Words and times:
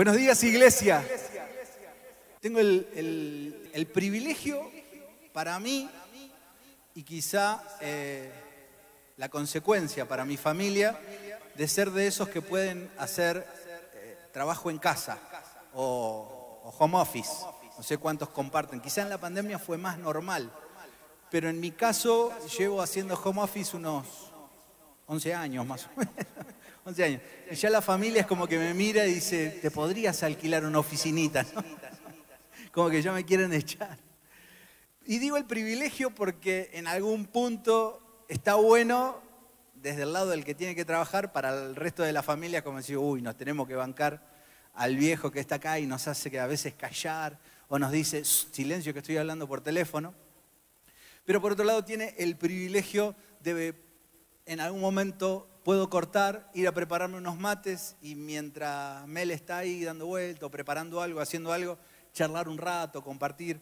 Buenos 0.00 0.16
días, 0.16 0.42
iglesia. 0.44 1.06
Tengo 2.40 2.58
el, 2.58 3.90
privilegio 3.92 4.70
para 5.34 5.60
mí 5.60 5.90
y 6.94 7.02
quizá 7.02 7.62
eh, 7.82 8.32
la 9.18 9.28
consecuencia 9.28 10.08
para 10.08 10.24
mi 10.24 10.38
familia 10.38 10.98
de 11.54 11.68
ser 11.68 11.90
de 11.90 12.06
esos 12.06 12.30
que 12.30 12.40
pueden 12.40 12.90
hacer 12.96 13.46
eh, 13.92 14.16
trabajo 14.32 14.70
en 14.70 14.78
casa 14.78 15.18
o, 15.74 16.62
o 16.64 16.74
home 16.78 16.96
office. 16.96 17.44
No 17.76 17.82
sé 17.82 17.98
cuántos 17.98 18.30
comparten. 18.30 18.80
Quizá 18.80 19.02
en 19.02 19.10
la 19.10 19.18
pandemia 19.18 19.58
fue 19.58 19.76
más 19.76 19.98
normal, 19.98 20.50
pero 21.30 21.50
en 21.50 21.60
mi 21.60 21.72
caso 21.72 22.32
llevo 22.58 22.80
haciendo 22.80 23.20
home 23.22 23.42
office 23.42 23.76
unos 23.76 24.06
11 25.08 25.34
años 25.34 25.66
más 25.66 25.84
o 25.84 25.90
menos. 25.94 26.14
11 26.84 27.04
años. 27.04 27.22
Y 27.50 27.54
ya 27.54 27.70
la 27.70 27.82
familia 27.82 28.22
es 28.22 28.26
como 28.26 28.46
que 28.46 28.58
me 28.58 28.74
mira 28.74 29.06
y 29.06 29.14
dice, 29.14 29.58
te 29.62 29.70
podrías 29.70 30.22
alquilar 30.22 30.64
una 30.64 30.78
oficinita, 30.78 31.44
Como 32.72 32.88
que 32.88 33.02
ya 33.02 33.12
me 33.12 33.24
quieren 33.24 33.52
echar. 33.52 33.98
Y 35.04 35.18
digo 35.18 35.36
el 35.36 35.44
privilegio 35.44 36.10
porque 36.10 36.70
en 36.72 36.86
algún 36.86 37.26
punto 37.26 38.24
está 38.28 38.54
bueno 38.54 39.20
desde 39.74 40.02
el 40.02 40.12
lado 40.12 40.30
del 40.30 40.44
que 40.44 40.54
tiene 40.54 40.76
que 40.76 40.84
trabajar 40.84 41.32
para 41.32 41.50
el 41.50 41.74
resto 41.74 42.04
de 42.04 42.12
la 42.12 42.22
familia, 42.22 42.62
como 42.62 42.76
decir, 42.76 42.96
uy, 42.96 43.22
nos 43.22 43.36
tenemos 43.36 43.66
que 43.66 43.74
bancar 43.74 44.22
al 44.74 44.96
viejo 44.96 45.32
que 45.32 45.40
está 45.40 45.56
acá 45.56 45.80
y 45.80 45.86
nos 45.86 46.06
hace 46.06 46.30
que 46.30 46.38
a 46.38 46.46
veces 46.46 46.74
callar 46.74 47.40
o 47.68 47.78
nos 47.78 47.90
dice, 47.90 48.24
silencio 48.24 48.92
que 48.92 49.00
estoy 49.00 49.16
hablando 49.16 49.48
por 49.48 49.62
teléfono. 49.62 50.14
Pero 51.24 51.40
por 51.40 51.52
otro 51.52 51.64
lado 51.64 51.84
tiene 51.84 52.14
el 52.18 52.36
privilegio 52.36 53.14
de 53.40 53.74
en 54.46 54.60
algún 54.60 54.80
momento 54.80 55.49
puedo 55.64 55.90
cortar, 55.90 56.50
ir 56.54 56.66
a 56.68 56.72
prepararme 56.72 57.18
unos 57.18 57.38
mates 57.38 57.96
y 58.02 58.14
mientras 58.14 59.06
Mel 59.06 59.30
está 59.30 59.58
ahí 59.58 59.84
dando 59.84 60.06
vueltas, 60.06 60.50
preparando 60.50 61.02
algo, 61.02 61.20
haciendo 61.20 61.52
algo, 61.52 61.78
charlar 62.12 62.48
un 62.48 62.58
rato, 62.58 63.02
compartir. 63.02 63.60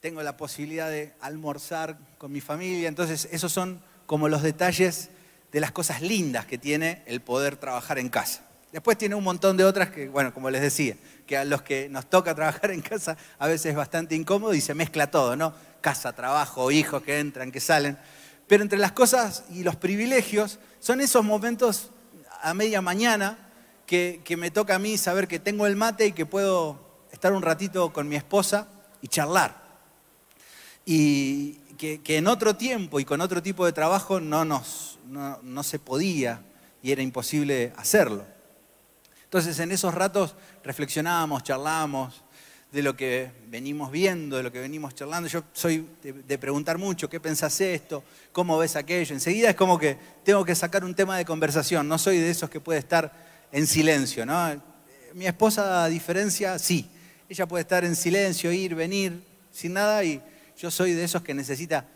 Tengo 0.00 0.22
la 0.22 0.36
posibilidad 0.36 0.90
de 0.90 1.14
almorzar 1.20 1.98
con 2.18 2.32
mi 2.32 2.40
familia. 2.40 2.88
Entonces, 2.88 3.28
esos 3.32 3.52
son 3.52 3.82
como 4.06 4.28
los 4.28 4.42
detalles 4.42 5.10
de 5.52 5.60
las 5.60 5.72
cosas 5.72 6.02
lindas 6.02 6.46
que 6.46 6.58
tiene 6.58 7.02
el 7.06 7.20
poder 7.20 7.56
trabajar 7.56 7.98
en 7.98 8.08
casa. 8.08 8.44
Después 8.72 8.98
tiene 8.98 9.14
un 9.14 9.24
montón 9.24 9.56
de 9.56 9.64
otras 9.64 9.90
que, 9.90 10.08
bueno, 10.08 10.32
como 10.34 10.50
les 10.50 10.60
decía, 10.60 10.94
que 11.26 11.36
a 11.36 11.44
los 11.44 11.62
que 11.62 11.88
nos 11.88 12.08
toca 12.08 12.34
trabajar 12.34 12.70
en 12.70 12.82
casa 12.82 13.16
a 13.38 13.48
veces 13.48 13.66
es 13.66 13.76
bastante 13.76 14.14
incómodo 14.14 14.54
y 14.54 14.60
se 14.60 14.74
mezcla 14.74 15.10
todo, 15.10 15.36
¿no? 15.36 15.54
Casa, 15.80 16.14
trabajo, 16.14 16.70
hijos 16.70 17.02
que 17.02 17.18
entran, 17.18 17.50
que 17.50 17.60
salen. 17.60 17.98
Pero 18.46 18.62
entre 18.62 18.78
las 18.78 18.92
cosas 18.92 19.44
y 19.50 19.62
los 19.62 19.76
privilegios 19.76 20.58
son 20.80 21.00
esos 21.00 21.24
momentos 21.24 21.90
a 22.40 22.54
media 22.54 22.80
mañana 22.80 23.50
que, 23.86 24.22
me 24.38 24.50
toca 24.50 24.76
a 24.76 24.78
mí 24.78 24.98
saber 24.98 25.26
que 25.28 25.38
tengo 25.38 25.66
el 25.66 25.76
mate 25.76 26.06
y 26.06 26.12
que 26.12 26.26
puedo 26.26 26.78
estar 27.10 27.32
un 27.32 27.42
ratito 27.42 27.92
con 27.92 28.08
mi 28.08 28.16
esposa 28.16 28.68
y 29.00 29.08
charlar. 29.08 29.66
Y 30.84 31.54
que, 31.78 32.00
en 32.16 32.26
otro 32.26 32.56
tiempo 32.56 33.00
y 33.00 33.04
con 33.04 33.20
otro 33.20 33.42
tipo 33.42 33.64
de 33.64 33.72
trabajo 33.72 34.20
no, 34.20 34.44
nos, 34.44 34.98
no 35.06 35.62
se 35.62 35.78
podía 35.78 36.42
y 36.82 36.92
era 36.92 37.02
imposible 37.02 37.72
hacerlo. 37.76 38.24
Entonces 39.24 39.58
en 39.58 39.72
esos 39.72 39.94
ratos 39.94 40.34
reflexionábamos, 40.64 41.42
charlábamos, 41.42 42.24
de 42.70 42.82
lo 42.82 42.94
que 42.96 43.30
venimos 43.48 43.90
viendo, 43.90 44.36
de 44.36 44.42
lo 44.42 44.52
que 44.52 44.60
venimos 44.60 44.94
charlando. 44.94 45.28
Yo 45.28 45.42
soy 45.52 45.88
de, 46.02 46.38
preguntar 46.38 46.76
mucho, 46.76 47.08
¿qué 47.08 47.18
pensás 47.18 47.60
esto? 47.60 48.04
¿Cómo 48.32 48.58
ves 48.58 48.76
aquello? 48.76 49.14
Enseguida 49.14 49.50
es 49.50 49.56
como 49.56 49.78
que 49.78 49.96
tengo 50.24 50.44
que 50.44 50.54
sacar 50.54 50.84
un 50.84 50.94
tema 50.94 51.16
de 51.16 51.24
conversación, 51.24 51.88
no 51.88 51.98
soy 51.98 52.18
de 52.18 52.30
esos 52.30 52.50
que 52.50 52.60
puede 52.60 52.78
estar 52.78 53.12
en 53.52 53.66
silencio, 53.66 54.26
¿no? 54.26 54.62
Mi 55.14 55.26
esposa, 55.26 55.84
a 55.84 55.88
diferencia, 55.88 56.58
sí. 56.58 56.88
Ella 57.28 57.46
puede 57.46 57.62
estar 57.62 57.84
en 57.84 57.96
silencio, 57.96 58.52
ir, 58.52 58.74
venir, 58.74 59.22
sin 59.50 59.72
nada, 59.72 60.04
y 60.04 60.20
yo 60.56 60.70
soy 60.70 60.92
de 60.92 61.04
esos 61.04 61.22
que 61.22 61.32
necesita, 61.34 61.86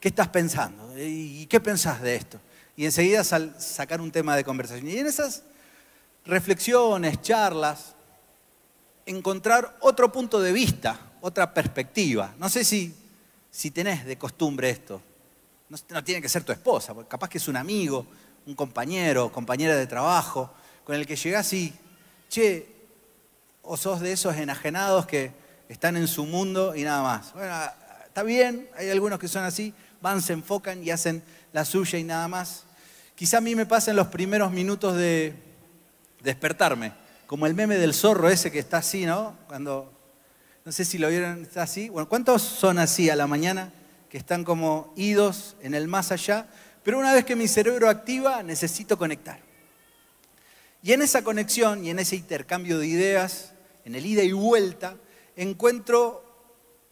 ¿qué 0.00 0.08
estás 0.08 0.28
pensando? 0.28 0.92
¿Y 0.98 1.46
qué 1.46 1.60
pensás 1.60 2.02
de 2.02 2.16
esto? 2.16 2.38
Y 2.76 2.84
enseguida 2.84 3.24
sacar 3.24 4.00
un 4.00 4.10
tema 4.10 4.36
de 4.36 4.44
conversación. 4.44 4.88
Y 4.88 4.98
en 4.98 5.06
esas 5.06 5.42
reflexiones, 6.24 7.20
charlas, 7.22 7.96
encontrar 9.08 9.76
otro 9.80 10.12
punto 10.12 10.40
de 10.40 10.52
vista, 10.52 11.00
otra 11.20 11.52
perspectiva. 11.54 12.34
No 12.38 12.48
sé 12.48 12.62
si, 12.62 12.94
si 13.50 13.70
tenés 13.70 14.04
de 14.04 14.18
costumbre 14.18 14.70
esto. 14.70 15.00
No, 15.68 16.04
tiene 16.04 16.22
que 16.22 16.28
ser 16.28 16.44
tu 16.44 16.52
esposa, 16.52 16.94
porque 16.94 17.08
capaz 17.08 17.28
que 17.28 17.38
es 17.38 17.48
un 17.48 17.56
amigo, 17.56 18.06
un 18.46 18.54
compañero, 18.54 19.32
compañera 19.32 19.76
de 19.76 19.86
trabajo, 19.86 20.52
con 20.84 20.94
el 20.94 21.06
que 21.06 21.16
llegás 21.16 21.52
y, 21.52 21.74
che, 22.28 22.66
o 23.62 23.76
sos 23.76 24.00
de 24.00 24.12
esos 24.12 24.36
enajenados 24.36 25.06
que 25.06 25.32
están 25.68 25.96
en 25.96 26.08
su 26.08 26.24
mundo 26.24 26.74
y 26.74 26.84
nada 26.84 27.02
más. 27.02 27.32
Bueno, 27.34 27.54
está 28.06 28.22
bien, 28.22 28.68
hay 28.76 28.88
algunos 28.90 29.18
que 29.18 29.28
son 29.28 29.44
así, 29.44 29.74
van, 30.00 30.22
se 30.22 30.32
enfocan 30.32 30.82
y 30.82 30.90
hacen 30.90 31.22
la 31.52 31.64
suya 31.64 31.98
y 31.98 32.04
nada 32.04 32.28
más. 32.28 32.64
Quizá 33.14 33.38
a 33.38 33.40
mí 33.42 33.54
me 33.54 33.66
pasen 33.66 33.96
los 33.96 34.08
primeros 34.08 34.50
minutos 34.52 34.96
de 34.96 35.34
despertarme 36.22 37.07
como 37.28 37.46
el 37.46 37.52
meme 37.52 37.76
del 37.76 37.92
zorro 37.92 38.30
ese 38.30 38.50
que 38.50 38.58
está 38.58 38.78
así, 38.78 39.04
¿no? 39.04 39.36
Cuando, 39.48 39.92
no 40.64 40.72
sé 40.72 40.86
si 40.86 40.96
lo 40.96 41.10
vieron, 41.10 41.42
está 41.42 41.62
así. 41.62 41.90
Bueno, 41.90 42.08
¿cuántos 42.08 42.40
son 42.40 42.78
así 42.78 43.10
a 43.10 43.16
la 43.16 43.26
mañana? 43.26 43.70
Que 44.08 44.16
están 44.16 44.44
como 44.44 44.94
idos 44.96 45.54
en 45.60 45.74
el 45.74 45.88
más 45.88 46.10
allá. 46.10 46.48
Pero 46.82 46.98
una 46.98 47.12
vez 47.12 47.26
que 47.26 47.36
mi 47.36 47.46
cerebro 47.46 47.90
activa, 47.90 48.42
necesito 48.42 48.96
conectar. 48.96 49.40
Y 50.82 50.94
en 50.94 51.02
esa 51.02 51.22
conexión 51.22 51.84
y 51.84 51.90
en 51.90 51.98
ese 51.98 52.16
intercambio 52.16 52.78
de 52.78 52.86
ideas, 52.86 53.52
en 53.84 53.94
el 53.94 54.06
ida 54.06 54.22
y 54.22 54.32
vuelta, 54.32 54.96
encuentro 55.36 56.24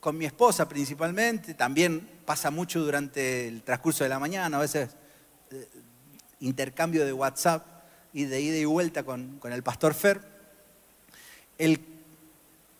con 0.00 0.18
mi 0.18 0.26
esposa 0.26 0.68
principalmente, 0.68 1.54
también 1.54 2.06
pasa 2.26 2.50
mucho 2.50 2.80
durante 2.80 3.48
el 3.48 3.62
transcurso 3.62 4.04
de 4.04 4.10
la 4.10 4.18
mañana, 4.18 4.58
a 4.58 4.60
veces 4.60 4.90
eh, 5.50 5.66
intercambio 6.40 7.06
de 7.06 7.14
WhatsApp, 7.14 7.75
y 8.12 8.24
de 8.24 8.40
ida 8.40 8.56
y 8.56 8.64
vuelta 8.64 9.02
con, 9.02 9.40
el 9.44 9.62
pastor 9.62 9.94
Fer, 9.94 10.20
el 11.58 11.80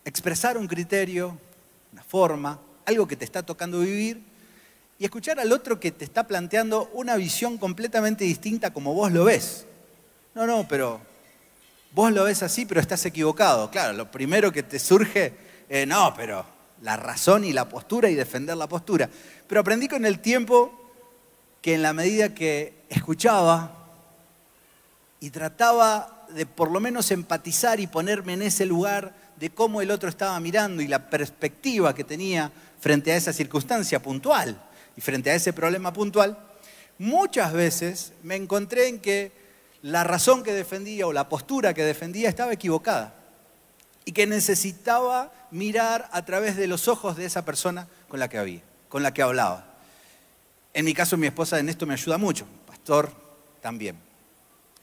expresar 0.05 0.57
un 0.57 0.67
criterio, 0.67 1.37
una 1.93 2.03
forma, 2.03 2.59
algo 2.85 3.07
que 3.07 3.15
te 3.15 3.25
está 3.25 3.43
tocando 3.43 3.79
vivir, 3.79 4.21
y 4.99 5.05
escuchar 5.05 5.39
al 5.39 5.51
otro 5.51 5.79
que 5.79 5.91
te 5.91 6.05
está 6.05 6.25
planteando 6.25 6.89
una 6.93 7.15
visión 7.15 7.57
completamente 7.57 8.23
distinta 8.23 8.71
como 8.73 8.93
vos 8.93 9.11
lo 9.11 9.25
ves. 9.25 9.65
No, 10.33 10.47
no, 10.47 10.67
pero 10.67 10.99
vos 11.91 12.11
lo 12.11 12.23
ves 12.23 12.41
así, 12.43 12.65
pero 12.65 12.81
estás 12.81 13.05
equivocado. 13.05 13.69
Claro, 13.69 13.93
lo 13.93 14.09
primero 14.09 14.51
que 14.51 14.63
te 14.63 14.79
surge, 14.79 15.33
eh, 15.69 15.85
no, 15.85 16.13
pero 16.15 16.45
la 16.81 16.95
razón 16.95 17.43
y 17.43 17.53
la 17.53 17.69
postura 17.69 18.09
y 18.09 18.15
defender 18.15 18.57
la 18.57 18.67
postura. 18.67 19.09
Pero 19.47 19.61
aprendí 19.61 19.87
con 19.87 20.05
el 20.05 20.19
tiempo 20.19 20.87
que 21.61 21.75
en 21.75 21.81
la 21.81 21.93
medida 21.93 22.33
que 22.33 22.83
escuchaba, 22.89 23.76
y 25.19 25.29
trataba 25.29 26.25
de 26.29 26.45
por 26.45 26.71
lo 26.71 26.79
menos 26.79 27.11
empatizar 27.11 27.79
y 27.79 27.87
ponerme 27.87 28.33
en 28.33 28.43
ese 28.43 28.65
lugar 28.65 29.13
de 29.37 29.49
cómo 29.49 29.81
el 29.81 29.91
otro 29.91 30.09
estaba 30.09 30.39
mirando 30.39 30.81
y 30.81 30.87
la 30.87 31.09
perspectiva 31.09 31.95
que 31.95 32.03
tenía 32.03 32.51
frente 32.79 33.11
a 33.11 33.15
esa 33.15 33.33
circunstancia 33.33 34.01
puntual 34.01 34.61
y 34.95 35.01
frente 35.01 35.29
a 35.31 35.35
ese 35.35 35.53
problema 35.53 35.93
puntual, 35.93 36.37
muchas 36.97 37.53
veces 37.53 38.13
me 38.23 38.35
encontré 38.35 38.87
en 38.87 38.99
que 38.99 39.31
la 39.81 40.03
razón 40.03 40.43
que 40.43 40.53
defendía 40.53 41.07
o 41.07 41.13
la 41.13 41.29
postura 41.29 41.73
que 41.73 41.83
defendía 41.83 42.29
estaba 42.29 42.53
equivocada 42.53 43.13
y 44.05 44.11
que 44.11 44.25
necesitaba 44.25 45.31
mirar 45.51 46.09
a 46.11 46.25
través 46.25 46.55
de 46.55 46.67
los 46.67 46.87
ojos 46.87 47.15
de 47.15 47.25
esa 47.25 47.45
persona 47.45 47.87
con 48.07 48.19
la 48.19 48.27
que 48.27 48.37
había, 48.37 48.61
con 48.89 49.03
la 49.03 49.13
que 49.13 49.21
hablaba. 49.21 49.75
En 50.73 50.85
mi 50.85 50.93
caso, 50.93 51.17
mi 51.17 51.27
esposa 51.27 51.59
en 51.59 51.69
esto 51.69 51.85
me 51.85 51.93
ayuda 51.93 52.17
mucho, 52.17 52.45
pastor 52.65 53.11
también 53.61 54.06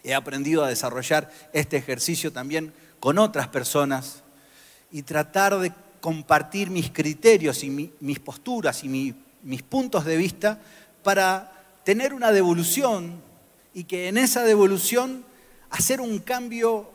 he 0.04 0.14
aprendido 0.14 0.62
a 0.62 0.68
desarrollar 0.68 1.32
este 1.52 1.78
ejercicio 1.78 2.32
también 2.32 2.72
con 3.00 3.18
otras 3.18 3.48
personas 3.48 4.22
y 4.92 5.02
tratar 5.02 5.58
de 5.58 5.72
compartir 6.00 6.70
mis 6.70 6.90
criterios 6.90 7.64
y 7.64 7.70
mis 7.98 8.20
posturas 8.20 8.84
y 8.84 9.14
mis 9.42 9.62
puntos 9.62 10.04
de 10.04 10.16
vista 10.16 10.60
para 11.02 11.50
tener 11.82 12.12
una 12.14 12.30
devolución 12.30 13.20
y 13.72 13.84
que 13.84 14.08
en 14.08 14.18
esa 14.18 14.44
devolución 14.44 15.24
hacer 15.70 16.00
un 16.00 16.18
cambio 16.18 16.90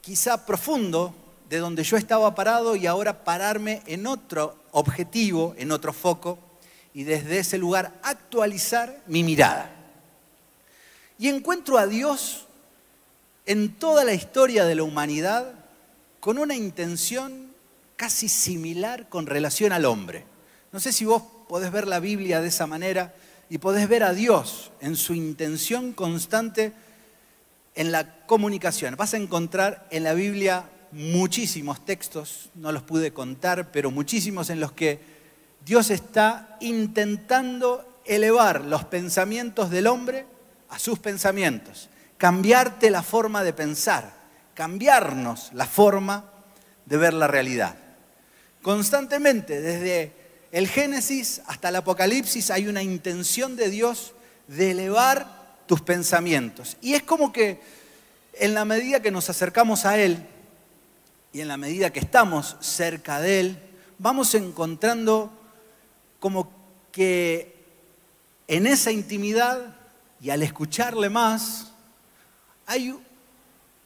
quizá 0.00 0.46
profundo 0.46 1.14
de 1.48 1.58
donde 1.58 1.82
yo 1.82 1.96
estaba 1.96 2.34
parado 2.34 2.76
y 2.76 2.86
ahora 2.86 3.24
pararme 3.24 3.82
en 3.86 4.06
otro 4.06 4.56
objetivo, 4.70 5.54
en 5.58 5.72
otro 5.72 5.92
foco 5.92 6.38
y 6.94 7.02
desde 7.02 7.40
ese 7.40 7.58
lugar 7.58 7.92
actualizar 8.02 9.02
mi 9.06 9.24
mirada. 9.24 9.79
Y 11.20 11.28
encuentro 11.28 11.76
a 11.76 11.86
Dios 11.86 12.46
en 13.44 13.74
toda 13.74 14.04
la 14.04 14.14
historia 14.14 14.64
de 14.64 14.74
la 14.74 14.84
humanidad 14.84 15.52
con 16.18 16.38
una 16.38 16.56
intención 16.56 17.50
casi 17.96 18.30
similar 18.30 19.10
con 19.10 19.26
relación 19.26 19.72
al 19.72 19.84
hombre. 19.84 20.24
No 20.72 20.80
sé 20.80 20.92
si 20.94 21.04
vos 21.04 21.22
podés 21.46 21.72
ver 21.72 21.86
la 21.86 22.00
Biblia 22.00 22.40
de 22.40 22.48
esa 22.48 22.66
manera 22.66 23.14
y 23.50 23.58
podés 23.58 23.86
ver 23.86 24.02
a 24.02 24.14
Dios 24.14 24.72
en 24.80 24.96
su 24.96 25.12
intención 25.12 25.92
constante 25.92 26.72
en 27.74 27.92
la 27.92 28.24
comunicación. 28.24 28.96
Vas 28.96 29.12
a 29.12 29.18
encontrar 29.18 29.86
en 29.90 30.04
la 30.04 30.14
Biblia 30.14 30.70
muchísimos 30.90 31.84
textos, 31.84 32.48
no 32.54 32.72
los 32.72 32.82
pude 32.82 33.12
contar, 33.12 33.70
pero 33.72 33.90
muchísimos 33.90 34.48
en 34.48 34.58
los 34.58 34.72
que 34.72 35.00
Dios 35.66 35.90
está 35.90 36.56
intentando 36.60 38.00
elevar 38.06 38.64
los 38.64 38.84
pensamientos 38.84 39.68
del 39.68 39.86
hombre 39.86 40.24
a 40.70 40.78
sus 40.78 40.98
pensamientos, 40.98 41.88
cambiarte 42.16 42.90
la 42.90 43.02
forma 43.02 43.44
de 43.44 43.52
pensar, 43.52 44.12
cambiarnos 44.54 45.50
la 45.52 45.66
forma 45.66 46.24
de 46.86 46.96
ver 46.96 47.14
la 47.14 47.26
realidad. 47.26 47.76
Constantemente, 48.62 49.60
desde 49.60 50.12
el 50.52 50.68
Génesis 50.68 51.42
hasta 51.46 51.68
el 51.68 51.76
Apocalipsis, 51.76 52.50
hay 52.50 52.66
una 52.66 52.82
intención 52.82 53.56
de 53.56 53.70
Dios 53.70 54.12
de 54.48 54.72
elevar 54.72 55.40
tus 55.66 55.80
pensamientos. 55.80 56.76
Y 56.80 56.94
es 56.94 57.02
como 57.02 57.32
que 57.32 57.60
en 58.34 58.54
la 58.54 58.64
medida 58.64 59.00
que 59.00 59.10
nos 59.10 59.30
acercamos 59.30 59.84
a 59.86 59.98
Él 59.98 60.26
y 61.32 61.40
en 61.40 61.48
la 61.48 61.56
medida 61.56 61.92
que 61.92 62.00
estamos 62.00 62.56
cerca 62.60 63.20
de 63.20 63.40
Él, 63.40 63.58
vamos 63.98 64.34
encontrando 64.34 65.32
como 66.18 66.52
que 66.92 67.54
en 68.48 68.66
esa 68.66 68.90
intimidad 68.90 69.76
y 70.20 70.30
al 70.30 70.42
escucharle 70.42 71.08
más, 71.08 71.72
hay 72.66 72.94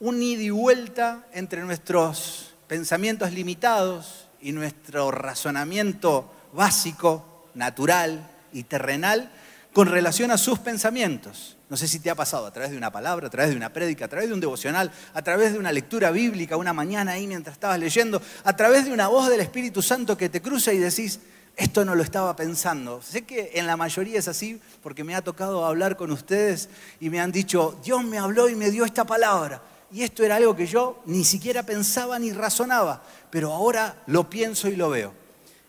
un 0.00 0.22
ida 0.22 0.42
y 0.42 0.50
vuelta 0.50 1.26
entre 1.32 1.62
nuestros 1.62 2.54
pensamientos 2.66 3.32
limitados 3.32 4.28
y 4.40 4.52
nuestro 4.52 5.10
razonamiento 5.10 6.30
básico, 6.52 7.48
natural 7.54 8.30
y 8.52 8.64
terrenal 8.64 9.30
con 9.72 9.88
relación 9.88 10.30
a 10.30 10.38
sus 10.38 10.58
pensamientos. 10.58 11.56
No 11.68 11.76
sé 11.76 11.88
si 11.88 11.98
te 11.98 12.10
ha 12.10 12.14
pasado 12.14 12.46
a 12.46 12.52
través 12.52 12.70
de 12.70 12.76
una 12.76 12.92
palabra, 12.92 13.26
a 13.26 13.30
través 13.30 13.50
de 13.50 13.56
una 13.56 13.72
prédica, 13.72 14.04
a 14.04 14.08
través 14.08 14.28
de 14.28 14.34
un 14.34 14.40
devocional, 14.40 14.92
a 15.14 15.22
través 15.22 15.52
de 15.52 15.58
una 15.58 15.72
lectura 15.72 16.10
bíblica, 16.10 16.56
una 16.56 16.72
mañana 16.72 17.12
ahí 17.12 17.26
mientras 17.26 17.54
estabas 17.54 17.78
leyendo, 17.78 18.20
a 18.44 18.54
través 18.54 18.84
de 18.84 18.92
una 18.92 19.08
voz 19.08 19.28
del 19.28 19.40
Espíritu 19.40 19.82
Santo 19.82 20.16
que 20.16 20.28
te 20.28 20.42
cruza 20.42 20.72
y 20.72 20.78
decís, 20.78 21.20
esto 21.56 21.84
no 21.84 21.94
lo 21.94 22.02
estaba 22.02 22.34
pensando. 22.34 23.00
Sé 23.02 23.22
que 23.22 23.52
en 23.54 23.66
la 23.66 23.76
mayoría 23.76 24.18
es 24.18 24.28
así 24.28 24.60
porque 24.82 25.04
me 25.04 25.14
ha 25.14 25.22
tocado 25.22 25.64
hablar 25.64 25.96
con 25.96 26.10
ustedes 26.10 26.68
y 27.00 27.10
me 27.10 27.20
han 27.20 27.32
dicho, 27.32 27.78
Dios 27.84 28.02
me 28.04 28.18
habló 28.18 28.48
y 28.48 28.56
me 28.56 28.70
dio 28.70 28.84
esta 28.84 29.04
palabra. 29.04 29.62
Y 29.92 30.02
esto 30.02 30.24
era 30.24 30.36
algo 30.36 30.56
que 30.56 30.66
yo 30.66 31.00
ni 31.06 31.24
siquiera 31.24 31.62
pensaba 31.62 32.18
ni 32.18 32.32
razonaba, 32.32 33.02
pero 33.30 33.52
ahora 33.52 34.02
lo 34.06 34.28
pienso 34.28 34.68
y 34.68 34.76
lo 34.76 34.90
veo. 34.90 35.12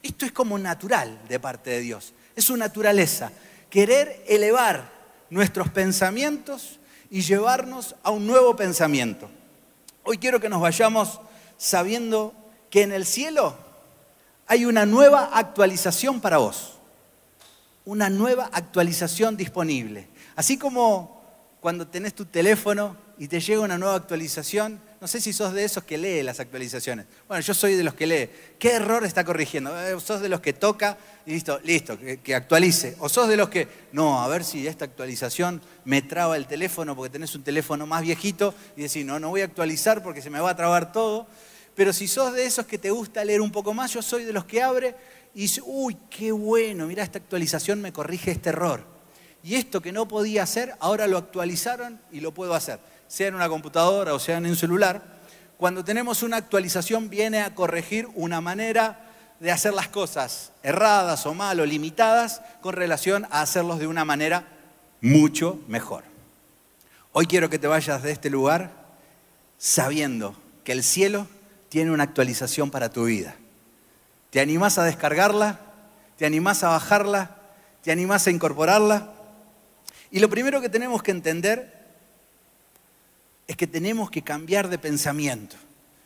Esto 0.02 0.26
es 0.26 0.32
como 0.32 0.58
natural 0.58 1.20
de 1.28 1.40
parte 1.40 1.70
de 1.72 1.82
Dios, 1.82 2.14
es 2.36 2.46
su 2.46 2.58
naturaleza 2.58 3.32
querer 3.70 4.24
elevar 4.28 4.90
nuestros 5.30 5.70
pensamientos 5.70 6.80
y 7.10 7.22
llevarnos 7.22 7.96
a 8.04 8.12
un 8.12 8.26
nuevo 8.26 8.56
pensamiento. 8.56 9.30
Hoy 10.04 10.18
quiero 10.18 10.40
que 10.40 10.50
nos 10.50 10.62
vayamos 10.62 11.20
sabiendo 11.58 12.34
que 12.70 12.84
en 12.84 12.92
el 12.92 13.06
cielo 13.06 13.58
hay 14.48 14.66
una 14.66 14.86
nueva 14.86 15.32
actualización 15.34 16.22
para 16.22 16.38
vos, 16.38 16.74
una 17.86 18.10
nueva 18.10 18.50
actualización 18.52 19.38
disponible. 19.38 20.08
Así 20.36 20.58
como 20.58 21.24
cuando 21.60 21.88
tenés 21.88 22.14
tu 22.14 22.26
teléfono 22.26 22.96
y 23.18 23.28
te 23.28 23.40
llega 23.40 23.62
una 23.62 23.78
nueva 23.78 23.96
actualización, 23.96 24.80
no 25.02 25.08
sé 25.08 25.22
si 25.22 25.34
sos 25.34 25.54
de 25.54 25.64
esos 25.64 25.84
que 25.84 25.98
lee 25.98 26.24
las 26.24 26.40
actualizaciones. 26.40 27.06
Bueno, 27.28 27.42
yo 27.42 27.54
soy 27.54 27.76
de 27.76 27.84
los 27.84 27.94
que 27.94 28.08
lee. 28.08 28.30
¿Qué 28.58 28.72
error 28.72 29.06
está 29.06 29.24
corrigiendo? 29.24 29.72
Eh, 29.80 30.00
¿Sos 30.00 30.22
de 30.22 30.30
los 30.30 30.42
que 30.42 30.54
toca 30.54 30.98
y 31.26 31.32
listo, 31.32 31.60
listo, 31.64 31.98
que, 31.98 32.36
actualice? 32.36 32.96
¿O 33.00 33.10
sos 33.10 33.28
de 33.28 33.38
los 33.38 33.50
que, 33.50 33.68
no, 33.92 34.22
a 34.22 34.28
ver 34.28 34.44
si 34.44 34.68
esta 34.68 34.86
actualización 34.86 35.62
me 35.84 36.02
traba 36.02 36.38
el 36.38 36.48
teléfono 36.48 36.96
porque 36.96 37.12
tenés 37.12 37.36
un 37.36 37.44
teléfono 37.44 37.86
más 37.86 38.02
viejito 38.02 38.54
y 38.76 38.82
decís, 38.82 39.06
no, 39.06 39.20
no 39.20 39.30
voy 39.30 39.42
a 39.42 39.46
actualizar 39.46 40.02
porque 40.02 40.22
se 40.22 40.30
me 40.30 40.40
va 40.40 40.52
a 40.52 40.56
trabar 40.56 40.92
todo? 40.92 41.28
Pero 41.76 41.94
si 41.94 42.08
sos 42.08 42.34
de 42.34 42.46
esos 42.46 42.66
que 42.66 42.78
te 42.78 42.92
gusta 42.92 43.24
leer 43.26 43.42
un 43.42 43.52
poco 43.52 43.74
más, 43.74 43.92
yo 43.94 44.02
soy 44.02 44.24
de 44.24 44.34
los 44.34 44.46
que 44.46 44.64
abre 44.64 44.96
y 45.34 45.42
dice, 45.42 45.62
uy, 45.66 45.98
qué 46.10 46.32
bueno, 46.32 46.88
mira, 46.88 47.04
esta 47.04 47.20
actualización 47.20 47.82
me 47.82 47.92
corrige 47.92 48.32
este 48.32 48.50
error. 48.50 48.86
Y 49.44 49.56
esto 49.56 49.82
que 49.82 49.92
no 49.92 50.08
podía 50.08 50.44
hacer, 50.44 50.76
ahora 50.80 51.08
lo 51.08 51.18
actualizaron 51.18 52.00
y 52.12 52.22
lo 52.22 52.34
puedo 52.34 52.56
hacer 52.56 52.80
sea 53.08 53.28
en 53.28 53.36
una 53.36 53.50
computadora 53.50 54.14
o 54.14 54.20
sea 54.20 54.38
en 54.38 54.46
un 54.46 54.56
celular, 54.56 55.04
cuando 55.58 55.84
tenemos 55.84 56.24
una 56.24 56.38
actualización 56.38 57.10
viene 57.10 57.42
a 57.42 57.56
corregir 57.56 58.08
una 58.16 58.42
manera 58.42 59.12
de 59.40 59.52
hacer 59.52 59.74
las 59.74 59.88
cosas 59.88 60.52
erradas 60.64 61.26
o 61.26 61.34
mal 61.34 61.60
o 61.60 61.66
limitadas 61.66 62.42
con 62.62 62.74
relación 62.74 63.26
a 63.32 63.42
hacerlos 63.42 63.80
de 63.80 63.88
una 63.88 64.06
manera 64.06 64.48
mucho 65.02 65.60
mejor. 65.68 66.04
Hoy 67.12 67.28
quiero 67.28 67.50
que 67.50 67.60
te 67.60 67.68
vayas 67.68 68.04
de 68.04 68.12
este 68.12 68.30
lugar 68.30 68.72
sabiendo 69.58 70.36
que 70.64 70.74
el 70.74 70.84
cielo 70.84 71.28
tiene 71.76 71.92
una 71.92 72.04
actualización 72.04 72.72
para 72.72 72.90
tu 72.90 73.04
vida. 73.04 73.36
¿Te 74.30 74.40
animás 74.40 74.78
a 74.78 74.86
descargarla? 74.86 75.60
¿Te 76.16 76.26
animás 76.26 76.64
a 76.64 76.70
bajarla? 76.70 77.36
¿Te 77.84 77.92
animás 77.92 78.26
a 78.28 78.32
incorporarla? 78.32 79.12
Y 80.10 80.20
lo 80.20 80.30
primero 80.30 80.62
que 80.62 80.70
tenemos 80.70 81.04
que 81.04 81.12
entender 81.12 81.86
es 83.46 83.58
que 83.58 83.68
tenemos 83.68 84.10
que 84.10 84.22
cambiar 84.22 84.70
de 84.70 84.78
pensamiento. 84.78 85.58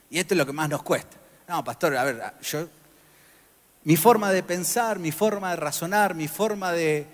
Y 0.09 0.17
esto 0.17 0.33
es 0.33 0.39
lo 0.39 0.47
que 0.47 0.53
más 0.53 0.69
nos 0.69 0.81
cuesta. 0.81 1.17
No, 1.47 1.63
pastor, 1.63 1.95
a 1.97 2.03
ver, 2.03 2.19
yo, 2.41 2.67
mi 3.83 3.95
forma 3.95 4.31
de 4.31 4.41
pensar, 4.41 4.97
mi 4.97 5.11
forma 5.11 5.51
de 5.51 5.57
razonar, 5.57 6.15
mi 6.15 6.27
forma 6.27 6.71
de 6.71 7.05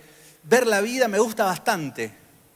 ver 0.43 0.65
la 0.65 0.79
vida 0.79 1.09
me 1.09 1.19
gusta 1.19 1.43
bastante 1.43 2.09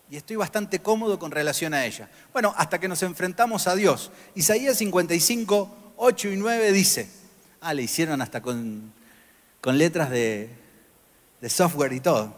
y 0.10 0.16
estoy 0.16 0.38
bastante 0.38 0.80
cómodo 0.80 1.20
con 1.20 1.32
relación 1.32 1.74
a 1.74 1.86
ella. 1.86 2.10
Bueno, 2.32 2.54
hasta 2.56 2.80
que 2.80 2.88
nos 2.88 3.04
enfrentamos 3.04 3.68
a 3.68 3.76
Dios. 3.76 4.12
Isaías 4.34 4.78
55, 4.78 5.76
8 6.02 6.30
y 6.30 6.38
9 6.38 6.72
dice, 6.72 7.10
ah, 7.60 7.74
le 7.74 7.84
hicieron 7.84 8.22
hasta 8.22 8.42
con, 8.42 8.94
con 9.60 9.78
letras 9.78 10.10
de, 10.10 10.50
de 11.42 11.50
software 11.50 11.92
y 11.92 12.00
todo. 12.00 12.34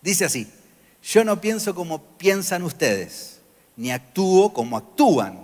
Dice 0.00 0.24
así, 0.24 0.50
yo 1.02 1.22
no 1.22 1.38
pienso 1.38 1.74
como 1.74 2.02
piensan 2.16 2.62
ustedes 2.62 3.40
ni 3.76 3.90
actúo 3.90 4.54
como 4.54 4.78
actúan. 4.78 5.38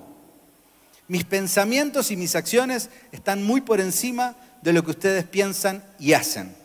Mis 1.06 1.24
pensamientos 1.24 2.10
y 2.10 2.16
mis 2.16 2.34
acciones 2.34 2.88
están 3.12 3.42
muy 3.42 3.60
por 3.60 3.80
encima 3.80 4.34
de 4.62 4.72
lo 4.72 4.82
que 4.82 4.92
ustedes 4.92 5.24
piensan 5.24 5.84
y 5.98 6.14
hacen. 6.14 6.56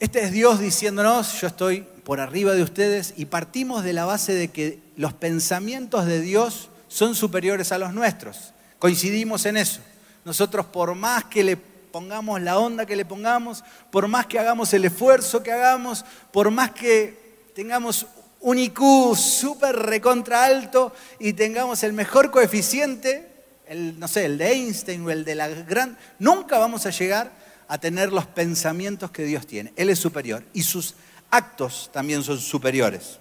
Este 0.00 0.24
es 0.24 0.32
Dios 0.32 0.60
diciéndonos, 0.60 1.40
yo 1.42 1.46
estoy 1.46 1.82
por 2.04 2.20
arriba 2.20 2.54
de 2.54 2.62
ustedes 2.62 3.12
y 3.18 3.26
partimos 3.26 3.84
de 3.84 3.92
la 3.92 4.06
base 4.06 4.32
de 4.32 4.48
que 4.48 4.80
los 4.96 5.12
pensamientos 5.12 6.06
de 6.06 6.22
Dios 6.22 6.70
son 6.88 7.14
superiores 7.14 7.70
a 7.70 7.78
los 7.78 7.92
nuestros. 7.92 8.54
Coincidimos 8.82 9.46
en 9.46 9.58
eso. 9.58 9.80
Nosotros 10.24 10.66
por 10.66 10.92
más 10.96 11.26
que 11.26 11.44
le 11.44 11.56
pongamos 11.56 12.40
la 12.40 12.58
onda 12.58 12.84
que 12.84 12.96
le 12.96 13.04
pongamos, 13.04 13.62
por 13.92 14.08
más 14.08 14.26
que 14.26 14.40
hagamos 14.40 14.74
el 14.74 14.84
esfuerzo 14.84 15.40
que 15.40 15.52
hagamos, 15.52 16.04
por 16.32 16.50
más 16.50 16.72
que 16.72 17.46
tengamos 17.54 18.08
un 18.40 18.58
IQ 18.58 19.14
súper 19.14 19.76
recontra 19.76 20.44
alto 20.44 20.92
y 21.20 21.32
tengamos 21.32 21.84
el 21.84 21.92
mejor 21.92 22.32
coeficiente, 22.32 23.28
el, 23.68 24.00
no 24.00 24.08
sé, 24.08 24.24
el 24.24 24.36
de 24.36 24.50
Einstein 24.50 25.06
o 25.06 25.12
el 25.12 25.24
de 25.24 25.36
la 25.36 25.46
gran, 25.46 25.96
nunca 26.18 26.58
vamos 26.58 26.84
a 26.84 26.90
llegar 26.90 27.30
a 27.68 27.78
tener 27.78 28.12
los 28.12 28.26
pensamientos 28.26 29.12
que 29.12 29.22
Dios 29.22 29.46
tiene. 29.46 29.72
Él 29.76 29.90
es 29.90 30.00
superior 30.00 30.42
y 30.54 30.64
sus 30.64 30.96
actos 31.30 31.88
también 31.92 32.24
son 32.24 32.40
superiores. 32.40 33.20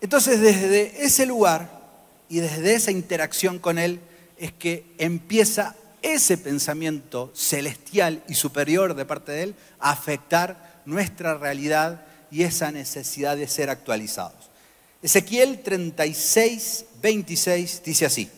Entonces, 0.00 0.40
desde 0.40 1.04
ese 1.04 1.26
lugar 1.26 1.82
y 2.28 2.40
desde 2.40 2.74
esa 2.74 2.90
interacción 2.90 3.58
con 3.58 3.78
Él 3.78 4.00
es 4.36 4.52
que 4.52 4.86
empieza 4.98 5.76
ese 6.02 6.36
pensamiento 6.36 7.30
celestial 7.34 8.22
y 8.28 8.34
superior 8.34 8.94
de 8.94 9.04
parte 9.04 9.32
de 9.32 9.42
Él 9.44 9.54
a 9.78 9.90
afectar 9.90 10.82
nuestra 10.84 11.38
realidad 11.38 12.04
y 12.30 12.42
esa 12.42 12.70
necesidad 12.70 13.36
de 13.36 13.48
ser 13.48 13.70
actualizados. 13.70 14.50
Ezequiel 15.02 15.62
36, 15.62 16.86
26 17.00 17.82
dice 17.84 18.06
así, 18.06 18.30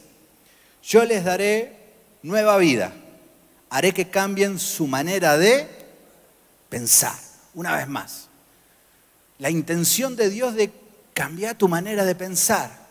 yo 0.83 1.05
les 1.05 1.25
daré 1.25 1.77
nueva 2.23 2.57
vida, 2.59 2.93
haré 3.71 3.93
que 3.93 4.09
cambien 4.09 4.59
su 4.59 4.87
manera 4.87 5.39
de 5.39 5.69
pensar, 6.69 7.17
una 7.55 7.77
vez 7.77 7.89
más. 7.89 8.29
La 9.39 9.51
intención 9.51 10.17
de 10.17 10.31
Dios 10.31 10.55
de 10.55 10.73
cambiar 11.15 11.57
tu 11.57 11.69
manera 11.69 12.05
de 12.05 12.15
pensar. 12.15 12.86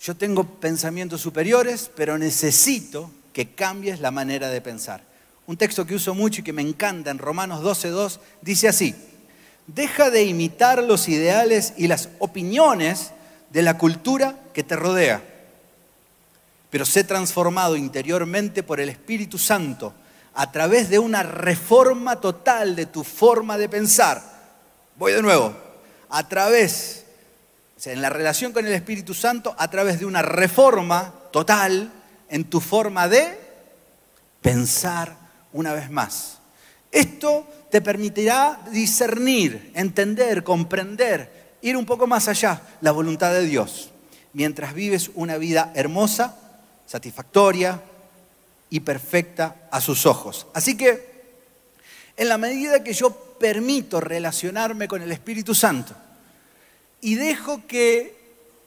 Yo 0.00 0.16
tengo 0.16 0.44
pensamientos 0.44 1.20
superiores, 1.20 1.90
pero 1.94 2.18
necesito 2.18 3.10
que 3.32 3.50
cambies 3.54 4.00
la 4.00 4.10
manera 4.10 4.48
de 4.48 4.60
pensar. 4.60 5.02
Un 5.46 5.56
texto 5.56 5.86
que 5.86 5.94
uso 5.94 6.14
mucho 6.14 6.40
y 6.40 6.44
que 6.44 6.52
me 6.52 6.62
encanta 6.62 7.10
en 7.10 7.18
Romanos 7.18 7.62
12.2 7.62 8.18
dice 8.42 8.68
así, 8.68 8.94
Deja 9.66 10.10
de 10.10 10.24
imitar 10.24 10.82
los 10.82 11.08
ideales 11.08 11.74
y 11.76 11.88
las 11.88 12.08
opiniones 12.20 13.10
de 13.50 13.62
la 13.62 13.76
cultura 13.76 14.38
que 14.54 14.62
te 14.62 14.76
rodea, 14.76 15.22
pero 16.70 16.86
sé 16.86 17.04
transformado 17.04 17.76
interiormente 17.76 18.62
por 18.62 18.80
el 18.80 18.88
Espíritu 18.88 19.36
Santo 19.36 19.92
a 20.34 20.52
través 20.52 20.88
de 20.88 20.98
una 20.98 21.22
reforma 21.22 22.20
total 22.20 22.76
de 22.76 22.86
tu 22.86 23.04
forma 23.04 23.58
de 23.58 23.68
pensar. 23.68 24.22
Voy 24.96 25.12
de 25.12 25.22
nuevo, 25.22 25.54
a 26.08 26.28
través 26.28 26.97
o 27.78 27.80
sea, 27.80 27.92
en 27.92 28.02
la 28.02 28.10
relación 28.10 28.52
con 28.52 28.66
el 28.66 28.72
Espíritu 28.72 29.14
Santo 29.14 29.54
a 29.56 29.70
través 29.70 30.00
de 30.00 30.04
una 30.04 30.20
reforma 30.20 31.14
total 31.30 31.92
en 32.28 32.44
tu 32.50 32.58
forma 32.58 33.06
de 33.06 33.38
pensar 34.42 35.16
una 35.52 35.72
vez 35.74 35.88
más. 35.88 36.38
Esto 36.90 37.46
te 37.70 37.80
permitirá 37.80 38.58
discernir, 38.72 39.70
entender, 39.76 40.42
comprender, 40.42 41.58
ir 41.62 41.76
un 41.76 41.86
poco 41.86 42.08
más 42.08 42.26
allá, 42.26 42.62
la 42.80 42.90
voluntad 42.90 43.32
de 43.32 43.46
Dios, 43.46 43.90
mientras 44.32 44.74
vives 44.74 45.12
una 45.14 45.38
vida 45.38 45.70
hermosa, 45.76 46.36
satisfactoria 46.84 47.80
y 48.70 48.80
perfecta 48.80 49.68
a 49.70 49.80
sus 49.80 50.04
ojos. 50.04 50.48
Así 50.52 50.76
que, 50.76 51.36
en 52.16 52.28
la 52.28 52.38
medida 52.38 52.82
que 52.82 52.92
yo 52.92 53.10
permito 53.38 54.00
relacionarme 54.00 54.88
con 54.88 55.00
el 55.00 55.12
Espíritu 55.12 55.54
Santo 55.54 55.94
y 57.00 57.14
dejo 57.14 57.66
que 57.66 58.16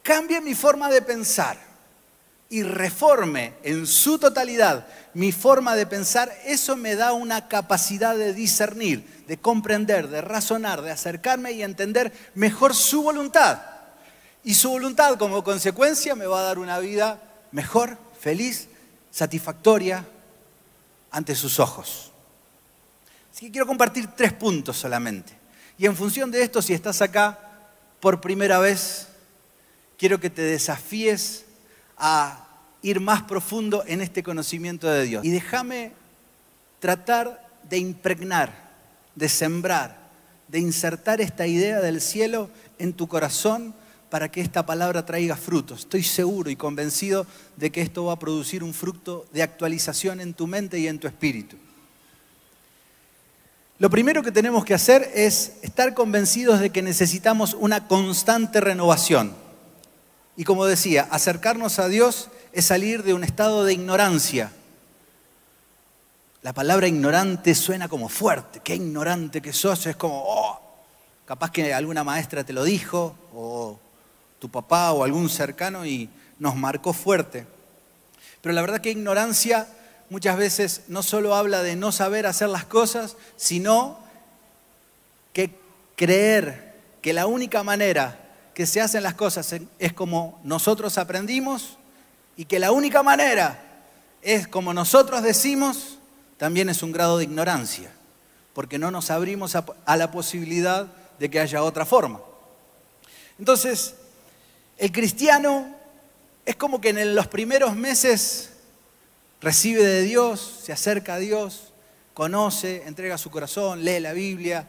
cambie 0.04 0.42
mi 0.42 0.56
forma 0.56 0.90
de 0.90 1.02
pensar, 1.02 1.58
y 2.52 2.64
reforme 2.64 3.54
en 3.64 3.88
su 3.88 4.20
totalidad 4.20 4.86
mi 5.14 5.32
forma 5.32 5.74
de 5.78 5.86
pensar, 5.86 6.38
eso 6.46 6.76
me 6.76 6.98
da 6.98 7.14
una 7.14 7.48
capacidad 7.48 8.16
de 8.16 8.34
discernir, 8.34 9.24
de 9.26 9.38
comprender, 9.38 10.10
de 10.10 10.20
razonar, 10.20 10.82
de 10.82 10.92
acercarme 10.92 11.54
y 11.54 11.64
entender 11.64 12.12
mejor 12.36 12.76
su 12.76 13.04
voluntad. 13.04 13.62
Y 14.44 14.56
su 14.56 14.70
voluntad 14.70 15.18
como 15.18 15.46
consecuencia 15.46 16.14
me 16.14 16.26
va 16.28 16.42
a 16.42 16.44
dar 16.44 16.60
una 16.60 16.80
vida 16.80 17.22
mejor, 17.54 17.98
feliz, 18.20 18.68
satisfactoria 19.12 20.06
ante 21.10 21.36
sus 21.36 21.58
ojos. 21.58 22.12
Así 23.34 23.46
que 23.46 23.52
quiero 23.54 23.68
compartir 23.68 24.08
tres 24.08 24.34
puntos 24.34 24.78
solamente. 24.78 25.32
Y 25.78 25.86
en 25.86 25.96
función 25.96 26.30
de 26.30 26.44
esto, 26.44 26.62
si 26.62 26.74
estás 26.74 27.02
acá 27.02 27.40
por 28.02 28.20
primera 28.20 28.60
vez, 28.60 29.08
quiero 29.98 30.20
que 30.20 30.30
te 30.30 30.42
desafíes 30.42 31.46
a 31.98 32.48
ir 32.82 33.00
más 33.00 33.22
profundo 33.22 33.84
en 33.86 34.02
este 34.02 34.24
conocimiento 34.24 34.90
de 34.90 35.04
Dios. 35.04 35.24
Y 35.24 35.30
déjame 35.30 35.94
tratar 36.80 37.48
de 37.70 37.78
impregnar, 37.78 38.72
de 39.16 39.30
sembrar, 39.30 39.98
de 40.48 40.60
insertar 40.60 41.22
esta 41.22 41.46
idea 41.46 41.80
del 41.80 42.02
cielo 42.02 42.50
en 42.80 42.94
tu 42.94 43.08
corazón 43.08 43.76
para 44.10 44.30
que 44.30 44.42
esta 44.42 44.66
palabra 44.66 45.06
traiga 45.06 45.38
frutos. 45.38 45.82
Estoy 45.82 46.04
seguro 46.04 46.50
y 46.50 46.56
convencido 46.56 47.26
de 47.56 47.72
que 47.72 47.82
esto 47.82 48.06
va 48.06 48.14
a 48.14 48.20
producir 48.20 48.64
un 48.64 48.74
fruto 48.74 49.26
de 49.32 49.44
actualización 49.44 50.20
en 50.20 50.34
tu 50.34 50.48
mente 50.48 50.80
y 50.80 50.88
en 50.88 51.00
tu 51.00 51.08
espíritu. 51.08 51.56
Lo 53.82 53.90
primero 53.90 54.22
que 54.22 54.32
tenemos 54.32 54.64
que 54.64 54.76
hacer 54.76 55.10
es 55.16 55.54
estar 55.64 55.96
convencidos 55.96 56.60
de 56.60 56.70
que 56.70 56.84
necesitamos 56.84 57.56
una 57.56 57.88
constante 57.88 58.62
renovación. 58.62 59.34
Y 60.38 60.44
como 60.44 60.68
decía, 60.68 61.08
acercarnos 61.10 61.80
a 61.80 61.88
Dios 61.88 62.30
es 62.54 62.66
salir 62.66 63.02
de 63.02 63.16
un 63.16 63.24
estado 63.24 63.66
de 63.66 63.74
ignorancia. 63.74 64.52
La 66.44 66.54
palabra 66.54 66.88
ignorante 66.88 67.56
suena 67.56 67.90
como 67.90 68.08
fuerte. 68.08 68.60
Qué 68.64 68.76
ignorante 68.76 69.42
que 69.42 69.52
sos. 69.52 69.88
Es 69.88 69.96
como, 69.96 70.26
oh, 70.28 70.62
capaz 71.26 71.50
que 71.50 71.74
alguna 71.74 72.04
maestra 72.04 72.44
te 72.44 72.54
lo 72.54 72.64
dijo, 72.64 73.16
o 73.34 73.80
tu 74.38 74.48
papá 74.48 74.92
o 74.92 75.04
algún 75.04 75.28
cercano 75.28 75.88
y 75.88 76.08
nos 76.38 76.56
marcó 76.56 76.94
fuerte. 76.94 77.48
Pero 78.42 78.54
la 78.54 78.62
verdad 78.62 78.80
que 78.80 78.92
ignorancia 78.92 79.68
muchas 80.12 80.36
veces 80.36 80.82
no 80.90 81.04
solo 81.04 81.36
habla 81.36 81.64
de 81.64 81.78
no 81.78 81.94
saber 81.94 82.26
hacer 82.26 82.50
las 82.50 82.66
cosas, 82.66 83.16
sino 83.38 83.98
que 85.32 85.58
creer 85.96 86.76
que 87.02 87.14
la 87.14 87.28
única 87.28 87.64
manera 87.64 88.20
que 88.54 88.66
se 88.66 88.82
hacen 88.82 89.04
las 89.04 89.14
cosas 89.14 89.56
es 89.80 89.94
como 89.94 90.38
nosotros 90.44 90.98
aprendimos 90.98 91.78
y 92.36 92.44
que 92.44 92.60
la 92.60 92.74
única 92.74 93.04
manera 93.04 93.64
es 94.22 94.50
como 94.50 94.74
nosotros 94.74 95.24
decimos, 95.24 95.98
también 96.36 96.68
es 96.68 96.84
un 96.84 96.92
grado 96.92 97.18
de 97.18 97.24
ignorancia, 97.24 97.90
porque 98.54 98.78
no 98.78 98.92
nos 98.92 99.12
abrimos 99.12 99.56
a, 99.56 99.96
la 99.96 100.12
posibilidad 100.12 100.88
de 101.20 101.30
que 101.30 101.40
haya 101.40 101.64
otra 101.64 101.86
forma. 101.86 102.20
Entonces, 103.40 103.96
el 104.78 104.92
cristiano 104.92 105.74
es 106.46 106.58
como 106.58 106.82
que 106.82 106.90
en 106.90 107.16
los 107.16 107.28
primeros 107.28 107.78
meses 107.78 108.51
recibe 109.42 109.84
de 109.84 110.04
Dios, 110.04 110.62
se 110.64 110.72
acerca 110.72 111.16
a 111.16 111.20
Dios, 111.20 111.74
conoce, 112.14 112.84
entrega 112.86 113.18
su 113.18 113.32
corazón, 113.32 113.84
lee 113.84 114.00
la 114.00 114.14
Biblia, 114.14 114.68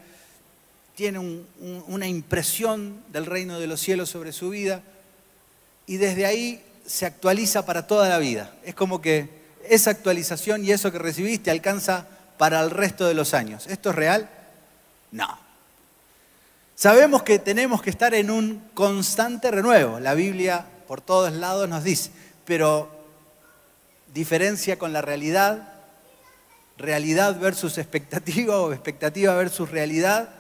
tiene 0.95 1.19
una 1.19 2.07
impresión 2.07 3.03
del 3.13 3.27
reino 3.27 3.59
de 3.59 3.67
los 3.67 3.81
cielos 3.81 4.11
sobre 4.11 4.33
su 4.33 4.51
vida 4.51 4.83
y 5.87 5.97
desde 5.97 6.27
ahí 6.27 6.63
se 6.87 7.07
actualiza 7.07 7.65
para 7.65 7.87
toda 7.87 8.09
la 8.09 8.19
vida. 8.19 8.55
Es 8.65 8.75
como 8.75 9.01
que 9.01 9.43
esa 9.69 9.91
actualización 9.91 10.65
y 10.65 10.73
eso 10.73 10.91
que 10.91 10.99
recibiste 10.99 11.51
alcanza 11.51 12.07
para 12.39 12.61
el 12.61 12.71
resto 12.71 13.07
de 13.07 13.15
los 13.15 13.35
años. 13.35 13.67
¿Esto 13.69 13.91
es 13.91 13.97
real? 13.97 14.29
No. 15.11 15.39
Sabemos 16.75 17.23
que 17.23 17.39
tenemos 17.39 17.83
que 17.83 17.91
estar 17.91 18.15
en 18.15 18.31
un 18.31 18.63
constante 18.75 19.51
renuevo. 19.51 20.01
La 20.01 20.15
Biblia 20.15 20.67
por 20.89 21.01
todos 21.01 21.33
lados 21.33 21.69
nos 21.69 21.85
dice, 21.85 22.11
pero 22.45 23.02
diferencia 24.13 24.79
con 24.79 24.93
la 24.93 25.03
realidad, 25.03 25.73
realidad 26.77 27.39
versus 27.39 27.79
expectativa 27.79 28.59
o 28.61 28.73
expectativa 28.73 29.35
versus 29.35 29.71
realidad. 29.71 30.31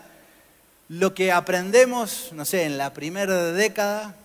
Lo 0.88 1.14
que 1.14 1.32
aprendemos, 1.32 2.30
no 2.32 2.44
sé, 2.44 2.64
en 2.64 2.76
la 2.76 2.92
primera 2.92 3.52
década 3.52 4.16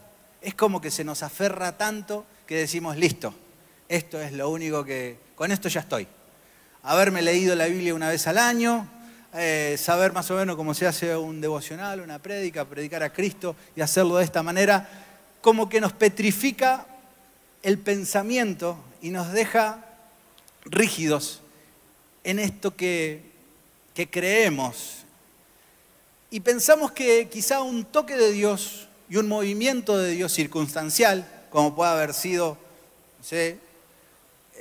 es 0.41 0.53
como 0.53 0.81
que 0.81 0.91
se 0.91 1.03
nos 1.03 1.23
aferra 1.23 1.77
tanto 1.77 2.25
que 2.45 2.55
decimos, 2.55 2.97
listo, 2.97 3.33
esto 3.87 4.19
es 4.19 4.33
lo 4.33 4.49
único 4.49 4.83
que, 4.83 5.17
con 5.35 5.51
esto 5.51 5.69
ya 5.69 5.81
estoy. 5.81 6.07
Haberme 6.83 7.21
leído 7.21 7.55
la 7.55 7.65
Biblia 7.65 7.93
una 7.93 8.09
vez 8.09 8.27
al 8.27 8.37
año, 8.37 8.87
eh, 9.33 9.75
saber 9.77 10.13
más 10.13 10.29
o 10.31 10.35
menos 10.35 10.55
cómo 10.55 10.73
se 10.73 10.87
hace 10.87 11.15
un 11.15 11.41
devocional, 11.41 12.01
una 12.01 12.19
prédica, 12.19 12.65
predicar 12.65 13.03
a 13.03 13.13
Cristo 13.13 13.55
y 13.75 13.81
hacerlo 13.81 14.17
de 14.17 14.23
esta 14.23 14.43
manera, 14.43 14.87
como 15.41 15.69
que 15.69 15.81
nos 15.81 15.93
petrifica 15.93 16.85
el 17.61 17.77
pensamiento 17.77 18.77
y 19.01 19.09
nos 19.09 19.31
deja 19.31 19.85
rígidos 20.65 21.41
en 22.23 22.39
esto 22.39 22.75
que, 22.75 23.21
que 23.93 24.09
creemos. 24.09 25.05
Y 26.29 26.41
pensamos 26.41 26.91
que 26.91 27.29
quizá 27.29 27.61
un 27.61 27.85
toque 27.85 28.17
de 28.17 28.31
Dios 28.31 28.87
y 29.09 29.17
un 29.17 29.27
movimiento 29.27 29.97
de 29.97 30.11
Dios 30.11 30.33
circunstancial, 30.33 31.27
como 31.49 31.75
puede 31.75 31.91
haber 31.91 32.13
sido, 32.13 32.57
no 33.17 33.23
sé, 33.23 33.59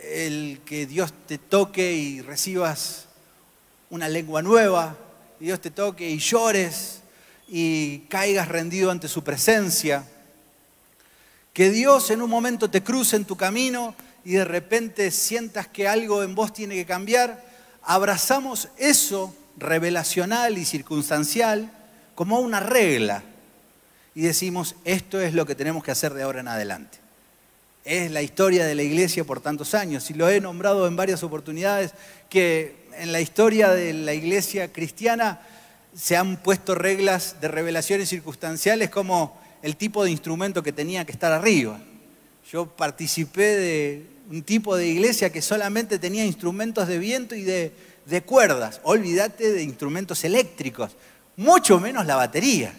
el 0.03 0.61
que 0.65 0.87
Dios 0.87 1.13
te 1.27 1.39
toque 1.39 1.93
y 1.93 2.21
recibas 2.21 3.07
una 3.91 4.09
lengua 4.09 4.43
nueva, 4.43 4.97
Dios 5.41 5.61
te 5.61 5.71
toque 5.71 6.09
y 6.09 6.19
llores 6.19 7.01
y 7.49 8.01
caigas 8.09 8.49
rendido 8.49 8.91
ante 8.91 9.09
su 9.09 9.25
presencia. 9.25 10.07
Que 11.53 11.71
Dios 11.71 12.11
en 12.11 12.23
un 12.23 12.31
momento 12.31 12.71
te 12.71 12.83
cruce 12.83 13.17
en 13.17 13.25
tu 13.25 13.37
camino 13.37 13.95
y 14.27 14.33
de 14.33 14.45
repente 14.45 15.13
sientas 15.13 15.69
que 15.69 15.87
algo 15.87 16.25
en 16.25 16.35
vos 16.35 16.53
tiene 16.53 16.75
que 16.75 16.85
cambiar. 16.85 17.45
Abrazamos 17.85 18.71
eso 18.77 19.33
revelacional 19.57 20.59
y 20.59 20.65
circunstancial 20.65 21.71
como 22.17 22.41
una 22.41 22.59
regla 22.59 23.23
y 24.17 24.23
decimos, 24.23 24.75
esto 24.85 25.21
es 25.21 25.33
lo 25.33 25.47
que 25.47 25.55
tenemos 25.55 25.85
que 25.85 25.93
hacer 25.93 26.13
de 26.13 26.25
ahora 26.25 26.41
en 26.41 26.49
adelante. 26.49 26.99
Es 27.85 28.11
la 28.11 28.21
historia 28.21 28.67
de 28.67 28.75
la 28.75 28.83
iglesia 28.83 29.23
por 29.23 29.41
tantos 29.41 29.75
años 29.75 30.11
y 30.11 30.15
lo 30.15 30.29
he 30.29 30.41
nombrado 30.41 30.89
en 30.89 30.97
varias 30.97 31.23
oportunidades 31.23 31.93
que 32.29 32.89
en 32.99 33.13
la 33.13 33.21
historia 33.21 33.71
de 33.71 33.93
la 33.93 34.13
iglesia 34.13 34.73
cristiana 34.73 35.41
se 35.95 36.17
han 36.17 36.39
puesto 36.39 36.75
reglas 36.75 37.41
de 37.41 37.47
revelaciones 37.47 38.09
circunstanciales 38.09 38.91
como 38.91 39.41
el 39.63 39.77
tipo 39.77 40.03
de 40.03 40.11
instrumento 40.11 40.65
que 40.65 40.73
tenía 40.73 41.05
que 41.05 41.13
estar 41.13 41.31
arriba. 41.31 41.79
Yo 42.51 42.67
participé 42.67 43.57
de 43.57 44.16
un 44.29 44.43
tipo 44.43 44.77
de 44.77 44.87
iglesia 44.87 45.31
que 45.31 45.43
solamente 45.43 45.99
tenía 45.99 46.25
instrumentos 46.25 46.89
de 46.89 46.99
viento 46.99 47.35
y 47.35 47.43
de, 47.43 47.73
cuerdas. 48.25 48.81
Olvídate 48.83 49.53
de 49.53 49.63
instrumentos 49.63 50.25
eléctricos, 50.25 50.97
mucho 51.37 51.79
menos 51.81 52.07
la 52.07 52.17
batería. 52.17 52.73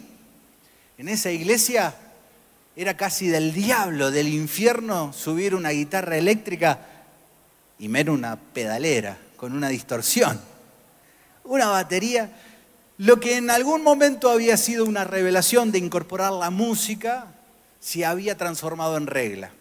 En 0.98 1.10
esa 1.10 1.32
iglesia 1.32 1.94
era 2.76 2.98
casi 2.98 3.28
del 3.28 3.54
diablo, 3.54 4.12
del 4.12 4.28
infierno, 4.30 5.14
subir 5.14 5.56
una 5.56 5.70
guitarra 5.70 6.18
eléctrica 6.18 6.80
y 7.80 7.88
menos 7.88 8.18
una 8.18 8.38
pedalera 8.38 9.18
con 9.36 9.54
una 9.54 9.70
distorsión. 9.70 10.40
Una 11.44 11.68
batería, 11.68 12.32
lo 12.98 13.20
que 13.20 13.38
en 13.38 13.50
algún 13.50 13.84
momento 13.84 14.30
había 14.30 14.58
sido 14.58 14.86
una 14.86 15.04
revelación 15.04 15.72
de 15.72 15.80
incorporar 15.80 16.34
la 16.34 16.50
música, 16.50 17.28
se 17.80 18.06
había 18.06 18.36
transformado 18.38 18.98
en 18.98 19.08
regla. 19.08 19.52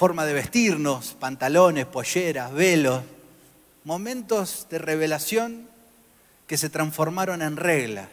Forma 0.00 0.24
de 0.24 0.32
vestirnos, 0.32 1.14
pantalones, 1.20 1.84
polleras, 1.84 2.54
velos, 2.54 3.02
momentos 3.84 4.66
de 4.70 4.78
revelación 4.78 5.68
que 6.46 6.56
se 6.56 6.70
transformaron 6.70 7.42
en 7.42 7.58
regla. 7.58 8.08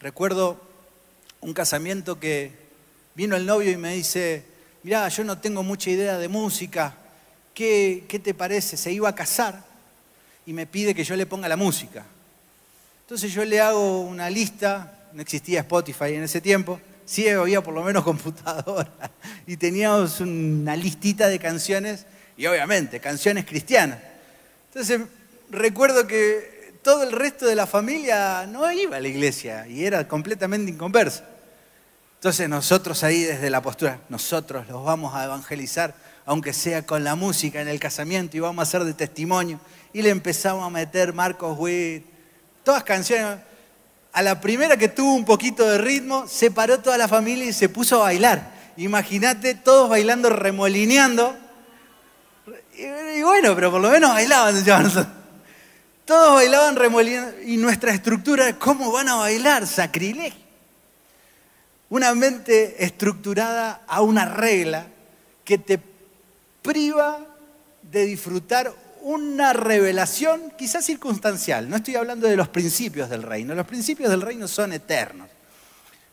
Recuerdo 0.00 0.58
un 1.42 1.52
casamiento 1.52 2.18
que 2.18 2.52
vino 3.14 3.36
el 3.36 3.44
novio 3.44 3.70
y 3.70 3.76
me 3.76 3.92
dice, 3.92 4.42
mirá, 4.84 5.06
yo 5.08 5.22
no 5.24 5.36
tengo 5.36 5.62
mucha 5.62 5.90
idea 5.90 6.16
de 6.16 6.28
música, 6.28 6.96
¿qué, 7.52 8.06
qué 8.08 8.18
te 8.18 8.32
parece? 8.32 8.78
Se 8.78 8.90
iba 8.90 9.10
a 9.10 9.14
casar 9.14 9.62
y 10.46 10.54
me 10.54 10.66
pide 10.66 10.94
que 10.94 11.04
yo 11.04 11.14
le 11.14 11.26
ponga 11.26 11.46
la 11.46 11.58
música. 11.58 12.06
Entonces 13.02 13.30
yo 13.34 13.44
le 13.44 13.60
hago 13.60 14.00
una 14.00 14.30
lista, 14.30 15.10
no 15.12 15.20
existía 15.20 15.60
Spotify 15.60 16.14
en 16.14 16.22
ese 16.22 16.40
tiempo, 16.40 16.80
sí 17.04 17.28
había 17.28 17.62
por 17.62 17.74
lo 17.74 17.82
menos 17.82 18.04
computadora, 18.04 18.90
y 19.46 19.56
teníamos 19.56 20.20
una 20.20 20.76
listita 20.76 21.28
de 21.28 21.38
canciones, 21.38 22.06
y 22.36 22.46
obviamente 22.46 23.00
canciones 23.00 23.44
cristianas. 23.44 23.98
Entonces 24.68 25.02
recuerdo 25.50 26.06
que 26.06 26.74
todo 26.82 27.04
el 27.04 27.12
resto 27.12 27.46
de 27.46 27.54
la 27.54 27.66
familia 27.66 28.46
no 28.46 28.70
iba 28.72 28.96
a 28.96 29.00
la 29.00 29.08
iglesia 29.08 29.66
y 29.68 29.84
era 29.84 30.08
completamente 30.08 30.70
inconverso. 30.70 31.22
Entonces 32.16 32.48
nosotros 32.48 33.02
ahí 33.04 33.22
desde 33.22 33.50
la 33.50 33.60
postura, 33.60 34.00
nosotros 34.08 34.66
los 34.68 34.84
vamos 34.84 35.14
a 35.14 35.24
evangelizar, 35.24 35.94
aunque 36.24 36.52
sea 36.52 36.86
con 36.86 37.04
la 37.04 37.14
música 37.14 37.60
en 37.60 37.68
el 37.68 37.80
casamiento, 37.80 38.36
y 38.36 38.40
vamos 38.40 38.60
a 38.60 38.62
hacer 38.62 38.84
de 38.84 38.94
testimonio. 38.94 39.60
Y 39.92 40.02
le 40.02 40.10
empezamos 40.10 40.64
a 40.64 40.70
meter 40.70 41.12
Marcos 41.12 41.56
Witt, 41.58 42.04
todas 42.64 42.84
canciones. 42.84 43.40
A 44.12 44.20
la 44.20 44.40
primera 44.40 44.76
que 44.76 44.88
tuvo 44.88 45.14
un 45.14 45.24
poquito 45.24 45.68
de 45.68 45.78
ritmo, 45.78 46.26
se 46.28 46.50
paró 46.50 46.80
toda 46.80 46.98
la 46.98 47.08
familia 47.08 47.46
y 47.46 47.52
se 47.52 47.68
puso 47.68 47.96
a 47.96 48.04
bailar. 48.04 48.52
Imagínate 48.76 49.54
todos 49.54 49.88
bailando, 49.88 50.28
remolineando. 50.28 51.34
Y 52.76 53.22
bueno, 53.22 53.54
pero 53.54 53.70
por 53.70 53.80
lo 53.80 53.90
menos 53.90 54.10
bailaban. 54.10 54.54
Todos 56.04 56.34
bailaban 56.34 56.76
remolineando. 56.76 57.40
Y 57.42 57.56
nuestra 57.56 57.92
estructura, 57.92 58.58
¿cómo 58.58 58.90
van 58.92 59.08
a 59.08 59.14
bailar? 59.14 59.66
Sacrilegio. 59.66 60.42
Una 61.88 62.14
mente 62.14 62.84
estructurada 62.84 63.82
a 63.86 64.02
una 64.02 64.24
regla 64.24 64.86
que 65.44 65.58
te 65.58 65.78
priva 66.60 67.20
de 67.82 68.04
disfrutar 68.06 68.72
una 69.02 69.52
revelación 69.52 70.52
quizás 70.56 70.84
circunstancial. 70.84 71.68
No 71.68 71.76
estoy 71.76 71.96
hablando 71.96 72.28
de 72.28 72.36
los 72.36 72.48
principios 72.48 73.10
del 73.10 73.22
reino. 73.22 73.54
Los 73.54 73.66
principios 73.66 74.10
del 74.10 74.22
reino 74.22 74.48
son 74.48 74.72
eternos. 74.72 75.28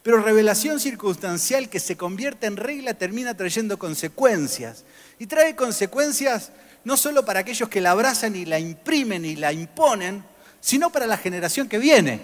Pero 0.01 0.21
revelación 0.21 0.79
circunstancial 0.79 1.69
que 1.69 1.79
se 1.79 1.95
convierte 1.95 2.47
en 2.47 2.57
regla 2.57 2.95
termina 2.95 3.35
trayendo 3.35 3.77
consecuencias. 3.77 4.85
Y 5.19 5.27
trae 5.27 5.55
consecuencias 5.55 6.51
no 6.83 6.97
solo 6.97 7.25
para 7.25 7.41
aquellos 7.41 7.69
que 7.69 7.81
la 7.81 7.91
abrazan 7.91 8.35
y 8.35 8.45
la 8.45 8.59
imprimen 8.59 9.23
y 9.25 9.35
la 9.35 9.53
imponen, 9.53 10.23
sino 10.59 10.89
para 10.91 11.05
la 11.05 11.17
generación 11.17 11.69
que 11.69 11.77
viene. 11.77 12.19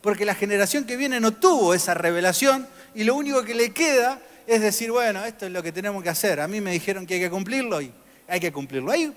Porque 0.00 0.24
la 0.24 0.34
generación 0.34 0.84
que 0.84 0.96
viene 0.96 1.20
no 1.20 1.32
tuvo 1.32 1.74
esa 1.74 1.92
revelación 1.92 2.66
y 2.94 3.04
lo 3.04 3.14
único 3.14 3.44
que 3.44 3.54
le 3.54 3.72
queda 3.72 4.20
es 4.46 4.62
decir, 4.62 4.90
bueno, 4.90 5.24
esto 5.26 5.44
es 5.44 5.52
lo 5.52 5.62
que 5.62 5.72
tenemos 5.72 6.02
que 6.02 6.08
hacer. 6.08 6.40
A 6.40 6.48
mí 6.48 6.62
me 6.62 6.72
dijeron 6.72 7.04
que 7.04 7.14
hay 7.14 7.20
que 7.20 7.30
cumplirlo 7.30 7.82
y 7.82 7.92
hay 8.26 8.40
que 8.40 8.50
cumplirlo. 8.50 8.92
Hay 8.92 9.12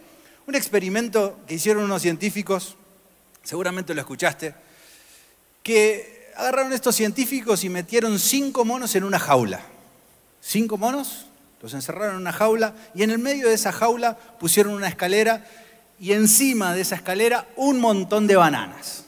un 0.48 0.55
experimento 0.55 1.39
que 1.48 1.55
hicieron 1.55 1.83
unos 1.83 2.01
científicos, 2.01 2.75
seguramente 3.43 3.93
lo 3.93 4.01
escuchaste, 4.01 4.55
que 5.63 6.31
agarraron 6.36 6.74
estos 6.74 6.95
científicos 6.95 7.63
y 7.63 7.69
metieron 7.69 8.19
cinco 8.19 8.65
monos 8.65 8.95
en 8.95 9.03
una 9.03 9.19
jaula. 9.19 9.62
Cinco 10.41 10.77
monos, 10.77 11.27
los 11.62 11.74
encerraron 11.74 12.15
en 12.15 12.21
una 12.21 12.33
jaula 12.33 12.74
y 12.95 13.03
en 13.03 13.12
el 13.12 13.19
medio 13.19 13.48
de 13.48 13.53
esa 13.53 13.71
jaula 13.71 14.17
pusieron 14.39 14.74
una 14.74 14.88
escalera 14.88 15.45
y 16.00 16.13
encima 16.13 16.74
de 16.74 16.81
esa 16.81 16.95
escalera 16.95 17.48
un 17.55 17.79
montón 17.79 18.25
de 18.25 18.36
bananas. 18.36 19.05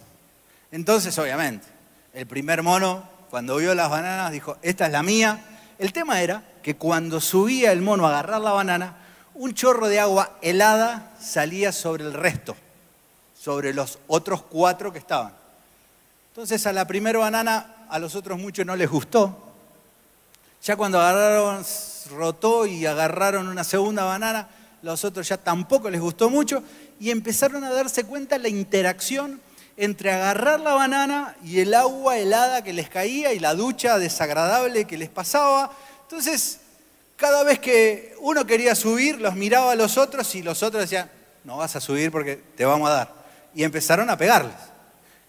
Entonces, 0.71 1.17
obviamente, 1.17 1.67
el 2.13 2.27
primer 2.27 2.61
mono 2.61 3.11
cuando 3.33 3.57
vio 3.57 3.73
las 3.73 3.89
bananas 3.89 4.31
dijo, 4.31 4.57
esta 4.61 4.85
es 4.85 4.91
la 4.91 5.01
mía. 5.01 5.39
El 5.79 5.91
tema 5.91 6.21
era 6.21 6.43
que 6.61 6.75
cuando 6.75 7.19
subía 7.19 7.71
el 7.71 7.81
mono 7.81 8.05
a 8.05 8.09
agarrar 8.09 8.39
la 8.41 8.51
banana, 8.51 8.97
un 9.35 9.53
chorro 9.53 9.87
de 9.87 9.99
agua 9.99 10.37
helada 10.41 11.11
salía 11.19 11.71
sobre 11.71 12.03
el 12.03 12.13
resto, 12.13 12.55
sobre 13.39 13.73
los 13.73 13.99
otros 14.07 14.43
cuatro 14.43 14.91
que 14.91 14.99
estaban. 14.99 15.33
Entonces 16.29 16.65
a 16.65 16.73
la 16.73 16.85
primera 16.85 17.19
banana 17.19 17.85
a 17.89 17.99
los 17.99 18.15
otros 18.15 18.39
muchos 18.39 18.65
no 18.65 18.75
les 18.75 18.89
gustó. 18.89 19.37
Ya 20.63 20.75
cuando 20.75 20.99
agarraron, 20.99 21.63
rotó 22.11 22.65
y 22.65 22.85
agarraron 22.85 23.47
una 23.47 23.63
segunda 23.63 24.03
banana, 24.03 24.47
los 24.81 25.03
otros 25.03 25.27
ya 25.27 25.37
tampoco 25.37 25.89
les 25.89 26.01
gustó 26.01 26.29
mucho 26.29 26.63
y 26.99 27.11
empezaron 27.11 27.63
a 27.63 27.71
darse 27.71 28.05
cuenta 28.05 28.37
la 28.37 28.49
interacción 28.49 29.41
entre 29.75 30.11
agarrar 30.11 30.59
la 30.59 30.73
banana 30.73 31.35
y 31.43 31.59
el 31.59 31.73
agua 31.73 32.17
helada 32.17 32.63
que 32.63 32.73
les 32.73 32.89
caía 32.89 33.33
y 33.33 33.39
la 33.39 33.55
ducha 33.55 33.97
desagradable 33.97 34.85
que 34.85 34.97
les 34.97 35.09
pasaba. 35.09 35.71
Entonces, 36.03 36.59
cada 37.23 37.45
vez 37.45 37.57
que 37.59 38.13
uno 38.19 38.45
quería 38.45 38.75
subir, 38.75 39.21
los 39.21 39.33
miraba 39.35 39.71
a 39.71 39.75
los 39.75 39.97
otros 39.97 40.35
y 40.35 40.43
los 40.43 40.61
otros 40.61 40.81
decían, 40.81 41.09
no 41.45 41.55
vas 41.55 41.73
a 41.77 41.79
subir 41.79 42.11
porque 42.11 42.35
te 42.35 42.65
vamos 42.65 42.89
a 42.89 42.93
dar. 42.95 43.13
Y 43.55 43.63
empezaron 43.63 44.09
a 44.09 44.17
pegarles. 44.17 44.57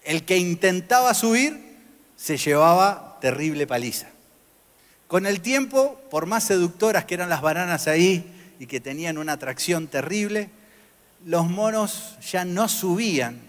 El 0.02 0.24
que 0.24 0.36
intentaba 0.36 1.14
subir 1.14 1.78
se 2.16 2.36
llevaba 2.36 3.18
terrible 3.20 3.68
paliza. 3.68 4.08
Con 5.06 5.24
el 5.24 5.40
tiempo, 5.40 6.00
por 6.10 6.26
más 6.26 6.42
seductoras 6.42 7.04
que 7.04 7.14
eran 7.14 7.28
las 7.28 7.42
bananas 7.42 7.86
ahí 7.86 8.28
y 8.58 8.66
que 8.66 8.80
tenían 8.80 9.16
una 9.16 9.34
atracción 9.34 9.86
terrible, 9.86 10.50
los 11.24 11.48
monos 11.48 12.16
ya 12.28 12.44
no 12.44 12.68
subían 12.68 13.40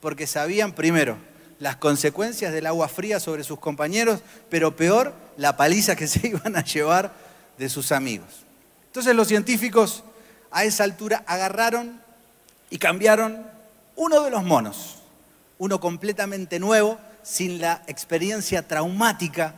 porque 0.00 0.26
sabían 0.26 0.72
primero 0.72 1.16
las 1.60 1.76
consecuencias 1.76 2.52
del 2.52 2.66
agua 2.66 2.88
fría 2.88 3.20
sobre 3.20 3.44
sus 3.44 3.60
compañeros, 3.60 4.20
pero 4.50 4.74
peor, 4.74 5.14
la 5.36 5.56
paliza 5.56 5.94
que 5.94 6.08
se 6.08 6.26
iban 6.26 6.56
a 6.56 6.64
llevar 6.64 7.27
de 7.58 7.68
sus 7.68 7.92
amigos. 7.92 8.44
Entonces 8.86 9.14
los 9.14 9.28
científicos 9.28 10.04
a 10.50 10.64
esa 10.64 10.84
altura 10.84 11.24
agarraron 11.26 12.00
y 12.70 12.78
cambiaron 12.78 13.46
uno 13.96 14.22
de 14.22 14.30
los 14.30 14.44
monos, 14.44 14.96
uno 15.58 15.80
completamente 15.80 16.58
nuevo, 16.58 16.98
sin 17.22 17.60
la 17.60 17.82
experiencia 17.86 18.66
traumática 18.66 19.54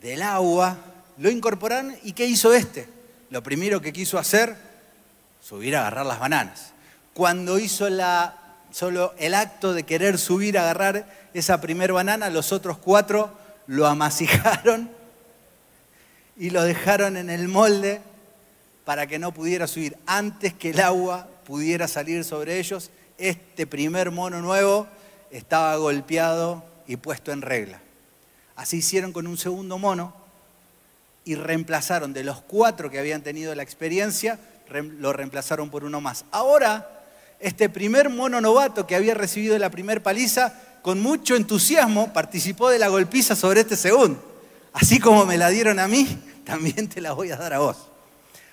del 0.00 0.22
agua, 0.22 0.78
lo 1.18 1.30
incorporaron 1.30 1.94
y 2.02 2.12
¿qué 2.12 2.26
hizo 2.26 2.54
este? 2.54 2.88
Lo 3.28 3.42
primero 3.42 3.80
que 3.80 3.92
quiso 3.92 4.18
hacer, 4.18 4.56
subir 5.42 5.76
a 5.76 5.80
agarrar 5.80 6.06
las 6.06 6.18
bananas. 6.18 6.72
Cuando 7.12 7.58
hizo 7.58 7.88
solo 8.70 9.14
el 9.18 9.34
acto 9.34 9.74
de 9.74 9.82
querer 9.82 10.18
subir 10.18 10.56
a 10.56 10.62
agarrar 10.62 11.28
esa 11.34 11.60
primer 11.60 11.92
banana, 11.92 12.30
los 12.30 12.52
otros 12.52 12.78
cuatro 12.78 13.36
lo 13.66 13.86
amasijaron 13.86 14.99
y 16.40 16.48
lo 16.48 16.62
dejaron 16.64 17.18
en 17.18 17.28
el 17.28 17.48
molde 17.48 18.00
para 18.86 19.06
que 19.06 19.18
no 19.18 19.32
pudiera 19.32 19.66
subir. 19.66 19.98
Antes 20.06 20.54
que 20.54 20.70
el 20.70 20.80
agua 20.80 21.28
pudiera 21.44 21.86
salir 21.86 22.24
sobre 22.24 22.58
ellos, 22.58 22.90
este 23.18 23.66
primer 23.66 24.10
mono 24.10 24.40
nuevo 24.40 24.86
estaba 25.30 25.76
golpeado 25.76 26.64
y 26.86 26.96
puesto 26.96 27.30
en 27.30 27.42
regla. 27.42 27.82
Así 28.56 28.78
hicieron 28.78 29.12
con 29.12 29.26
un 29.26 29.36
segundo 29.36 29.76
mono 29.76 30.14
y 31.26 31.34
reemplazaron 31.34 32.14
de 32.14 32.24
los 32.24 32.40
cuatro 32.40 32.90
que 32.90 32.98
habían 32.98 33.22
tenido 33.22 33.54
la 33.54 33.62
experiencia, 33.62 34.38
lo 34.70 35.12
reemplazaron 35.12 35.68
por 35.68 35.84
uno 35.84 36.00
más. 36.00 36.24
Ahora 36.30 37.04
este 37.38 37.68
primer 37.68 38.08
mono 38.08 38.40
novato 38.40 38.86
que 38.86 38.96
había 38.96 39.12
recibido 39.12 39.58
la 39.58 39.70
primer 39.70 40.02
paliza, 40.02 40.54
con 40.80 41.02
mucho 41.02 41.36
entusiasmo 41.36 42.14
participó 42.14 42.70
de 42.70 42.78
la 42.78 42.88
golpiza 42.88 43.36
sobre 43.36 43.60
este 43.60 43.76
segundo. 43.76 44.24
Así 44.72 45.00
como 45.00 45.26
me 45.26 45.36
la 45.36 45.50
dieron 45.50 45.78
a 45.78 45.88
mí, 45.88 46.06
también 46.50 46.88
te 46.88 47.00
la 47.00 47.12
voy 47.12 47.30
a 47.30 47.36
dar 47.36 47.54
a 47.54 47.60
vos. 47.60 47.76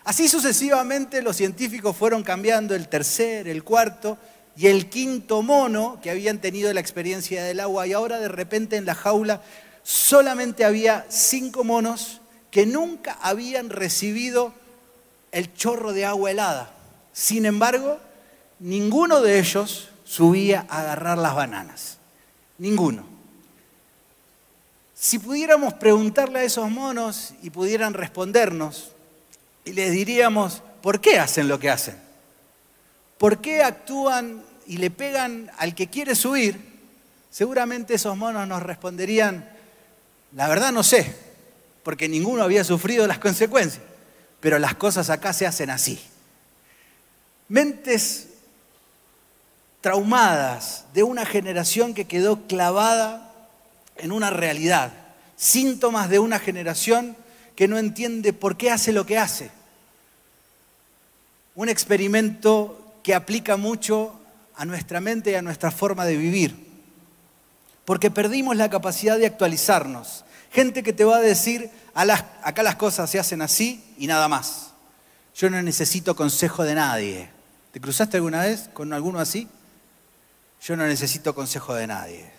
Así 0.03 0.27
sucesivamente 0.27 1.21
los 1.21 1.35
científicos 1.35 1.95
fueron 1.95 2.23
cambiando 2.23 2.75
el 2.75 2.87
tercer, 2.87 3.47
el 3.47 3.63
cuarto 3.63 4.17
y 4.55 4.67
el 4.67 4.87
quinto 4.87 5.41
mono 5.41 5.99
que 6.01 6.11
habían 6.11 6.39
tenido 6.39 6.71
la 6.73 6.79
experiencia 6.79 7.43
del 7.43 7.59
agua 7.59 7.87
y 7.87 7.93
ahora 7.93 8.19
de 8.19 8.27
repente 8.27 8.77
en 8.77 8.85
la 8.85 8.95
jaula 8.95 9.41
solamente 9.83 10.63
había 10.63 11.05
cinco 11.09 11.63
monos 11.63 12.21
que 12.51 12.65
nunca 12.65 13.17
habían 13.21 13.69
recibido 13.69 14.53
el 15.31 15.53
chorro 15.55 15.91
de 15.91 16.05
agua 16.05 16.31
helada. 16.31 16.71
Sin 17.13 17.45
embargo, 17.45 17.97
ninguno 18.59 19.21
de 19.21 19.39
ellos 19.39 19.89
subía 20.05 20.65
a 20.69 20.81
agarrar 20.81 21.17
las 21.17 21.35
bananas. 21.35 21.97
Ninguno. 22.59 23.16
Si 24.99 25.19
pudiéramos 25.19 25.75
preguntarle 25.75 26.39
a 26.39 26.43
esos 26.43 26.71
monos 26.71 27.35
y 27.43 27.51
pudieran 27.51 27.93
respondernos, 27.93 28.93
y 29.63 29.73
les 29.73 29.91
diríamos, 29.91 30.63
¿por 30.81 30.99
qué 30.99 31.19
hacen 31.19 31.47
lo 31.47 31.59
que 31.59 31.69
hacen? 31.69 31.95
¿Por 33.19 33.39
qué 33.39 33.61
actúan 33.61 34.43
y 34.65 34.77
le 34.77 34.89
pegan 34.89 35.51
al 35.59 35.75
que 35.75 35.87
quiere 35.87 36.15
subir? 36.15 36.59
Seguramente 37.29 37.93
esos 37.93 38.17
monos 38.17 38.47
nos 38.47 38.63
responderían, 38.63 39.47
la 40.33 40.47
verdad 40.47 40.71
no 40.71 40.81
sé, 40.81 41.15
porque 41.83 42.09
ninguno 42.09 42.41
había 42.41 42.63
sufrido 42.63 43.05
las 43.05 43.19
consecuencias, 43.19 43.83
pero 44.39 44.57
las 44.57 44.73
cosas 44.75 45.11
acá 45.11 45.31
se 45.31 45.45
hacen 45.45 45.69
así. 45.69 46.01
Mentes 47.49 48.29
traumadas 49.81 50.85
de 50.93 51.03
una 51.03 51.25
generación 51.25 51.93
que 51.93 52.05
quedó 52.05 52.47
clavada 52.47 53.26
en 53.99 54.11
una 54.11 54.29
realidad, 54.29 54.93
síntomas 55.35 56.09
de 56.09 56.19
una 56.19 56.39
generación 56.39 57.15
que 57.55 57.67
no 57.67 57.77
entiende 57.77 58.33
por 58.33 58.57
qué 58.57 58.71
hace 58.71 58.93
lo 58.93 59.05
que 59.05 59.17
hace. 59.17 59.51
Un 61.55 61.69
experimento 61.69 62.95
que 63.03 63.15
aplica 63.15 63.57
mucho 63.57 64.13
a 64.55 64.65
nuestra 64.65 64.99
mente 64.99 65.31
y 65.31 65.35
a 65.35 65.41
nuestra 65.41 65.71
forma 65.71 66.05
de 66.05 66.17
vivir. 66.17 66.67
Porque 67.85 68.11
perdimos 68.11 68.55
la 68.57 68.69
capacidad 68.69 69.17
de 69.17 69.25
actualizarnos. 69.25 70.25
Gente 70.51 70.83
que 70.83 70.93
te 70.93 71.03
va 71.03 71.17
a 71.17 71.21
decir, 71.21 71.69
acá 71.93 72.63
las 72.63 72.75
cosas 72.75 73.09
se 73.09 73.19
hacen 73.19 73.41
así 73.41 73.83
y 73.97 74.07
nada 74.07 74.27
más. 74.27 74.71
Yo 75.35 75.49
no 75.49 75.61
necesito 75.61 76.15
consejo 76.15 76.63
de 76.63 76.75
nadie. 76.75 77.29
¿Te 77.71 77.79
cruzaste 77.79 78.17
alguna 78.17 78.41
vez 78.41 78.69
con 78.73 78.93
alguno 78.93 79.19
así? 79.19 79.47
Yo 80.61 80.75
no 80.75 80.85
necesito 80.85 81.33
consejo 81.35 81.73
de 81.75 81.87
nadie. 81.87 82.36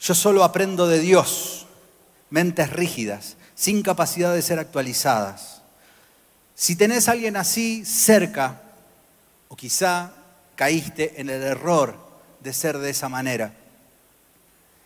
Yo 0.00 0.14
solo 0.14 0.44
aprendo 0.44 0.86
de 0.86 1.00
Dios. 1.00 1.66
Mentes 2.30 2.70
rígidas, 2.70 3.36
sin 3.54 3.82
capacidad 3.82 4.34
de 4.34 4.42
ser 4.42 4.58
actualizadas. 4.58 5.62
Si 6.54 6.76
tenés 6.76 7.08
a 7.08 7.12
alguien 7.12 7.36
así 7.36 7.84
cerca, 7.84 8.62
o 9.48 9.56
quizá 9.56 10.12
caíste 10.56 11.20
en 11.20 11.30
el 11.30 11.42
error 11.42 11.96
de 12.40 12.52
ser 12.52 12.78
de 12.78 12.90
esa 12.90 13.08
manera, 13.08 13.54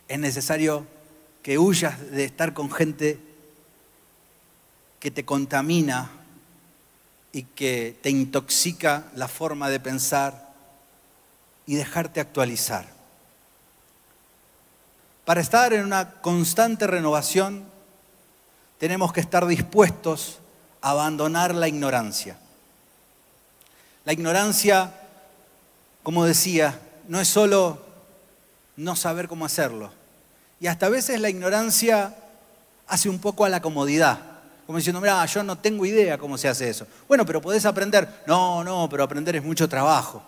es 0.07 0.19
necesario 0.19 0.85
que 1.41 1.57
huyas 1.57 2.11
de 2.11 2.25
estar 2.25 2.53
con 2.53 2.69
gente 2.71 3.19
que 4.99 5.09
te 5.09 5.25
contamina 5.25 6.11
y 7.31 7.43
que 7.43 7.97
te 8.01 8.09
intoxica 8.09 9.05
la 9.15 9.27
forma 9.27 9.69
de 9.69 9.79
pensar 9.79 10.53
y 11.65 11.75
dejarte 11.75 12.19
actualizar. 12.19 13.00
Para 15.31 15.39
estar 15.39 15.71
en 15.71 15.85
una 15.85 16.15
constante 16.19 16.85
renovación 16.87 17.63
tenemos 18.77 19.13
que 19.13 19.21
estar 19.21 19.45
dispuestos 19.45 20.39
a 20.81 20.89
abandonar 20.89 21.55
la 21.55 21.69
ignorancia. 21.69 22.35
La 24.03 24.11
ignorancia, 24.11 24.91
como 26.03 26.25
decía, 26.25 26.77
no 27.07 27.21
es 27.21 27.29
solo 27.29 27.81
no 28.75 28.97
saber 28.97 29.29
cómo 29.29 29.45
hacerlo. 29.45 29.93
Y 30.59 30.67
hasta 30.67 30.87
a 30.87 30.89
veces 30.89 31.21
la 31.21 31.29
ignorancia 31.29 32.13
hace 32.85 33.07
un 33.07 33.19
poco 33.19 33.45
a 33.45 33.49
la 33.49 33.61
comodidad. 33.61 34.19
Como 34.65 34.79
diciendo, 34.79 34.99
mira, 34.99 35.25
yo 35.27 35.43
no 35.43 35.57
tengo 35.57 35.85
idea 35.85 36.17
cómo 36.17 36.37
se 36.37 36.49
hace 36.49 36.69
eso. 36.69 36.85
Bueno, 37.07 37.25
pero 37.25 37.41
podés 37.41 37.65
aprender. 37.65 38.23
No, 38.27 38.65
no, 38.65 38.89
pero 38.89 39.05
aprender 39.05 39.37
es 39.37 39.43
mucho 39.45 39.69
trabajo. 39.69 40.21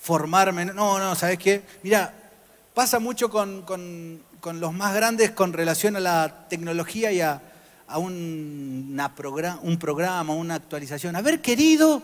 Formarme, 0.00 0.64
no, 0.64 0.98
no, 0.98 1.14
¿sabes 1.14 1.38
qué? 1.38 1.62
Mira, 1.82 2.25
pasa 2.76 2.98
mucho 2.98 3.30
con, 3.30 3.64
los 4.60 4.74
más 4.74 4.94
grandes 4.94 5.30
con 5.30 5.54
relación 5.54 5.96
a 5.96 6.00
la 6.00 6.46
tecnología 6.46 7.10
y 7.10 7.22
a, 7.22 7.40
un 7.96 9.00
programa, 9.80 10.34
una 10.34 10.56
actualización. 10.56 11.16
A 11.16 11.22
ver, 11.22 11.40
querido, 11.40 12.02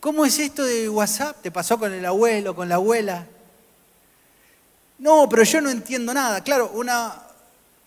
¿cómo 0.00 0.26
es 0.26 0.38
esto 0.38 0.62
de 0.62 0.90
WhatsApp? 0.90 1.40
¿Te 1.40 1.50
pasó 1.50 1.78
con 1.78 1.90
el 1.90 2.04
abuelo, 2.04 2.54
con 2.54 2.68
la 2.68 2.74
abuela? 2.74 3.26
No, 4.98 5.26
pero 5.26 5.42
yo 5.42 5.62
no 5.62 5.70
entiendo 5.70 6.12
nada. 6.12 6.44
Claro, 6.44 6.72
una 6.74 7.22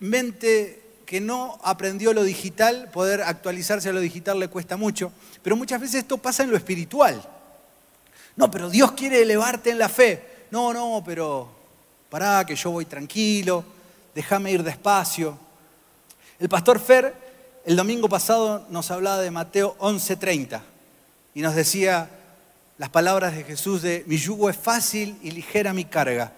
mente 0.00 0.82
que 1.06 1.20
no 1.20 1.60
aprendió 1.62 2.12
lo 2.12 2.24
digital, 2.24 2.90
poder 2.92 3.22
actualizarse 3.22 3.90
a 3.90 3.92
lo 3.92 4.00
digital 4.00 4.40
le 4.40 4.48
cuesta 4.48 4.76
mucho, 4.76 5.12
pero 5.40 5.54
muchas 5.54 5.80
veces 5.80 6.00
esto 6.00 6.18
pasa 6.18 6.42
en 6.42 6.50
lo 6.50 6.56
espiritual. 6.56 7.22
No, 8.34 8.50
pero 8.50 8.70
Dios 8.70 8.90
quiere 8.90 9.22
elevarte 9.22 9.70
en 9.70 9.78
la 9.78 9.88
fe. 9.88 10.46
No, 10.50 10.72
no, 10.72 11.00
pero 11.06 11.57
pará, 12.10 12.44
que 12.44 12.56
yo 12.56 12.70
voy 12.70 12.84
tranquilo, 12.84 13.64
déjame 14.14 14.52
ir 14.52 14.62
despacio. 14.62 15.38
El 16.38 16.48
pastor 16.48 16.78
Fer 16.78 17.28
el 17.68 17.76
domingo 17.76 18.08
pasado 18.08 18.66
nos 18.70 18.90
hablaba 18.90 19.20
de 19.20 19.30
Mateo 19.30 19.76
11:30 19.78 20.62
y 21.34 21.42
nos 21.42 21.54
decía 21.54 22.08
las 22.78 22.88
palabras 22.88 23.36
de 23.36 23.44
Jesús 23.44 23.82
de 23.82 24.04
mi 24.06 24.16
yugo 24.16 24.48
es 24.48 24.56
fácil 24.56 25.18
y 25.22 25.32
ligera 25.32 25.74
mi 25.74 25.84
carga. 25.84 26.32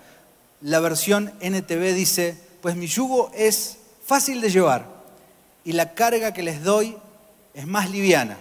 La 0.61 0.81
versión 0.81 1.33
NTV 1.41 1.95
dice, 1.95 2.37
pues 2.61 2.75
mi 2.75 2.89
yugo 2.89 3.31
es 3.33 3.77
fácil 4.05 4.41
de 4.41 4.51
llevar 4.51 4.87
y 5.65 5.71
la 5.73 5.95
carga 5.95 6.33
que 6.35 6.43
les 6.43 6.65
doy 6.65 6.97
es 7.55 7.65
más 7.65 7.91
liviana. 7.91 8.37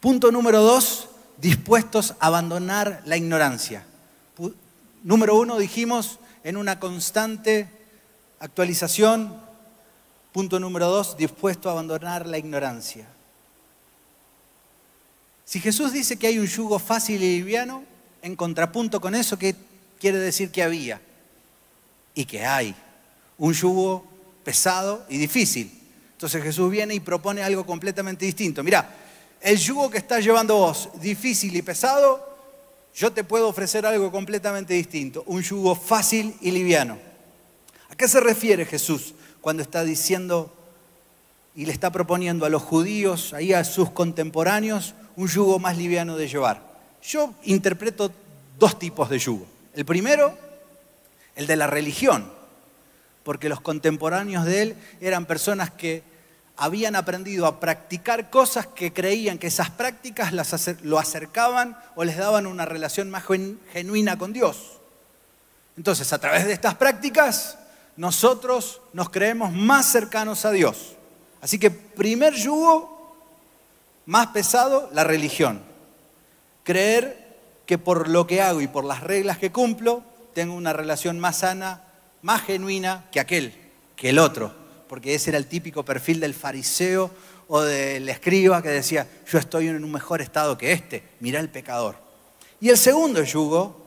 Punto 0.00 0.32
número 0.32 0.62
dos, 0.62 1.10
dispuestos 1.36 2.16
a 2.18 2.26
abandonar 2.26 3.02
la 3.04 3.16
ignorancia. 3.16 3.84
Número 5.02 5.36
uno, 5.36 5.58
dijimos, 5.58 6.18
en 6.44 6.56
una 6.56 6.78
constante 6.78 7.68
actualización. 8.38 9.40
Punto 10.32 10.60
número 10.60 10.88
dos, 10.88 11.16
dispuesto 11.16 11.68
a 11.68 11.72
abandonar 11.72 12.26
la 12.26 12.38
ignorancia. 12.38 13.06
Si 15.44 15.60
Jesús 15.60 15.92
dice 15.92 16.16
que 16.16 16.28
hay 16.28 16.38
un 16.38 16.46
yugo 16.46 16.78
fácil 16.78 17.22
y 17.22 17.38
liviano, 17.38 17.82
en 18.22 18.36
contrapunto 18.36 19.00
con 19.00 19.14
eso, 19.14 19.38
¿qué 19.38 19.56
quiere 19.98 20.18
decir 20.18 20.50
que 20.50 20.62
había? 20.62 21.00
y 22.14 22.24
que 22.24 22.44
hay 22.44 22.74
un 23.38 23.52
yugo 23.52 24.04
pesado 24.44 25.04
y 25.08 25.18
difícil. 25.18 25.70
Entonces 26.12 26.42
Jesús 26.42 26.70
viene 26.70 26.94
y 26.94 27.00
propone 27.00 27.42
algo 27.42 27.64
completamente 27.64 28.26
distinto. 28.26 28.62
Mira, 28.62 28.94
el 29.40 29.56
yugo 29.56 29.90
que 29.90 29.98
estás 29.98 30.22
llevando 30.22 30.56
vos, 30.56 30.90
difícil 31.00 31.54
y 31.56 31.62
pesado, 31.62 32.29
yo 32.94 33.12
te 33.12 33.24
puedo 33.24 33.48
ofrecer 33.48 33.86
algo 33.86 34.10
completamente 34.10 34.74
distinto, 34.74 35.22
un 35.26 35.42
yugo 35.42 35.74
fácil 35.74 36.34
y 36.40 36.50
liviano. 36.50 36.98
¿A 37.88 37.96
qué 37.96 38.08
se 38.08 38.20
refiere 38.20 38.64
Jesús 38.64 39.14
cuando 39.40 39.62
está 39.62 39.84
diciendo 39.84 40.54
y 41.54 41.66
le 41.66 41.72
está 41.72 41.90
proponiendo 41.90 42.46
a 42.46 42.50
los 42.50 42.62
judíos, 42.62 43.32
ahí 43.34 43.52
a 43.52 43.64
sus 43.64 43.90
contemporáneos, 43.90 44.94
un 45.16 45.28
yugo 45.28 45.58
más 45.58 45.76
liviano 45.76 46.16
de 46.16 46.28
llevar? 46.28 46.62
Yo 47.02 47.34
interpreto 47.44 48.12
dos 48.58 48.78
tipos 48.78 49.08
de 49.08 49.18
yugo. 49.18 49.46
El 49.74 49.84
primero 49.84 50.50
el 51.40 51.46
de 51.46 51.56
la 51.56 51.66
religión, 51.66 52.30
porque 53.22 53.48
los 53.48 53.60
contemporáneos 53.60 54.44
de 54.44 54.62
él 54.62 54.76
eran 55.00 55.26
personas 55.26 55.70
que 55.70 56.02
habían 56.60 56.94
aprendido 56.94 57.46
a 57.46 57.58
practicar 57.58 58.28
cosas 58.28 58.66
que 58.66 58.92
creían 58.92 59.38
que 59.38 59.46
esas 59.46 59.70
prácticas 59.70 60.30
lo 60.82 60.98
acercaban 60.98 61.74
o 61.96 62.04
les 62.04 62.18
daban 62.18 62.46
una 62.46 62.66
relación 62.66 63.08
más 63.08 63.24
genuina 63.72 64.18
con 64.18 64.34
Dios. 64.34 64.78
Entonces, 65.78 66.12
a 66.12 66.18
través 66.18 66.44
de 66.44 66.52
estas 66.52 66.74
prácticas, 66.74 67.56
nosotros 67.96 68.82
nos 68.92 69.08
creemos 69.08 69.54
más 69.54 69.86
cercanos 69.86 70.44
a 70.44 70.50
Dios. 70.50 70.96
Así 71.40 71.58
que 71.58 71.70
primer 71.70 72.34
yugo, 72.34 73.16
más 74.04 74.26
pesado, 74.26 74.90
la 74.92 75.02
religión. 75.02 75.62
Creer 76.62 77.38
que 77.64 77.78
por 77.78 78.10
lo 78.10 78.26
que 78.26 78.42
hago 78.42 78.60
y 78.60 78.68
por 78.68 78.84
las 78.84 79.02
reglas 79.02 79.38
que 79.38 79.50
cumplo, 79.50 80.02
tengo 80.34 80.52
una 80.52 80.74
relación 80.74 81.18
más 81.18 81.38
sana, 81.38 81.84
más 82.20 82.42
genuina 82.42 83.06
que 83.10 83.20
aquel, 83.20 83.54
que 83.96 84.10
el 84.10 84.18
otro, 84.18 84.59
porque 84.90 85.14
ese 85.14 85.30
era 85.30 85.38
el 85.38 85.46
típico 85.46 85.84
perfil 85.84 86.18
del 86.18 86.34
fariseo 86.34 87.12
o 87.46 87.60
del 87.60 88.08
escriba 88.08 88.60
que 88.60 88.70
decía, 88.70 89.06
yo 89.30 89.38
estoy 89.38 89.68
en 89.68 89.84
un 89.84 89.92
mejor 89.92 90.20
estado 90.20 90.58
que 90.58 90.72
este, 90.72 91.04
mira 91.20 91.38
el 91.38 91.48
pecador. 91.48 91.94
Y 92.60 92.70
el 92.70 92.76
segundo 92.76 93.22
yugo 93.22 93.86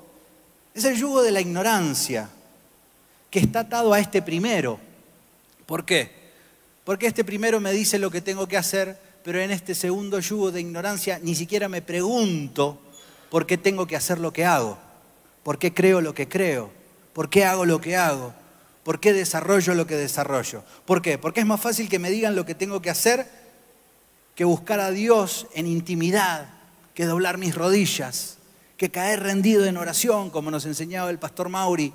es 0.73 0.85
el 0.85 0.95
yugo 0.95 1.21
de 1.21 1.31
la 1.31 1.41
ignorancia, 1.41 2.29
que 3.29 3.39
está 3.39 3.59
atado 3.59 3.91
a 3.91 3.99
este 3.99 4.21
primero. 4.21 4.79
¿Por 5.65 5.83
qué? 5.83 6.09
Porque 6.85 7.07
este 7.07 7.25
primero 7.25 7.59
me 7.59 7.73
dice 7.73 7.99
lo 7.99 8.09
que 8.09 8.21
tengo 8.21 8.47
que 8.47 8.55
hacer, 8.55 8.97
pero 9.25 9.41
en 9.41 9.51
este 9.51 9.75
segundo 9.75 10.21
yugo 10.21 10.53
de 10.53 10.61
ignorancia 10.61 11.19
ni 11.21 11.35
siquiera 11.35 11.67
me 11.67 11.81
pregunto 11.81 12.79
por 13.29 13.45
qué 13.45 13.57
tengo 13.57 13.85
que 13.85 13.97
hacer 13.97 14.19
lo 14.19 14.31
que 14.31 14.45
hago. 14.45 14.77
¿Por 15.43 15.59
qué 15.59 15.73
creo 15.73 15.99
lo 15.99 16.13
que 16.13 16.29
creo? 16.29 16.71
¿Por 17.11 17.29
qué 17.29 17.43
hago 17.43 17.65
lo 17.65 17.81
que 17.81 17.97
hago? 17.97 18.33
¿Por 18.83 18.99
qué 18.99 19.13
desarrollo 19.13 19.73
lo 19.75 19.87
que 19.87 19.95
desarrollo? 19.95 20.63
¿Por 20.85 21.01
qué? 21.01 21.17
Porque 21.17 21.39
es 21.39 21.45
más 21.45 21.61
fácil 21.61 21.87
que 21.87 21.99
me 21.99 22.11
digan 22.11 22.35
lo 22.35 22.45
que 22.45 22.55
tengo 22.55 22.81
que 22.81 22.89
hacer 22.89 23.43
que 24.35 24.45
buscar 24.45 24.79
a 24.79 24.91
Dios 24.91 25.47
en 25.53 25.67
intimidad, 25.67 26.47
que 26.93 27.05
doblar 27.05 27.37
mis 27.37 27.55
rodillas, 27.55 28.37
que 28.77 28.89
caer 28.89 29.21
rendido 29.21 29.65
en 29.65 29.77
oración, 29.77 30.29
como 30.29 30.49
nos 30.51 30.65
enseñaba 30.65 31.09
el 31.09 31.19
pastor 31.19 31.49
Mauri, 31.49 31.93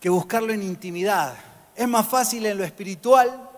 que 0.00 0.08
buscarlo 0.08 0.52
en 0.52 0.62
intimidad. 0.62 1.34
Es 1.74 1.88
más 1.88 2.06
fácil 2.06 2.44
en 2.46 2.58
lo 2.58 2.64
espiritual 2.64 3.50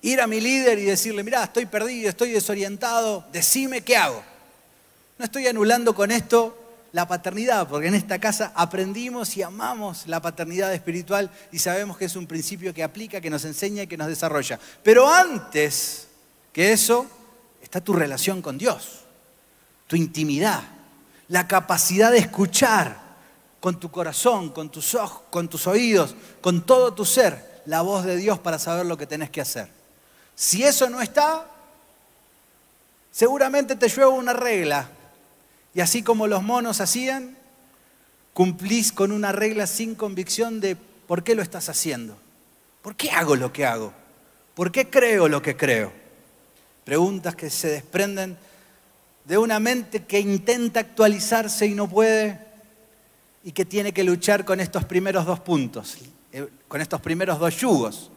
ir 0.00 0.20
a 0.20 0.26
mi 0.26 0.40
líder 0.40 0.78
y 0.78 0.84
decirle, 0.84 1.22
mira, 1.22 1.44
estoy 1.44 1.66
perdido, 1.66 2.08
estoy 2.08 2.30
desorientado, 2.30 3.26
decime 3.30 3.82
qué 3.82 3.96
hago. 3.96 4.22
No 5.18 5.26
estoy 5.26 5.46
anulando 5.46 5.94
con 5.94 6.10
esto 6.10 6.58
la 6.92 7.08
paternidad, 7.08 7.66
porque 7.68 7.88
en 7.88 7.94
esta 7.94 8.18
casa 8.18 8.52
aprendimos 8.54 9.36
y 9.36 9.42
amamos 9.42 10.06
la 10.06 10.20
paternidad 10.20 10.72
espiritual 10.74 11.30
y 11.50 11.58
sabemos 11.58 11.96
que 11.96 12.04
es 12.04 12.16
un 12.16 12.26
principio 12.26 12.74
que 12.74 12.82
aplica, 12.82 13.20
que 13.20 13.30
nos 13.30 13.44
enseña 13.44 13.84
y 13.84 13.86
que 13.86 13.96
nos 13.96 14.08
desarrolla. 14.08 14.58
Pero 14.82 15.10
antes 15.10 16.08
que 16.52 16.72
eso 16.72 17.06
está 17.62 17.80
tu 17.80 17.94
relación 17.94 18.42
con 18.42 18.58
Dios, 18.58 19.00
tu 19.86 19.96
intimidad, 19.96 20.62
la 21.28 21.48
capacidad 21.48 22.10
de 22.10 22.18
escuchar 22.18 23.00
con 23.58 23.80
tu 23.80 23.90
corazón, 23.90 24.50
con 24.50 24.68
tus 24.68 24.94
ojos, 24.94 25.22
con 25.30 25.48
tus 25.48 25.66
oídos, 25.66 26.14
con 26.40 26.66
todo 26.66 26.92
tu 26.92 27.04
ser, 27.06 27.62
la 27.64 27.80
voz 27.80 28.04
de 28.04 28.16
Dios 28.16 28.38
para 28.38 28.58
saber 28.58 28.84
lo 28.84 28.98
que 28.98 29.06
tenés 29.06 29.30
que 29.30 29.40
hacer. 29.40 29.68
Si 30.34 30.62
eso 30.62 30.90
no 30.90 31.00
está, 31.00 31.46
seguramente 33.10 33.76
te 33.76 33.88
llueva 33.88 34.10
una 34.10 34.32
regla. 34.32 34.88
Y 35.74 35.80
así 35.80 36.02
como 36.02 36.26
los 36.26 36.42
monos 36.42 36.80
hacían, 36.80 37.36
cumplís 38.32 38.92
con 38.92 39.12
una 39.12 39.32
regla 39.32 39.66
sin 39.66 39.94
convicción 39.94 40.60
de 40.60 40.76
por 40.76 41.24
qué 41.24 41.34
lo 41.34 41.42
estás 41.42 41.68
haciendo. 41.68 42.16
¿Por 42.82 42.96
qué 42.96 43.10
hago 43.10 43.36
lo 43.36 43.52
que 43.52 43.64
hago? 43.64 43.92
¿Por 44.54 44.72
qué 44.72 44.90
creo 44.90 45.28
lo 45.28 45.40
que 45.40 45.56
creo? 45.56 45.92
Preguntas 46.84 47.36
que 47.36 47.48
se 47.48 47.68
desprenden 47.68 48.36
de 49.24 49.38
una 49.38 49.60
mente 49.60 50.04
que 50.04 50.20
intenta 50.20 50.80
actualizarse 50.80 51.66
y 51.66 51.74
no 51.74 51.88
puede 51.88 52.38
y 53.44 53.52
que 53.52 53.64
tiene 53.64 53.92
que 53.92 54.04
luchar 54.04 54.44
con 54.44 54.60
estos 54.60 54.84
primeros 54.84 55.26
dos 55.26 55.40
puntos, 55.40 55.96
eh, 56.32 56.48
con 56.68 56.80
estos 56.80 57.00
primeros 57.00 57.38
dos 57.38 57.56
yugos, 57.56 58.10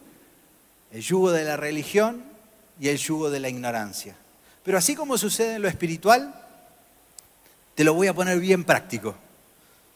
el 0.91 1.01
yugo 1.01 1.31
de 1.31 1.43
la 1.43 1.57
religión 1.57 2.23
y 2.79 2.89
el 2.89 2.97
yugo 2.97 3.29
de 3.29 3.39
la 3.39 3.49
ignorancia. 3.49 4.15
Pero 4.63 4.77
así 4.77 4.95
como 4.95 5.17
sucede 5.17 5.55
en 5.55 5.61
lo 5.61 5.67
espiritual, 5.67 6.44
te 7.75 7.83
lo 7.83 7.93
voy 7.93 8.07
a 8.07 8.13
poner 8.13 8.39
bien 8.39 8.63
práctico. 8.63 9.15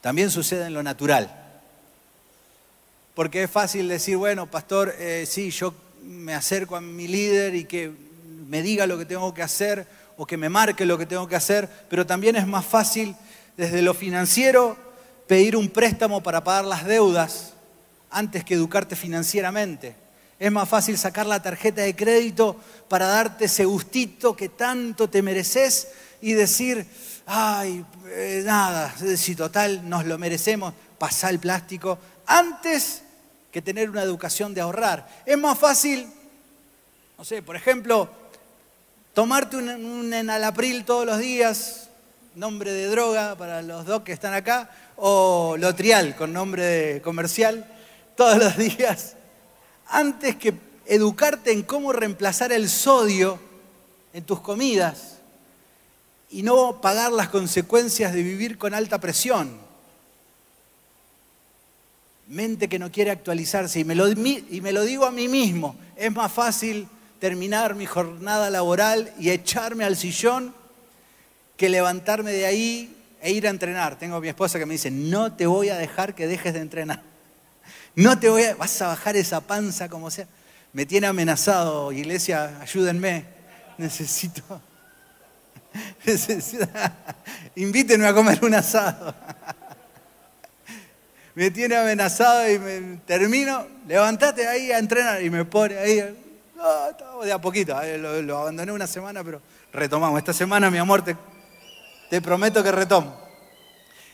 También 0.01 0.29
sucede 0.29 0.67
en 0.67 0.73
lo 0.73 0.83
natural. 0.83 1.35
Porque 3.15 3.43
es 3.43 3.51
fácil 3.51 3.87
decir, 3.87 4.17
bueno, 4.17 4.47
pastor, 4.47 4.93
eh, 4.99 5.25
sí, 5.27 5.49
yo 5.51 5.73
me 6.03 6.33
acerco 6.33 6.75
a 6.75 6.81
mi 6.81 7.07
líder 7.07 7.55
y 7.55 7.65
que 7.65 7.91
me 8.47 8.61
diga 8.61 8.87
lo 8.87 8.97
que 8.97 9.05
tengo 9.05 9.33
que 9.33 9.43
hacer 9.43 9.85
o 10.17 10.25
que 10.25 10.37
me 10.37 10.49
marque 10.49 10.85
lo 10.85 10.97
que 10.97 11.05
tengo 11.05 11.27
que 11.27 11.35
hacer, 11.35 11.69
pero 11.89 12.05
también 12.05 12.35
es 12.35 12.45
más 12.45 12.65
fácil 12.65 13.15
desde 13.55 13.81
lo 13.81 13.93
financiero 13.93 14.77
pedir 15.27 15.55
un 15.55 15.69
préstamo 15.69 16.21
para 16.21 16.43
pagar 16.43 16.65
las 16.65 16.85
deudas 16.85 17.53
antes 18.09 18.43
que 18.43 18.55
educarte 18.55 18.95
financieramente. 18.95 19.95
Es 20.39 20.51
más 20.51 20.67
fácil 20.67 20.97
sacar 20.97 21.25
la 21.25 21.41
tarjeta 21.41 21.81
de 21.81 21.95
crédito 21.95 22.55
para 22.87 23.07
darte 23.07 23.45
ese 23.45 23.65
gustito 23.65 24.35
que 24.35 24.49
tanto 24.49 25.09
te 25.09 25.21
mereces 25.21 25.89
y 26.21 26.33
decir, 26.33 26.85
ay, 27.25 27.85
eh, 28.07 28.43
nada, 28.45 28.93
si 29.15 29.35
total 29.35 29.87
nos 29.87 30.05
lo 30.05 30.17
merecemos, 30.17 30.73
pasar 30.97 31.31
el 31.31 31.39
plástico, 31.39 31.97
antes 32.25 33.03
que 33.51 33.61
tener 33.61 33.89
una 33.89 34.03
educación 34.03 34.53
de 34.53 34.61
ahorrar. 34.61 35.07
Es 35.25 35.37
más 35.37 35.57
fácil, 35.57 36.07
no 37.17 37.23
sé, 37.23 37.41
por 37.41 37.55
ejemplo, 37.55 38.09
tomarte 39.13 39.57
un, 39.57 39.69
un 39.69 40.13
enalapril 40.13 40.85
todos 40.85 41.05
los 41.05 41.19
días, 41.19 41.89
nombre 42.35 42.71
de 42.71 42.87
droga 42.87 43.35
para 43.35 43.61
los 43.61 43.85
dos 43.85 44.03
que 44.03 44.11
están 44.11 44.33
acá, 44.33 44.69
o 44.97 45.55
Lotrial 45.57 46.15
con 46.15 46.33
nombre 46.33 47.01
comercial, 47.01 47.65
todos 48.15 48.37
los 48.37 48.57
días, 48.57 49.15
antes 49.87 50.35
que 50.35 50.53
educarte 50.85 51.51
en 51.51 51.63
cómo 51.63 51.93
reemplazar 51.93 52.51
el 52.51 52.69
sodio 52.69 53.39
en 54.13 54.23
tus 54.23 54.41
comidas 54.41 55.18
y 56.31 56.43
no 56.43 56.79
pagar 56.81 57.11
las 57.11 57.29
consecuencias 57.29 58.13
de 58.13 58.23
vivir 58.23 58.57
con 58.57 58.73
alta 58.73 58.99
presión. 58.99 59.57
Mente 62.27 62.69
que 62.69 62.77
no 62.77 62.91
quiere 62.91 63.11
actualizarse 63.11 63.79
y 63.79 63.83
me 63.83 63.95
lo, 63.95 64.07
y 64.07 64.61
me 64.61 64.71
lo 64.71 64.83
digo 64.83 65.05
a 65.05 65.11
mí 65.11 65.27
mismo, 65.27 65.75
es 65.95 66.13
más 66.13 66.31
fácil 66.31 66.87
terminar 67.19 67.75
mi 67.75 67.85
jornada 67.85 68.49
laboral 68.49 69.11
y 69.19 69.29
echarme 69.29 69.83
al 69.83 69.97
sillón 69.97 70.53
que 71.57 71.69
levantarme 71.69 72.31
de 72.31 72.45
ahí 72.45 72.95
e 73.21 73.31
ir 73.31 73.47
a 73.47 73.49
entrenar. 73.49 73.97
Tengo 73.97 74.15
a 74.15 74.21
mi 74.21 74.29
esposa 74.29 74.59
que 74.59 74.65
me 74.65 74.73
dice, 74.73 74.91
no 74.91 75.33
te 75.33 75.45
voy 75.45 75.69
a 75.69 75.77
dejar 75.77 76.15
que 76.15 76.27
dejes 76.27 76.53
de 76.53 76.61
entrenar. 76.61 77.01
No 77.95 78.17
te 78.17 78.29
voy 78.29 78.43
a, 78.43 78.55
vas 78.55 78.81
a 78.81 78.87
bajar 78.87 79.17
esa 79.17 79.41
panza 79.41 79.89
como 79.89 80.09
sea. 80.09 80.27
Me 80.71 80.85
tiene 80.85 81.07
amenazado, 81.07 81.91
iglesia, 81.91 82.61
ayúdenme. 82.61 83.25
Necesito, 83.77 84.61
invítenme 87.55 88.07
a 88.07 88.13
comer 88.13 88.39
un 88.43 88.55
asado. 88.55 89.13
Me 91.35 91.51
tiene 91.51 91.77
amenazado 91.77 92.49
y 92.49 92.59
me 92.59 92.97
termino, 93.05 93.65
levantate 93.87 94.47
ahí 94.47 94.71
a 94.71 94.79
entrenar 94.79 95.21
y 95.21 95.29
me 95.29 95.45
pone 95.45 95.77
ahí. 95.77 95.95
de 97.23 97.31
a 97.31 97.39
poquito, 97.39 97.79
lo, 97.97 98.21
lo 98.21 98.37
abandoné 98.39 98.71
una 98.71 98.87
semana, 98.87 99.23
pero 99.23 99.41
retomamos. 99.71 100.19
Esta 100.19 100.33
semana, 100.33 100.69
mi 100.69 100.77
amor, 100.77 101.03
te, 101.03 101.15
te 102.09 102.21
prometo 102.21 102.63
que 102.63 102.71
retomo. 102.71 103.15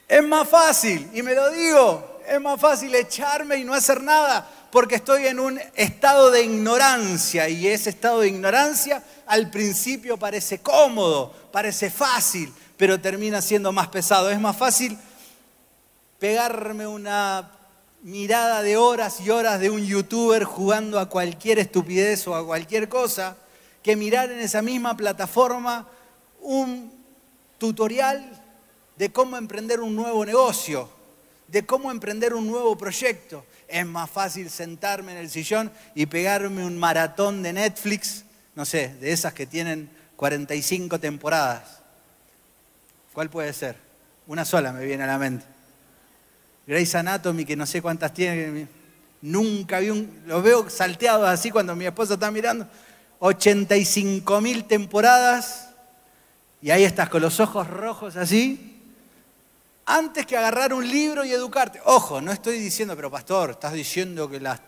Es 0.08 0.24
más 0.24 0.48
fácil, 0.48 1.10
y 1.14 1.24
me 1.24 1.34
lo 1.34 1.50
digo, 1.50 2.22
es 2.28 2.40
más 2.40 2.60
fácil 2.60 2.94
echarme 2.94 3.58
y 3.58 3.64
no 3.64 3.74
hacer 3.74 4.04
nada 4.04 4.48
porque 4.76 4.96
estoy 4.96 5.26
en 5.28 5.40
un 5.40 5.58
estado 5.74 6.32
de 6.32 6.44
ignorancia 6.44 7.48
y 7.48 7.66
ese 7.66 7.90
estado 7.90 8.20
de 8.20 8.28
ignorancia 8.28 9.02
al 9.28 9.50
principio 9.50 10.18
parece 10.18 10.60
cómodo, 10.60 11.34
parece 11.52 11.90
fácil, 11.90 12.54
pero 12.78 13.00
termina 13.00 13.42
siendo 13.42 13.72
más 13.72 13.88
pesado. 13.88 14.30
Es 14.30 14.40
más 14.40 14.56
fácil 14.56 14.98
pegarme 16.20 16.88
una 16.88 17.52
mirada 18.02 18.62
de 18.62 18.78
horas 18.78 19.20
y 19.20 19.30
horas 19.30 19.60
de 19.60 19.70
un 19.70 19.84
youtuber 19.86 20.44
jugando 20.44 21.00
a 21.00 21.10
cualquier 21.10 21.60
estupidez 21.60 22.28
o 22.28 22.36
a 22.36 22.46
cualquier 22.46 22.88
cosa 22.88 23.38
que 23.82 23.96
mirar 23.96 24.32
en 24.32 24.40
esa 24.40 24.62
misma 24.62 24.96
plataforma 24.98 25.88
un 26.42 26.92
tutorial 27.58 28.44
de 28.96 29.12
cómo 29.12 29.38
emprender 29.38 29.80
un 29.80 29.96
nuevo 29.96 30.26
negocio, 30.26 30.90
de 31.48 31.66
cómo 31.66 31.92
emprender 31.92 32.34
un 32.34 32.48
nuevo 32.48 32.78
proyecto. 32.78 33.46
Es 33.68 33.86
más 33.86 34.10
fácil 34.10 34.50
sentarme 34.50 35.14
en 35.14 35.18
el 35.20 35.30
sillón 35.30 35.72
y 35.96 36.06
pegarme 36.06 36.66
un 36.66 36.78
maratón 36.78 37.42
de 37.42 37.54
Netflix, 37.54 38.25
no 38.56 38.66
sé, 38.66 38.96
de 39.00 39.12
esas 39.12 39.34
que 39.34 39.46
tienen 39.46 39.90
45 40.16 41.00
temporadas. 41.00 41.80
¿Cuál 43.14 43.30
puede 43.30 43.54
ser? 43.54 43.76
Una 44.28 44.46
sola 44.46 44.72
me 44.72 44.86
viene 44.86 45.04
a 45.04 45.08
la 45.08 45.18
mente. 45.18 45.46
Grey's 46.66 46.96
Anatomy, 46.96 47.46
que 47.46 47.56
no 47.56 47.66
sé 47.66 47.82
cuántas 47.82 48.14
tiene, 48.14 48.68
nunca 49.22 49.80
vi 49.80 49.90
un... 49.92 50.24
Lo 50.26 50.42
veo 50.42 50.70
salteados 50.70 51.28
así 51.28 51.52
cuando 51.52 51.76
mi 51.76 51.86
esposa 51.86 52.16
está 52.16 52.32
mirando. 52.32 52.68
85 53.20 54.42
mil 54.42 54.66
temporadas 54.66 55.70
y 56.62 56.72
ahí 56.72 56.84
estás 56.84 57.10
con 57.10 57.22
los 57.22 57.40
ojos 57.40 57.68
rojos 57.68 58.16
así, 58.16 58.82
antes 59.86 60.26
que 60.26 60.36
agarrar 60.36 60.74
un 60.74 60.88
libro 60.90 61.24
y 61.24 61.32
educarte. 61.32 61.80
Ojo, 61.86 62.22
no 62.22 62.32
estoy 62.32 62.58
diciendo, 62.58 62.96
pero 62.96 63.12
pastor, 63.12 63.52
estás 63.52 63.74
diciendo 63.74 64.28
que 64.28 64.40
las, 64.40 64.60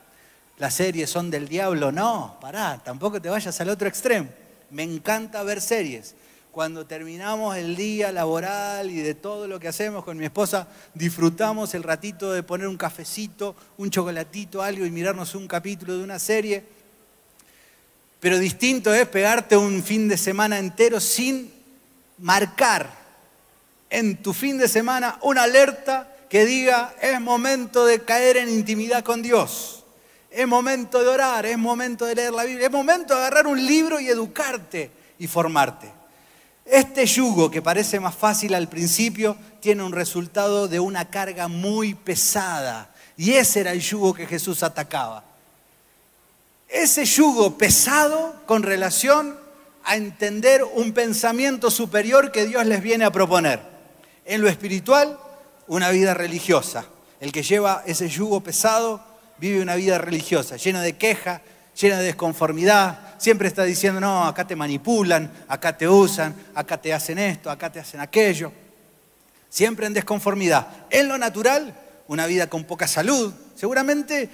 las 0.57 0.73
series 0.73 1.09
son 1.09 1.29
del 1.29 1.47
diablo. 1.47 1.91
No, 1.91 2.37
pará, 2.41 2.81
tampoco 2.83 3.21
te 3.21 3.29
vayas 3.29 3.59
al 3.61 3.69
otro 3.69 3.87
extremo. 3.87 4.29
Me 4.69 4.83
encanta 4.83 5.43
ver 5.43 5.61
series. 5.61 6.15
Cuando 6.51 6.87
terminamos 6.87 7.55
el 7.55 7.75
día 7.75 8.11
laboral 8.11 8.89
y 8.89 9.01
de 9.01 9.13
todo 9.13 9.47
lo 9.47 9.59
que 9.59 9.67
hacemos 9.67 10.03
con 10.03 10.17
mi 10.17 10.25
esposa, 10.25 10.67
disfrutamos 10.95 11.75
el 11.75 11.83
ratito 11.83 12.33
de 12.33 12.41
poner 12.41 12.67
un 12.67 12.77
cafecito, 12.77 13.55
un 13.77 13.91
chocolatito, 13.91 14.63
algo 14.63 14.83
y 14.83 14.89
mirarnos 14.89 15.35
un 15.35 15.47
capítulo 15.47 15.95
de 15.97 16.03
una 16.03 16.17
serie. 16.17 16.63
Pero 18.19 18.39
distinto 18.39 18.91
es 18.93 19.07
pegarte 19.07 19.55
un 19.55 19.83
fin 19.83 20.07
de 20.07 20.17
semana 20.17 20.57
entero 20.57 20.99
sin 20.99 21.53
marcar 22.17 22.89
en 23.89 24.21
tu 24.21 24.33
fin 24.33 24.57
de 24.57 24.67
semana 24.67 25.17
una 25.21 25.43
alerta 25.43 26.13
que 26.29 26.45
diga, 26.45 26.93
es 27.01 27.21
momento 27.21 27.85
de 27.85 28.03
caer 28.03 28.37
en 28.37 28.49
intimidad 28.49 29.03
con 29.03 29.21
Dios, 29.21 29.85
es 30.37 30.47
momento 30.47 31.01
de 31.01 31.07
orar, 31.07 31.47
es 31.47 31.57
momento 31.57 32.05
de 32.05 32.13
leer 32.13 32.31
la 32.31 32.43
Biblia, 32.43 32.67
es 32.67 32.71
momento 32.71 33.15
de 33.15 33.21
agarrar 33.21 33.47
un 33.47 33.65
libro 33.65 33.99
y 33.99 34.07
educarte 34.07 34.91
y 35.17 35.25
formarte. 35.25 35.91
Este 36.63 37.07
yugo 37.07 37.49
que 37.49 37.63
parece 37.63 37.99
más 37.99 38.13
fácil 38.13 38.53
al 38.53 38.69
principio 38.69 39.35
tiene 39.59 39.81
un 39.81 39.93
resultado 39.93 40.67
de 40.67 40.79
una 40.79 41.09
carga 41.09 41.47
muy 41.47 41.95
pesada 41.95 42.93
y 43.17 43.33
ese 43.33 43.61
era 43.61 43.71
el 43.71 43.81
yugo 43.81 44.13
que 44.13 44.27
Jesús 44.27 44.61
atacaba. 44.61 45.23
Ese 46.67 47.03
yugo 47.05 47.57
pesado 47.57 48.35
con 48.45 48.61
relación 48.61 49.35
a 49.85 49.95
entender 49.95 50.63
un 50.63 50.91
pensamiento 50.91 51.71
superior 51.71 52.31
que 52.31 52.45
Dios 52.45 52.63
les 52.67 52.83
viene 52.83 53.05
a 53.05 53.11
proponer. 53.11 53.59
En 54.23 54.41
lo 54.41 54.49
espiritual, 54.49 55.17
una 55.65 55.89
vida 55.89 56.13
religiosa. 56.13 56.85
El 57.19 57.31
que 57.31 57.41
lleva 57.41 57.81
ese 57.87 58.07
yugo 58.07 58.41
pesado 58.41 59.16
vive 59.39 59.61
una 59.61 59.75
vida 59.75 59.97
religiosa, 59.97 60.57
llena 60.57 60.81
de 60.81 60.97
queja, 60.97 61.41
llena 61.79 61.99
de 61.99 62.05
desconformidad. 62.05 63.15
Siempre 63.17 63.47
está 63.47 63.63
diciendo, 63.63 63.99
no, 63.99 64.25
acá 64.25 64.45
te 64.45 64.55
manipulan, 64.55 65.31
acá 65.47 65.77
te 65.77 65.87
usan, 65.87 66.35
acá 66.55 66.79
te 66.79 66.93
hacen 66.93 67.17
esto, 67.17 67.49
acá 67.49 67.71
te 67.71 67.79
hacen 67.79 67.99
aquello. 67.99 68.51
Siempre 69.49 69.85
en 69.85 69.93
desconformidad. 69.93 70.67
En 70.89 71.07
lo 71.07 71.17
natural, 71.17 71.73
una 72.07 72.25
vida 72.25 72.47
con 72.47 72.63
poca 72.63 72.87
salud. 72.87 73.33
Seguramente, 73.55 74.29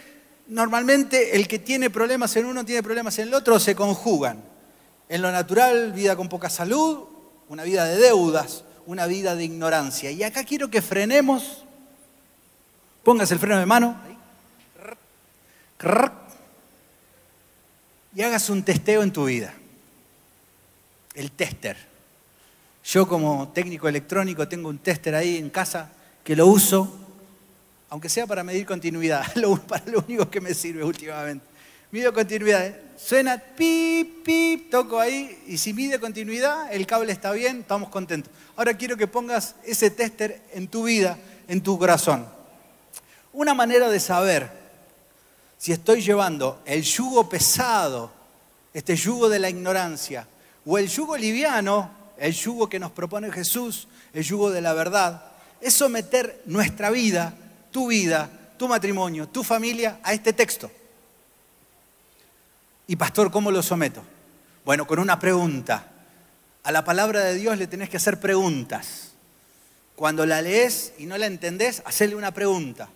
normalmente 0.48 1.36
el 1.36 1.48
que 1.48 1.60
tiene 1.60 1.90
problemas 1.90 2.36
en 2.36 2.46
uno 2.46 2.66
tiene 2.66 2.84
problemas 2.84 3.18
en 3.20 3.28
el 3.28 3.34
otro, 3.34 3.60
se 3.60 3.76
conjugan. 3.76 4.44
En 5.10 5.22
lo 5.22 5.32
natural, 5.32 5.92
vida 5.92 6.16
con 6.16 6.30
poca 6.30 6.50
salud, 6.50 7.06
una 7.50 7.64
vida 7.64 7.86
de 7.86 7.98
deudas, 7.98 8.64
una 8.86 9.06
vida 9.06 9.36
de 9.36 9.44
ignorancia. 9.44 10.12
Y 10.12 10.24
acá 10.24 10.44
quiero 10.44 10.70
que 10.70 10.82
frenemos 10.82 11.64
Pongas 13.04 13.30
el 13.32 13.40
freno 13.40 13.60
de 13.60 13.66
mano 13.66 13.98
y 18.16 18.22
hagas 18.22 18.50
un 18.50 18.64
testeo 18.64 19.04
en 19.04 19.12
tu 19.12 19.26
vida. 19.26 19.54
El 21.16 21.32
tester. 21.32 21.78
Yo 22.84 23.08
como 23.08 23.50
técnico 23.50 23.88
electrónico 23.88 24.48
tengo 24.48 24.70
un 24.70 24.80
tester 24.80 25.16
ahí 25.16 25.38
en 25.38 25.50
casa 25.50 25.90
que 26.24 26.36
lo 26.36 26.48
uso, 26.48 27.00
aunque 27.90 28.10
sea 28.10 28.28
para 28.28 28.44
medir 28.44 28.66
continuidad, 28.66 29.26
para 29.68 29.86
lo 29.86 30.04
único 30.08 30.30
que 30.30 30.42
me 30.42 30.54
sirve 30.54 30.84
últimamente. 30.84 31.46
Mido 31.92 32.12
continuidad, 32.12 32.66
¿eh? 32.66 32.82
suena 32.98 33.38
pip, 33.38 34.24
pip, 34.24 34.72
toco 34.72 35.00
ahí 35.00 35.44
y 35.48 35.60
si 35.60 35.74
mide 35.74 36.00
continuidad, 36.00 36.74
el 36.74 36.88
cable 36.88 37.12
está 37.12 37.32
bien, 37.32 37.60
estamos 37.60 37.90
contentos. 37.90 38.34
Ahora 38.56 38.76
quiero 38.76 38.98
que 38.98 39.06
pongas 39.06 39.56
ese 39.64 39.92
tester 39.92 40.42
en 40.54 40.68
tu 40.68 40.86
vida, 40.86 41.20
en 41.48 41.62
tu 41.62 41.78
corazón. 41.78 42.28
Una 43.32 43.54
manera 43.54 43.90
de 43.90 44.00
saber 44.00 44.63
si 45.64 45.72
estoy 45.72 46.02
llevando 46.02 46.62
el 46.66 46.84
yugo 46.84 47.30
pesado, 47.30 48.12
este 48.74 48.98
yugo 48.98 49.30
de 49.30 49.40
la 49.40 49.50
ignorancia, 49.50 50.28
o 50.66 50.78
el 50.78 50.90
yugo 50.90 51.16
liviano, 51.16 51.90
el 52.18 52.34
yugo 52.34 52.68
que 52.68 52.80
nos 52.80 52.92
propone 52.92 53.32
Jesús, 53.32 53.88
el 54.12 54.26
yugo 54.26 54.52
de 54.52 54.60
la 54.60 54.74
verdad, 54.74 55.24
es 55.62 55.74
someter 55.74 56.42
nuestra 56.48 56.92
vida, 56.92 57.34
tu 57.72 57.88
vida, 57.88 58.30
tu 58.58 58.68
matrimonio, 58.68 59.30
tu 59.30 59.42
familia 59.42 60.02
a 60.04 60.12
este 60.12 60.34
texto. 60.34 60.70
Y 62.86 62.98
pastor, 62.98 63.32
¿cómo 63.32 63.50
lo 63.50 63.64
someto? 63.64 64.04
Bueno, 64.66 64.86
con 64.86 65.00
una 65.00 65.18
pregunta. 65.18 65.92
A 66.64 66.74
la 66.74 66.84
palabra 66.84 67.22
de 67.22 67.36
Dios 67.36 67.58
le 67.58 67.68
tenés 67.68 67.90
que 67.90 67.96
hacer 67.96 68.20
preguntas. 68.20 69.14
Cuando 69.96 70.26
la 70.26 70.42
lees 70.42 70.92
y 70.98 71.06
no 71.06 71.18
la 71.18 71.28
entendés, 71.28 71.82
hacele 71.86 72.18
una 72.18 72.34
pregunta. 72.34 72.90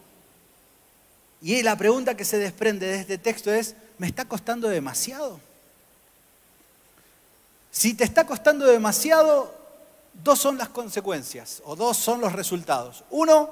Y 1.41 1.62
la 1.62 1.78
pregunta 1.78 2.17
que 2.17 2.26
se 2.26 2.38
desprende 2.38 2.88
de 2.88 3.00
este 3.00 3.17
texto 3.17 3.54
es, 3.54 3.76
¿me 3.97 4.08
está 4.08 4.26
costando 4.26 4.69
demasiado? 4.69 5.39
Si 7.71 7.93
te 7.93 8.04
está 8.04 8.26
costando 8.26 8.65
demasiado, 8.65 9.54
dos 10.23 10.39
son 10.39 10.58
las 10.58 10.69
consecuencias 10.69 11.62
o 11.65 11.76
dos 11.76 11.97
son 11.97 12.21
los 12.21 12.34
resultados. 12.34 13.04
Uno, 13.12 13.52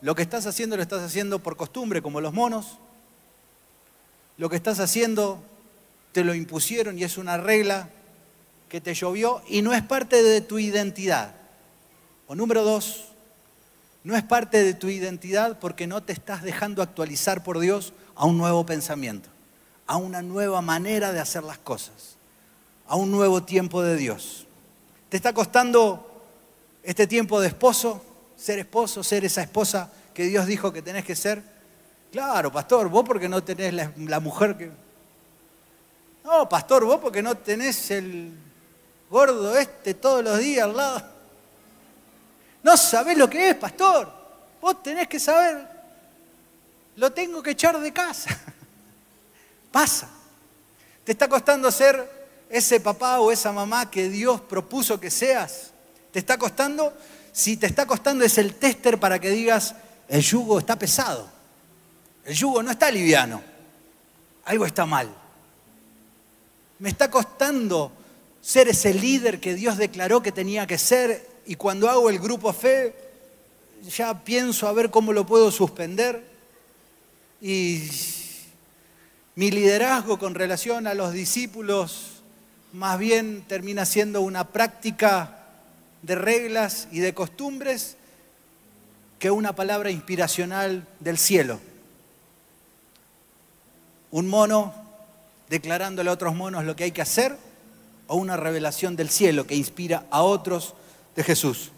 lo 0.00 0.14
que 0.14 0.22
estás 0.22 0.46
haciendo 0.46 0.76
lo 0.76 0.82
estás 0.82 1.02
haciendo 1.02 1.40
por 1.40 1.56
costumbre, 1.56 2.02
como 2.02 2.20
los 2.20 2.32
monos. 2.32 2.78
Lo 4.36 4.48
que 4.48 4.56
estás 4.56 4.78
haciendo 4.78 5.42
te 6.12 6.24
lo 6.24 6.34
impusieron 6.34 6.98
y 6.98 7.04
es 7.04 7.18
una 7.18 7.36
regla 7.36 7.88
que 8.68 8.80
te 8.80 8.94
llovió 8.94 9.42
y 9.48 9.62
no 9.62 9.72
es 9.72 9.82
parte 9.82 10.22
de 10.22 10.40
tu 10.40 10.58
identidad. 10.58 11.34
O 12.26 12.34
número 12.34 12.62
dos, 12.64 13.06
no 14.04 14.14
es 14.14 14.22
parte 14.22 14.62
de 14.62 14.74
tu 14.74 14.90
identidad 14.90 15.58
porque 15.58 15.86
no 15.86 16.02
te 16.02 16.12
estás 16.12 16.42
dejando 16.42 16.82
actualizar 16.82 17.42
por 17.42 17.58
Dios 17.58 17.94
a 18.14 18.26
un 18.26 18.36
nuevo 18.36 18.64
pensamiento, 18.66 19.30
a 19.86 19.96
una 19.96 20.20
nueva 20.20 20.60
manera 20.60 21.10
de 21.12 21.20
hacer 21.20 21.42
las 21.42 21.56
cosas, 21.56 22.16
a 22.86 22.96
un 22.96 23.10
nuevo 23.10 23.42
tiempo 23.42 23.82
de 23.82 23.96
Dios. 23.96 24.46
¿Te 25.08 25.16
está 25.16 25.32
costando 25.32 26.22
este 26.82 27.06
tiempo 27.06 27.40
de 27.40 27.48
esposo, 27.48 28.04
ser 28.36 28.58
esposo, 28.58 29.02
ser 29.02 29.24
esa 29.24 29.40
esposa 29.40 29.90
que 30.12 30.24
Dios 30.24 30.46
dijo 30.46 30.70
que 30.70 30.82
tenés 30.82 31.06
que 31.06 31.16
ser? 31.16 31.42
Claro, 32.12 32.52
pastor, 32.52 32.90
vos 32.90 33.04
porque 33.06 33.28
no 33.28 33.42
tenés 33.42 33.72
la, 33.96 34.20
mujer 34.20 34.56
que, 34.56 34.70
no, 36.24 36.46
pastor, 36.46 36.84
vos 36.84 37.00
porque 37.00 37.22
no 37.22 37.36
tenés 37.36 37.90
el 37.90 38.34
gordo 39.08 39.56
este 39.56 39.94
todos 39.94 40.22
los 40.22 40.38
días 40.38 40.64
al 40.64 40.76
lado. 40.76 41.13
No 42.64 42.78
sabés 42.78 43.16
lo 43.18 43.28
que 43.28 43.50
es, 43.50 43.54
pastor. 43.56 44.10
Vos 44.60 44.82
tenés 44.82 45.06
que 45.06 45.20
saber. 45.20 45.68
Lo 46.96 47.12
tengo 47.12 47.42
que 47.42 47.50
echar 47.50 47.78
de 47.78 47.92
casa. 47.92 48.30
Pasa. 49.70 50.08
¿Te 51.04 51.12
está 51.12 51.28
costando 51.28 51.70
ser 51.70 52.24
ese 52.48 52.80
papá 52.80 53.20
o 53.20 53.30
esa 53.30 53.52
mamá 53.52 53.90
que 53.90 54.08
Dios 54.08 54.40
propuso 54.40 54.98
que 54.98 55.10
seas? 55.10 55.72
¿Te 56.10 56.20
está 56.20 56.38
costando? 56.38 56.96
Si 57.32 57.58
te 57.58 57.66
está 57.66 57.84
costando 57.86 58.24
es 58.24 58.38
el 58.38 58.54
tester 58.54 58.98
para 58.98 59.18
que 59.18 59.28
digas, 59.28 59.74
el 60.08 60.22
yugo 60.22 60.58
está 60.58 60.78
pesado. 60.78 61.28
El 62.24 62.34
yugo 62.34 62.62
no 62.62 62.70
está 62.70 62.90
liviano. 62.90 63.42
Algo 64.46 64.64
está 64.64 64.86
mal. 64.86 65.14
Me 66.78 66.88
está 66.88 67.10
costando 67.10 67.92
ser 68.40 68.68
ese 68.68 68.94
líder 68.94 69.38
que 69.38 69.54
Dios 69.54 69.76
declaró 69.76 70.22
que 70.22 70.32
tenía 70.32 70.66
que 70.66 70.78
ser 70.78 71.33
y 71.46 71.56
cuando 71.56 71.88
hago 71.88 72.10
el 72.10 72.18
grupo 72.18 72.52
fe 72.52 72.94
ya 73.96 74.24
pienso 74.24 74.66
a 74.66 74.72
ver 74.72 74.90
cómo 74.90 75.12
lo 75.12 75.26
puedo 75.26 75.50
suspender. 75.50 76.24
Y 77.40 77.90
mi 79.34 79.50
liderazgo 79.50 80.18
con 80.18 80.34
relación 80.34 80.86
a 80.86 80.94
los 80.94 81.12
discípulos 81.12 82.22
más 82.72 82.98
bien 82.98 83.44
termina 83.46 83.84
siendo 83.84 84.22
una 84.22 84.48
práctica 84.48 85.38
de 86.02 86.14
reglas 86.14 86.88
y 86.90 87.00
de 87.00 87.14
costumbres 87.14 87.96
que 89.18 89.30
una 89.30 89.54
palabra 89.54 89.90
inspiracional 89.90 90.86
del 91.00 91.18
cielo. 91.18 91.60
Un 94.10 94.28
mono 94.28 94.74
declarándole 95.48 96.10
a 96.10 96.14
otros 96.14 96.34
monos 96.34 96.64
lo 96.64 96.74
que 96.76 96.84
hay 96.84 96.92
que 96.92 97.02
hacer, 97.02 97.36
o 98.06 98.16
una 98.16 98.36
revelación 98.36 98.96
del 98.96 99.08
cielo 99.08 99.46
que 99.46 99.56
inspira 99.56 100.06
a 100.10 100.22
otros 100.22 100.74
de 101.14 101.22
Jesús. 101.22 101.70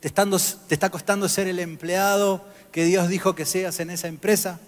¿Te, 0.00 0.10
¿Te 0.10 0.74
está 0.74 0.90
costando 0.90 1.28
ser 1.28 1.46
el 1.46 1.60
empleado 1.60 2.44
que 2.72 2.84
Dios 2.84 3.08
dijo 3.08 3.34
que 3.34 3.46
seas 3.46 3.78
en 3.80 3.90
esa 3.90 4.08
empresa? 4.08 4.58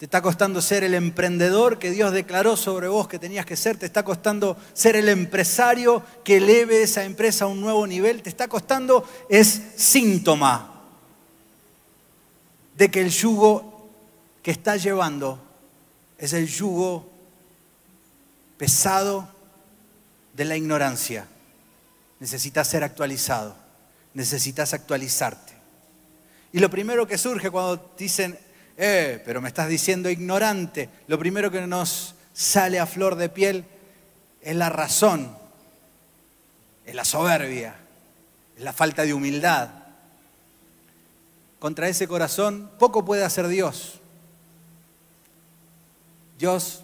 ¿Te 0.00 0.06
está 0.06 0.22
costando 0.22 0.62
ser 0.62 0.82
el 0.82 0.94
emprendedor 0.94 1.78
que 1.78 1.90
Dios 1.90 2.12
declaró 2.12 2.56
sobre 2.56 2.88
vos 2.88 3.06
que 3.06 3.18
tenías 3.18 3.44
que 3.44 3.54
ser? 3.54 3.76
¿Te 3.76 3.84
está 3.84 4.02
costando 4.02 4.56
ser 4.72 4.96
el 4.96 5.10
empresario 5.10 6.02
que 6.24 6.38
eleve 6.38 6.82
esa 6.82 7.04
empresa 7.04 7.44
a 7.44 7.48
un 7.48 7.60
nuevo 7.60 7.86
nivel? 7.86 8.22
¿Te 8.22 8.30
está 8.30 8.48
costando? 8.48 9.06
Es 9.28 9.60
síntoma 9.76 10.84
de 12.78 12.90
que 12.90 13.02
el 13.02 13.10
yugo 13.10 13.90
que 14.42 14.50
está 14.50 14.76
llevando 14.76 15.38
es 16.16 16.32
el 16.32 16.48
yugo 16.48 17.06
pesado 18.56 19.28
de 20.32 20.46
la 20.46 20.56
ignorancia. 20.56 21.26
Necesitas 22.20 22.68
ser 22.68 22.84
actualizado, 22.84 23.56
necesitas 24.14 24.72
actualizarte. 24.74 25.54
Y 26.52 26.58
lo 26.58 26.70
primero 26.70 27.06
que 27.06 27.18
surge 27.18 27.50
cuando 27.50 27.92
dicen, 27.98 28.38
eh, 28.76 29.22
pero 29.24 29.40
me 29.40 29.48
estás 29.48 29.68
diciendo 29.68 30.08
ignorante, 30.10 30.88
lo 31.06 31.18
primero 31.18 31.50
que 31.50 31.66
nos 31.66 32.14
sale 32.32 32.78
a 32.78 32.86
flor 32.86 33.16
de 33.16 33.28
piel 33.28 33.64
es 34.40 34.56
la 34.56 34.68
razón, 34.68 35.36
es 36.86 36.94
la 36.94 37.04
soberbia, 37.04 37.74
es 38.56 38.62
la 38.62 38.72
falta 38.72 39.02
de 39.02 39.14
humildad. 39.14 39.70
Contra 41.58 41.88
ese 41.88 42.08
corazón 42.08 42.70
poco 42.78 43.04
puede 43.04 43.24
hacer 43.24 43.46
Dios. 43.48 44.00
Dios 46.38 46.82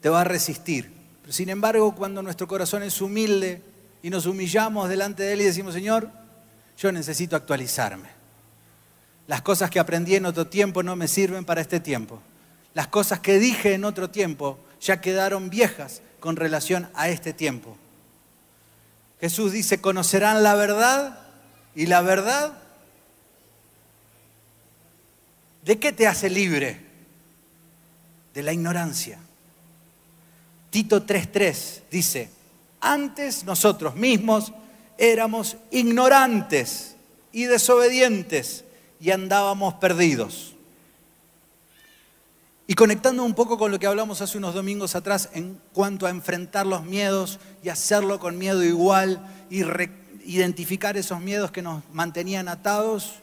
te 0.00 0.08
va 0.08 0.22
a 0.22 0.24
resistir. 0.24 0.95
Sin 1.28 1.48
embargo, 1.48 1.94
cuando 1.94 2.22
nuestro 2.22 2.46
corazón 2.46 2.82
es 2.82 3.00
humilde 3.00 3.62
y 4.02 4.10
nos 4.10 4.26
humillamos 4.26 4.88
delante 4.88 5.22
de 5.22 5.32
Él 5.32 5.40
y 5.40 5.44
decimos, 5.44 5.74
Señor, 5.74 6.10
yo 6.78 6.92
necesito 6.92 7.36
actualizarme. 7.36 8.08
Las 9.26 9.42
cosas 9.42 9.70
que 9.70 9.80
aprendí 9.80 10.14
en 10.14 10.26
otro 10.26 10.46
tiempo 10.46 10.82
no 10.82 10.94
me 10.94 11.08
sirven 11.08 11.44
para 11.44 11.60
este 11.60 11.80
tiempo. 11.80 12.22
Las 12.74 12.86
cosas 12.88 13.20
que 13.20 13.38
dije 13.38 13.74
en 13.74 13.84
otro 13.84 14.10
tiempo 14.10 14.58
ya 14.80 15.00
quedaron 15.00 15.50
viejas 15.50 16.02
con 16.20 16.36
relación 16.36 16.88
a 16.94 17.08
este 17.08 17.32
tiempo. 17.32 17.76
Jesús 19.20 19.52
dice, 19.52 19.80
conocerán 19.80 20.42
la 20.42 20.54
verdad 20.54 21.18
y 21.74 21.86
la 21.86 22.02
verdad, 22.02 22.52
¿de 25.64 25.78
qué 25.78 25.92
te 25.92 26.06
hace 26.06 26.30
libre? 26.30 26.86
de 28.36 28.42
la 28.42 28.52
ignorancia. 28.52 29.18
Tito 30.70 31.04
3.3 31.04 31.82
dice, 31.90 32.30
antes 32.80 33.44
nosotros 33.44 33.96
mismos 33.96 34.52
éramos 34.98 35.56
ignorantes 35.70 36.96
y 37.32 37.44
desobedientes 37.44 38.64
y 39.00 39.10
andábamos 39.10 39.74
perdidos. 39.74 40.54
Y 42.66 42.74
conectando 42.74 43.22
un 43.22 43.34
poco 43.34 43.58
con 43.58 43.70
lo 43.70 43.78
que 43.78 43.86
hablamos 43.86 44.20
hace 44.20 44.38
unos 44.38 44.54
domingos 44.54 44.96
atrás 44.96 45.30
en 45.32 45.60
cuanto 45.72 46.06
a 46.06 46.10
enfrentar 46.10 46.66
los 46.66 46.84
miedos 46.84 47.38
y 47.62 47.68
hacerlo 47.68 48.18
con 48.18 48.38
miedo 48.38 48.64
igual 48.64 49.24
y 49.50 49.62
identificar 50.24 50.96
esos 50.96 51.20
miedos 51.20 51.52
que 51.52 51.62
nos 51.62 51.82
mantenían 51.92 52.48
atados, 52.48 53.22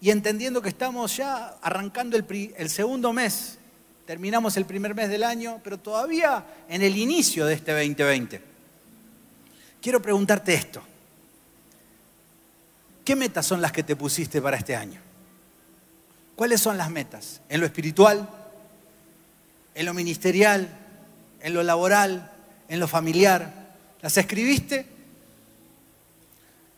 y 0.00 0.10
entendiendo 0.10 0.62
que 0.62 0.68
estamos 0.68 1.16
ya 1.16 1.56
arrancando 1.60 2.16
el, 2.16 2.70
segundo 2.70 3.12
mes, 3.12 3.57
terminamos 4.08 4.56
el 4.56 4.64
primer 4.64 4.94
mes 4.94 5.10
del 5.10 5.22
año, 5.22 5.60
pero 5.62 5.76
todavía 5.76 6.42
en 6.66 6.80
el 6.80 6.96
inicio 6.96 7.44
de 7.44 7.52
este 7.52 7.72
2020. 7.72 8.40
Quiero 9.82 10.00
preguntarte 10.00 10.54
esto. 10.54 10.80
¿Qué 13.04 13.14
metas 13.14 13.44
son 13.44 13.60
las 13.60 13.70
que 13.70 13.82
te 13.82 13.96
pusiste 13.96 14.40
para 14.40 14.56
este 14.56 14.74
año? 14.74 14.98
¿Cuáles 16.34 16.58
son 16.58 16.78
las 16.78 16.90
metas? 16.90 17.42
¿En 17.50 17.60
lo 17.60 17.66
espiritual? 17.66 18.26
¿En 19.74 19.84
lo 19.84 19.92
ministerial? 19.92 20.70
¿En 21.42 21.52
lo 21.52 21.62
laboral? 21.62 22.32
¿En 22.66 22.80
lo 22.80 22.88
familiar? 22.88 23.74
¿Las 24.00 24.16
escribiste? 24.16 24.86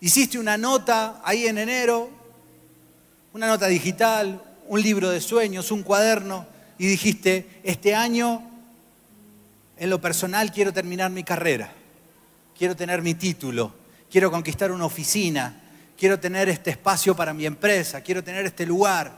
¿Hiciste 0.01 0.37
una 0.37 0.59
nota 0.59 1.21
ahí 1.23 1.47
en 1.47 1.59
enero? 1.59 2.11
¿Una 3.33 3.47
nota 3.47 3.69
digital? 3.69 4.43
¿Un 4.67 4.83
libro 4.83 5.11
de 5.11 5.21
sueños? 5.21 5.71
¿Un 5.71 5.85
cuaderno? 5.85 6.59
Y 6.81 6.87
dijiste, 6.87 7.61
este 7.63 7.95
año 7.95 8.43
en 9.77 9.91
lo 9.91 10.01
personal 10.01 10.51
quiero 10.51 10.73
terminar 10.73 11.11
mi 11.11 11.23
carrera, 11.23 11.71
quiero 12.57 12.75
tener 12.75 13.03
mi 13.03 13.13
título, 13.13 13.75
quiero 14.11 14.31
conquistar 14.31 14.73
una 14.73 14.87
oficina, 14.87 15.61
quiero 15.95 16.19
tener 16.19 16.49
este 16.49 16.71
espacio 16.71 17.15
para 17.15 17.35
mi 17.35 17.45
empresa, 17.45 18.01
quiero 18.01 18.25
tener 18.25 18.47
este 18.47 18.65
lugar. 18.65 19.13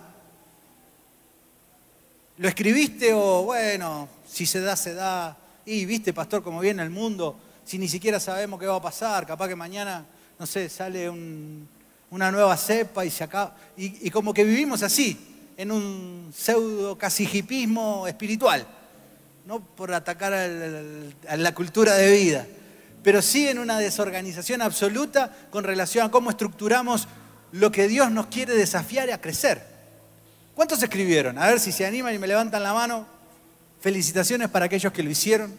¿Lo 2.38 2.48
escribiste 2.48 3.14
o 3.14 3.44
bueno, 3.44 4.08
si 4.26 4.44
se 4.44 4.60
da, 4.60 4.74
se 4.74 4.94
da? 4.94 5.38
Y 5.64 5.84
viste, 5.84 6.12
pastor, 6.12 6.42
cómo 6.42 6.58
viene 6.58 6.82
el 6.82 6.90
mundo, 6.90 7.38
si 7.64 7.78
ni 7.78 7.86
siquiera 7.86 8.18
sabemos 8.18 8.58
qué 8.58 8.66
va 8.66 8.74
a 8.74 8.82
pasar, 8.82 9.24
capaz 9.24 9.46
que 9.46 9.54
mañana, 9.54 10.04
no 10.36 10.46
sé, 10.46 10.68
sale 10.68 11.08
una 11.08 12.32
nueva 12.32 12.56
cepa 12.56 13.04
y 13.04 13.10
se 13.10 13.22
acaba. 13.22 13.56
Y, 13.76 14.10
como 14.10 14.34
que 14.34 14.42
vivimos 14.42 14.82
así, 14.82 15.31
en 15.56 15.70
un 15.70 16.32
pseudo 16.36 16.96
casi 16.96 17.28
hipismo 17.30 18.06
espiritual, 18.06 18.66
no 19.46 19.60
por 19.60 19.92
atacar 19.92 20.32
a 20.32 21.36
la 21.36 21.54
cultura 21.54 21.94
de 21.94 22.10
vida, 22.12 22.46
pero 23.02 23.20
sí 23.22 23.48
en 23.48 23.58
una 23.58 23.78
desorganización 23.78 24.62
absoluta 24.62 25.34
con 25.50 25.64
relación 25.64 26.06
a 26.06 26.10
cómo 26.10 26.30
estructuramos 26.30 27.08
lo 27.52 27.70
que 27.70 27.88
Dios 27.88 28.10
nos 28.10 28.26
quiere 28.26 28.54
desafiar 28.54 29.10
a 29.10 29.20
crecer. 29.20 29.62
¿Cuántos 30.54 30.82
escribieron? 30.82 31.38
A 31.38 31.46
ver 31.48 31.60
si 31.60 31.72
se 31.72 31.86
animan 31.86 32.14
y 32.14 32.18
me 32.18 32.26
levantan 32.26 32.62
la 32.62 32.74
mano. 32.74 33.06
Felicitaciones 33.80 34.48
para 34.48 34.66
aquellos 34.66 34.92
que 34.92 35.02
lo 35.02 35.10
hicieron. 35.10 35.52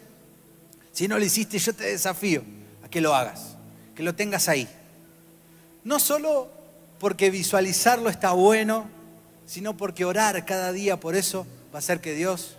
Si 0.92 1.08
no 1.08 1.18
lo 1.18 1.26
hiciste, 1.26 1.58
yo 1.60 1.74
te 1.74 1.86
desafío 1.86 2.44
a 2.84 2.90
que 2.90 3.02
lo 3.02 3.14
hagas, 3.16 3.56
que 3.96 4.04
lo 4.04 4.16
tengas 4.16 4.48
ahí. 4.48 4.68
No 5.84 6.00
solo 6.00 6.50
porque 7.00 7.30
visualizarlo 7.30 8.10
está 8.10 8.32
bueno, 8.32 8.88
sino 9.46 9.76
porque 9.76 10.06
orar 10.06 10.46
cada 10.46 10.72
día 10.72 11.00
por 11.00 11.16
eso 11.16 11.46
va 11.74 11.78
a 11.78 11.80
hacer 11.80 12.02
que 12.02 12.14
Dios 12.14 12.58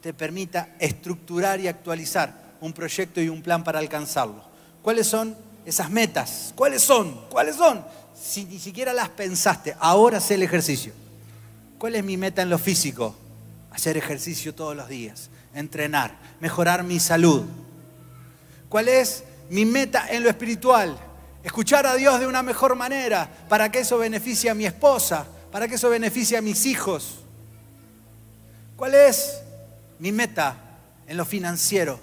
te 0.00 0.12
permita 0.12 0.68
estructurar 0.78 1.60
y 1.60 1.68
actualizar 1.68 2.56
un 2.60 2.72
proyecto 2.72 3.20
y 3.20 3.28
un 3.28 3.42
plan 3.42 3.64
para 3.64 3.78
alcanzarlo. 3.78 4.42
¿Cuáles 4.82 5.06
son 5.06 5.36
esas 5.64 5.90
metas? 5.90 6.52
¿Cuáles 6.54 6.82
son? 6.82 7.26
¿Cuáles 7.30 7.56
son? 7.56 7.84
Si 8.14 8.44
ni 8.44 8.58
siquiera 8.58 8.92
las 8.92 9.08
pensaste, 9.08 9.74
ahora 9.80 10.20
sé 10.20 10.34
el 10.34 10.42
ejercicio. 10.42 10.92
¿Cuál 11.78 11.96
es 11.96 12.04
mi 12.04 12.16
meta 12.16 12.42
en 12.42 12.50
lo 12.50 12.58
físico? 12.58 13.14
Hacer 13.70 13.96
ejercicio 13.96 14.54
todos 14.54 14.76
los 14.76 14.88
días, 14.88 15.30
entrenar, 15.54 16.16
mejorar 16.40 16.84
mi 16.84 17.00
salud. 17.00 17.44
¿Cuál 18.68 18.88
es 18.88 19.24
mi 19.50 19.64
meta 19.64 20.06
en 20.08 20.22
lo 20.22 20.28
espiritual? 20.28 20.98
Escuchar 21.42 21.86
a 21.86 21.94
Dios 21.94 22.20
de 22.20 22.26
una 22.26 22.42
mejor 22.42 22.76
manera 22.76 23.28
para 23.48 23.70
que 23.70 23.80
eso 23.80 23.98
beneficie 23.98 24.48
a 24.48 24.54
mi 24.54 24.64
esposa, 24.64 25.26
para 25.54 25.68
que 25.68 25.76
eso 25.76 25.88
beneficie 25.88 26.36
a 26.36 26.42
mis 26.42 26.66
hijos. 26.66 27.20
¿Cuál 28.74 28.92
es 28.92 29.40
mi 30.00 30.10
meta 30.10 30.56
en 31.06 31.16
lo 31.16 31.24
financiero? 31.24 32.00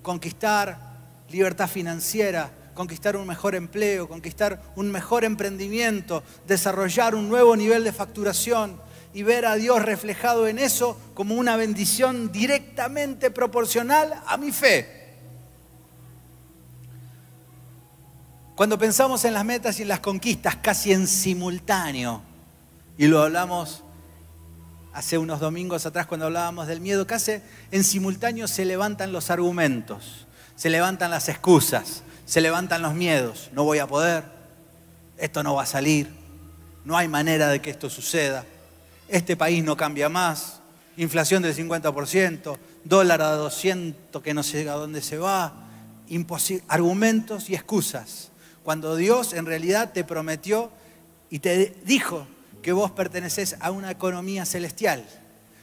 Conquistar 0.00 0.78
libertad 1.28 1.68
financiera, 1.68 2.50
conquistar 2.72 3.14
un 3.18 3.26
mejor 3.26 3.56
empleo, 3.56 4.08
conquistar 4.08 4.58
un 4.74 4.90
mejor 4.90 5.22
emprendimiento, 5.22 6.22
desarrollar 6.46 7.14
un 7.14 7.28
nuevo 7.28 7.54
nivel 7.56 7.84
de 7.84 7.92
facturación, 7.92 8.80
y 9.12 9.22
ver 9.22 9.44
a 9.44 9.56
Dios 9.56 9.82
reflejado 9.82 10.48
en 10.48 10.58
eso 10.58 10.98
como 11.12 11.34
una 11.34 11.56
bendición 11.56 12.32
directamente 12.32 13.30
proporcional 13.30 14.14
a 14.26 14.38
mi 14.38 14.50
fe. 14.50 15.18
Cuando 18.56 18.78
pensamos 18.78 19.26
en 19.26 19.34
las 19.34 19.44
metas 19.44 19.78
y 19.78 19.82
en 19.82 19.88
las 19.88 20.00
conquistas 20.00 20.56
casi 20.56 20.94
en 20.94 21.06
simultáneo, 21.06 22.32
y 22.96 23.06
lo 23.06 23.22
hablamos 23.22 23.82
hace 24.92 25.18
unos 25.18 25.40
domingos 25.40 25.86
atrás 25.86 26.06
cuando 26.06 26.26
hablábamos 26.26 26.66
del 26.66 26.80
miedo, 26.80 27.06
casi 27.06 27.40
en 27.70 27.84
simultáneo 27.84 28.46
se 28.46 28.64
levantan 28.64 29.12
los 29.12 29.30
argumentos, 29.30 30.26
se 30.56 30.70
levantan 30.70 31.10
las 31.10 31.28
excusas, 31.28 32.02
se 32.26 32.40
levantan 32.40 32.82
los 32.82 32.94
miedos. 32.94 33.50
No 33.52 33.64
voy 33.64 33.78
a 33.78 33.86
poder, 33.86 34.24
esto 35.18 35.42
no 35.42 35.54
va 35.54 35.64
a 35.64 35.66
salir, 35.66 36.08
no 36.84 36.96
hay 36.96 37.08
manera 37.08 37.48
de 37.48 37.60
que 37.60 37.70
esto 37.70 37.90
suceda 37.90 38.44
este 39.08 39.36
país 39.36 39.62
no 39.62 39.76
cambia 39.76 40.08
más, 40.08 40.60
inflación 40.96 41.42
del 41.42 41.54
50%, 41.54 42.56
dólar 42.84 43.22
a 43.22 43.30
200 43.32 44.22
que 44.22 44.34
no 44.34 44.42
sé 44.42 44.68
a 44.68 44.74
dónde 44.74 45.02
se 45.02 45.18
va, 45.18 45.54
argumentos 46.68 47.50
y 47.50 47.54
excusas. 47.54 48.30
Cuando 48.62 48.96
Dios 48.96 49.32
en 49.34 49.46
realidad 49.46 49.92
te 49.92 50.04
prometió 50.04 50.70
y 51.30 51.40
te 51.40 51.74
dijo 51.84 52.26
que 52.64 52.72
vos 52.72 52.90
perteneces 52.90 53.56
a 53.60 53.70
una 53.70 53.90
economía 53.90 54.46
celestial. 54.46 55.04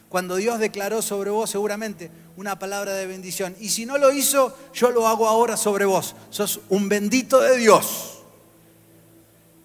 Cuando 0.08 0.36
Dios 0.36 0.60
declaró 0.60 1.02
sobre 1.02 1.32
vos 1.32 1.49
seguramente 1.49 2.12
una 2.38 2.60
palabra 2.60 2.93
de 2.93 3.08
bendición. 3.08 3.56
Y 3.60 3.70
si 3.70 3.88
no 3.88 3.97
lo 3.97 4.12
hizo, 4.12 4.56
yo 4.72 4.91
lo 4.91 5.08
hago 5.08 5.28
ahora 5.28 5.58
sobre 5.58 5.86
vos. 5.86 6.16
Sos 6.30 6.60
un 6.70 6.88
bendito 6.89 7.41
de 7.41 7.58
Dios. 7.58 8.20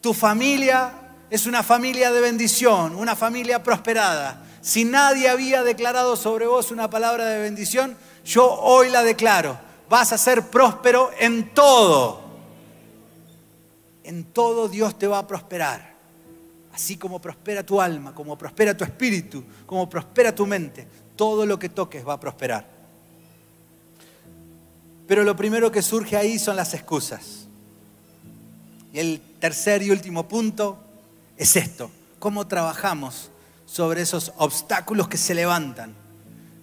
Tu 0.00 0.14
familia 0.14 0.94
es 1.28 1.44
una 1.44 1.62
familia 1.62 2.10
de 2.10 2.22
bendición, 2.22 2.94
una 2.94 3.14
familia 3.14 3.62
prosperada. 3.62 4.42
Si 4.62 4.86
nadie 4.86 5.28
había 5.28 5.62
declarado 5.62 6.16
sobre 6.16 6.46
vos 6.46 6.70
una 6.70 6.88
palabra 6.88 7.26
de 7.26 7.42
bendición, 7.42 7.98
yo 8.24 8.50
hoy 8.50 8.88
la 8.88 9.02
declaro. 9.02 9.58
Vas 9.90 10.10
a 10.12 10.16
ser 10.16 10.48
próspero 10.48 11.10
en 11.18 11.52
todo. 11.52 12.22
En 14.04 14.24
todo 14.24 14.68
Dios 14.68 14.98
te 14.98 15.06
va 15.06 15.18
a 15.18 15.26
prosperar. 15.26 15.95
Así 16.76 16.98
como 16.98 17.22
prospera 17.22 17.64
tu 17.64 17.80
alma, 17.80 18.14
como 18.14 18.36
prospera 18.36 18.76
tu 18.76 18.84
espíritu, 18.84 19.42
como 19.64 19.88
prospera 19.88 20.34
tu 20.34 20.44
mente, 20.44 20.86
todo 21.16 21.46
lo 21.46 21.58
que 21.58 21.70
toques 21.70 22.06
va 22.06 22.12
a 22.12 22.20
prosperar. 22.20 22.66
Pero 25.08 25.24
lo 25.24 25.34
primero 25.34 25.72
que 25.72 25.80
surge 25.80 26.18
ahí 26.18 26.38
son 26.38 26.54
las 26.54 26.74
excusas. 26.74 27.48
Y 28.92 28.98
el 28.98 29.22
tercer 29.40 29.82
y 29.82 29.90
último 29.90 30.28
punto 30.28 30.76
es 31.38 31.56
esto, 31.56 31.90
cómo 32.18 32.46
trabajamos 32.46 33.30
sobre 33.64 34.02
esos 34.02 34.34
obstáculos 34.36 35.08
que 35.08 35.16
se 35.16 35.34
levantan, 35.34 35.94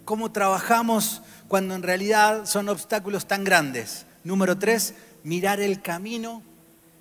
cómo 0.06 0.32
trabajamos 0.32 1.24
cuando 1.48 1.74
en 1.74 1.82
realidad 1.82 2.46
son 2.46 2.70
obstáculos 2.70 3.26
tan 3.26 3.44
grandes. 3.44 4.06
Número 4.24 4.60
tres, 4.60 4.94
mirar 5.24 5.60
el 5.60 5.82
camino 5.82 6.44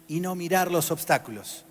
y 0.08 0.20
no 0.20 0.34
mirar 0.34 0.70
los 0.70 0.90
obstáculos. 0.90 1.66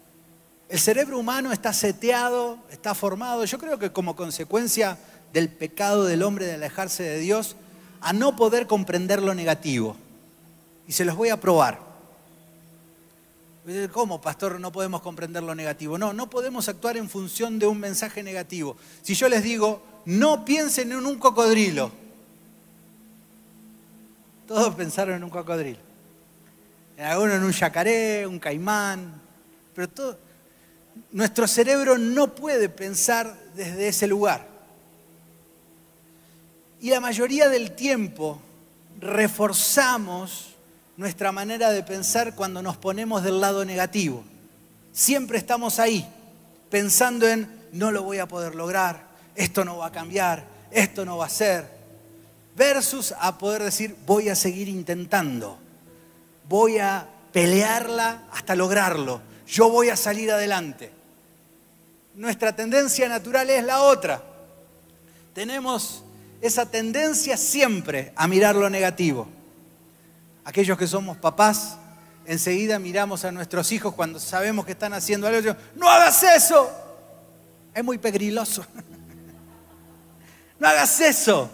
El 0.72 0.80
cerebro 0.80 1.20
humano 1.20 1.52
está 1.52 1.74
seteado, 1.74 2.58
está 2.70 2.96
formado, 2.96 3.44
yo 3.44 3.60
creo 3.60 3.78
que 3.78 3.92
como 3.92 4.16
consecuencia 4.16 4.98
del 5.34 5.50
pecado 5.50 6.06
del 6.06 6.24
hombre 6.24 6.46
de 6.46 6.54
alejarse 6.54 7.04
de 7.04 7.20
Dios, 7.20 7.58
a 8.00 8.14
no 8.14 8.38
poder 8.38 8.68
comprender 8.68 9.22
lo 9.22 9.36
negativo. 9.36 9.98
Y 10.88 10.94
se 10.94 11.04
los 11.04 11.18
voy 11.18 11.28
a 11.28 11.42
probar. 11.42 11.78
¿Cómo, 13.92 14.22
pastor, 14.22 14.62
no 14.62 14.72
podemos 14.72 15.02
comprender 15.02 15.44
lo 15.44 15.54
negativo? 15.56 15.98
No, 15.98 16.14
no 16.14 16.30
podemos 16.30 16.70
actuar 16.70 16.96
en 16.96 17.10
función 17.10 17.60
de 17.60 17.68
un 17.68 17.78
mensaje 17.78 18.24
negativo. 18.24 18.78
Si 19.02 19.14
yo 19.14 19.28
les 19.28 19.44
digo, 19.44 19.84
no 20.06 20.46
piensen 20.46 20.94
en 20.94 21.06
un 21.06 21.20
cocodrilo, 21.20 21.92
todos 24.48 24.74
pensaron 24.76 25.16
en 25.16 25.24
un 25.26 25.30
cocodrilo. 25.30 25.80
En 26.96 27.08
alguno 27.08 27.34
en 27.34 27.44
un 27.44 27.52
yacaré, 27.52 28.26
un 28.26 28.40
caimán, 28.40 29.20
pero 29.76 29.90
todo, 29.90 30.31
nuestro 31.12 31.48
cerebro 31.48 31.98
no 31.98 32.36
puede 32.36 32.70
pensar 32.70 33.36
desde 33.56 33.88
ese 33.88 34.08
lugar. 34.08 34.48
Y 36.80 36.90
la 36.90 37.00
mayoría 37.00 37.50
del 37.50 37.72
tiempo 37.72 38.42
reforzamos 39.00 40.56
nuestra 40.98 41.32
manera 41.32 41.72
de 41.72 41.84
pensar 41.84 42.36
cuando 42.36 42.62
nos 42.62 42.78
ponemos 42.78 43.24
del 43.24 43.42
lado 43.42 43.66
negativo. 43.66 44.24
Siempre 44.92 45.38
estamos 45.38 45.80
ahí, 45.80 46.08
pensando 46.70 47.28
en, 47.28 47.50
no 47.72 47.92
lo 47.92 48.04
voy 48.04 48.20
a 48.20 48.28
poder 48.28 48.56
lograr, 48.56 49.08
esto 49.36 49.64
no 49.64 49.78
va 49.78 49.88
a 49.88 49.92
cambiar, 49.92 50.46
esto 50.72 51.06
no 51.06 51.18
va 51.18 51.28
a 51.28 51.30
ser, 51.30 51.68
versus 52.56 53.14
a 53.20 53.38
poder 53.38 53.64
decir, 53.64 53.96
voy 54.06 54.30
a 54.30 54.36
seguir 54.36 54.68
intentando, 54.68 55.58
voy 56.50 56.80
a 56.80 57.08
pelearla 57.32 58.24
hasta 58.32 58.56
lograrlo, 58.56 59.22
yo 59.52 59.70
voy 59.70 59.90
a 59.90 59.96
salir 59.96 60.32
adelante. 60.32 60.92
Nuestra 62.16 62.56
tendencia 62.56 63.08
natural 63.08 63.50
es 63.50 63.64
la 63.64 63.84
otra. 63.84 64.24
Tenemos 65.34 66.04
esa 66.42 66.66
tendencia 66.66 67.38
siempre 67.38 68.12
a 68.16 68.28
mirar 68.28 68.56
lo 68.56 68.70
negativo 68.70 69.28
aquellos 70.44 70.78
que 70.78 70.88
somos 70.88 71.18
papás, 71.18 71.78
enseguida 72.26 72.80
miramos 72.80 73.26
a 73.26 73.32
nuestros 73.32 73.72
hijos 73.72 73.94
cuando 73.94 74.20
sabemos 74.20 74.66
que 74.66 74.74
están 74.74 74.94
haciendo 74.94 75.28
algo 75.28 75.40
y 75.40 75.44
decimos, 75.44 75.64
no 75.76 75.90
hagas 75.90 76.24
eso. 76.24 76.70
Es 77.74 77.84
muy 77.84 77.98
pegriloso. 77.98 78.66
No 80.60 80.68
hagas 80.68 81.00
eso. 81.00 81.50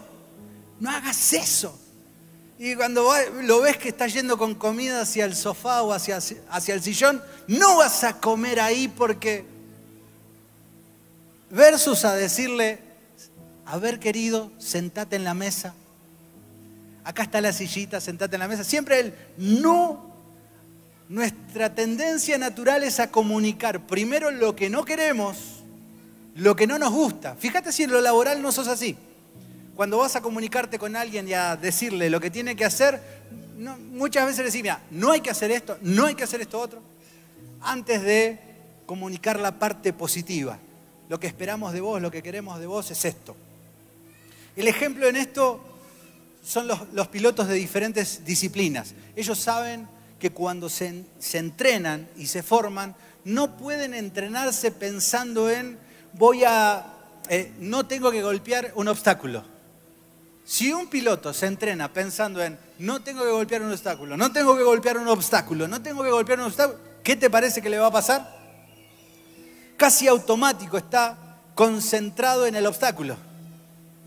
No 0.78 0.90
hagas 0.90 1.32
eso. 1.32 1.80
Y 2.58 2.74
cuando 2.74 3.08
lo 3.42 3.60
ves 3.60 3.76
que 3.76 3.90
está 3.90 4.06
yendo 4.08 4.36
con 4.36 4.54
comida 4.54 5.00
hacia 5.00 5.24
el 5.24 5.36
sofá 5.36 5.82
o 5.82 5.92
hacia, 5.92 6.16
hacia 6.16 6.74
el 6.74 6.82
sillón, 6.82 7.22
no 7.46 7.76
vas 7.76 8.04
a 8.04 8.20
comer 8.20 8.60
ahí 8.60 8.88
porque... 8.88 9.44
Versus 11.50 12.04
a 12.04 12.14
decirle, 12.14 12.80
a 13.64 13.78
ver 13.78 13.98
querido, 13.98 14.52
sentate 14.58 15.16
en 15.16 15.24
la 15.24 15.34
mesa. 15.34 15.74
Acá 17.04 17.22
está 17.22 17.40
la 17.40 17.52
sillita, 17.52 18.00
sentate 18.00 18.36
en 18.36 18.40
la 18.40 18.48
mesa. 18.48 18.64
Siempre 18.64 19.00
el 19.00 19.14
no. 19.38 20.08
Nuestra 21.08 21.74
tendencia 21.74 22.36
natural 22.36 22.82
es 22.82 23.00
a 23.00 23.10
comunicar 23.10 23.86
primero 23.86 24.30
lo 24.30 24.54
que 24.54 24.68
no 24.68 24.84
queremos 24.84 25.58
lo 26.38 26.54
que 26.54 26.66
no 26.66 26.78
nos 26.78 26.92
gusta. 26.92 27.34
Fíjate 27.34 27.72
si 27.72 27.82
en 27.82 27.90
lo 27.90 28.00
laboral 28.00 28.40
no 28.40 28.52
sos 28.52 28.68
así. 28.68 28.96
Cuando 29.78 29.98
vas 29.98 30.16
a 30.16 30.20
comunicarte 30.20 30.76
con 30.76 30.96
alguien 30.96 31.28
y 31.28 31.34
a 31.34 31.54
decirle 31.54 32.10
lo 32.10 32.18
que 32.18 32.32
tiene 32.32 32.56
que 32.56 32.64
hacer, 32.64 33.00
muchas 33.92 34.26
veces 34.26 34.38
le 34.38 34.44
decís, 34.46 34.62
mira, 34.62 34.82
no 34.90 35.12
hay 35.12 35.20
que 35.20 35.30
hacer 35.30 35.52
esto, 35.52 35.78
no 35.82 36.06
hay 36.06 36.16
que 36.16 36.24
hacer 36.24 36.40
esto 36.40 36.58
otro, 36.58 36.82
antes 37.60 38.02
de 38.02 38.40
comunicar 38.86 39.38
la 39.38 39.56
parte 39.56 39.92
positiva. 39.92 40.58
Lo 41.08 41.20
que 41.20 41.28
esperamos 41.28 41.72
de 41.72 41.80
vos, 41.80 42.02
lo 42.02 42.10
que 42.10 42.24
queremos 42.24 42.58
de 42.58 42.66
vos 42.66 42.90
es 42.90 43.04
esto. 43.04 43.36
El 44.56 44.66
ejemplo 44.66 45.06
en 45.06 45.14
esto 45.14 45.60
son 46.42 46.66
los, 46.66 47.06
pilotos 47.06 47.46
de 47.46 47.54
diferentes 47.54 48.24
disciplinas. 48.24 48.96
Ellos 49.14 49.38
saben 49.38 49.86
que 50.18 50.30
cuando 50.30 50.68
se 50.68 51.04
entrenan 51.34 52.08
y 52.16 52.26
se 52.26 52.42
forman, 52.42 52.96
no 53.24 53.56
pueden 53.56 53.94
entrenarse 53.94 54.72
pensando 54.72 55.48
en 55.48 55.78
voy 56.14 56.42
a, 56.42 56.84
eh, 57.30 57.52
no 57.60 57.86
tengo 57.86 58.10
que 58.10 58.22
golpear 58.22 58.72
un 58.74 58.88
obstáculo. 58.88 59.57
Si 60.48 60.72
un 60.72 60.86
piloto 60.86 61.34
se 61.34 61.44
entrena 61.44 61.92
pensando 61.92 62.42
en, 62.42 62.58
no 62.78 63.02
tengo 63.02 63.22
que 63.22 63.30
golpear 63.30 63.60
un 63.60 63.70
obstáculo, 63.70 64.16
no 64.16 64.32
tengo 64.32 64.56
que 64.56 64.62
golpear 64.62 64.96
un 64.96 65.06
obstáculo, 65.08 65.68
no 65.68 65.82
tengo 65.82 66.02
que 66.02 66.10
golpear 66.10 66.38
un 66.38 66.46
obstáculo, 66.46 66.78
¿qué 67.04 67.16
te 67.16 67.28
parece 67.28 67.60
que 67.60 67.68
le 67.68 67.78
va 67.78 67.88
a 67.88 67.90
pasar? 67.90 68.34
Casi 69.76 70.08
automático 70.08 70.78
está 70.78 71.18
concentrado 71.54 72.46
en 72.46 72.56
el 72.56 72.64
obstáculo 72.64 73.14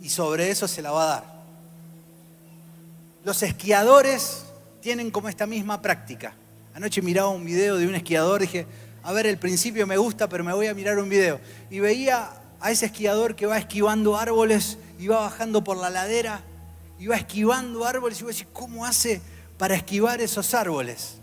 y 0.02 0.10
sobre 0.10 0.50
eso 0.50 0.68
se 0.68 0.82
la 0.82 0.90
va 0.90 1.04
a 1.04 1.06
dar. 1.06 1.24
Los 3.24 3.44
esquiadores 3.44 4.46
tienen 4.82 5.12
como 5.12 5.30
esta 5.30 5.46
misma 5.46 5.80
práctica. 5.80 6.34
Anoche 6.74 7.04
miraba 7.04 7.30
un 7.30 7.46
video 7.46 7.78
de 7.78 7.86
un 7.86 7.94
esquiador 7.94 8.42
dije, 8.42 8.66
a 9.04 9.14
ver, 9.14 9.28
el 9.28 9.38
principio 9.38 9.86
me 9.86 9.98
gusta, 9.98 10.28
pero 10.28 10.44
me 10.44 10.54
voy 10.54 10.66
a 10.66 10.74
mirar 10.74 10.98
un 10.98 11.08
video. 11.08 11.40
Y 11.70 11.82
veía 11.82 12.32
a 12.60 12.72
ese 12.72 12.88
esquiador 12.88 13.36
que 13.36 13.46
va 13.46 13.60
esquivando 13.60 14.18
árboles 14.18 14.80
y 15.02 15.08
va 15.08 15.22
bajando 15.22 15.64
por 15.64 15.76
la 15.76 15.90
ladera 15.90 16.42
y 17.00 17.08
va 17.08 17.18
esquivando 17.18 17.84
árboles. 17.84 18.20
Y 18.20 18.24
voy 18.24 18.30
a 18.30 18.34
decir, 18.34 18.48
¿cómo 18.54 18.86
hace 18.86 19.20
para 19.58 19.76
esquivar 19.76 20.22
esos 20.22 20.54
árboles? 20.54 21.16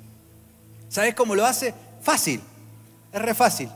¿Sabes 0.88 1.14
cómo 1.14 1.34
lo 1.34 1.46
hace? 1.46 1.72
Fácil, 2.02 2.42
es 3.12 3.22
re 3.22 3.34
fácil. 3.34 3.70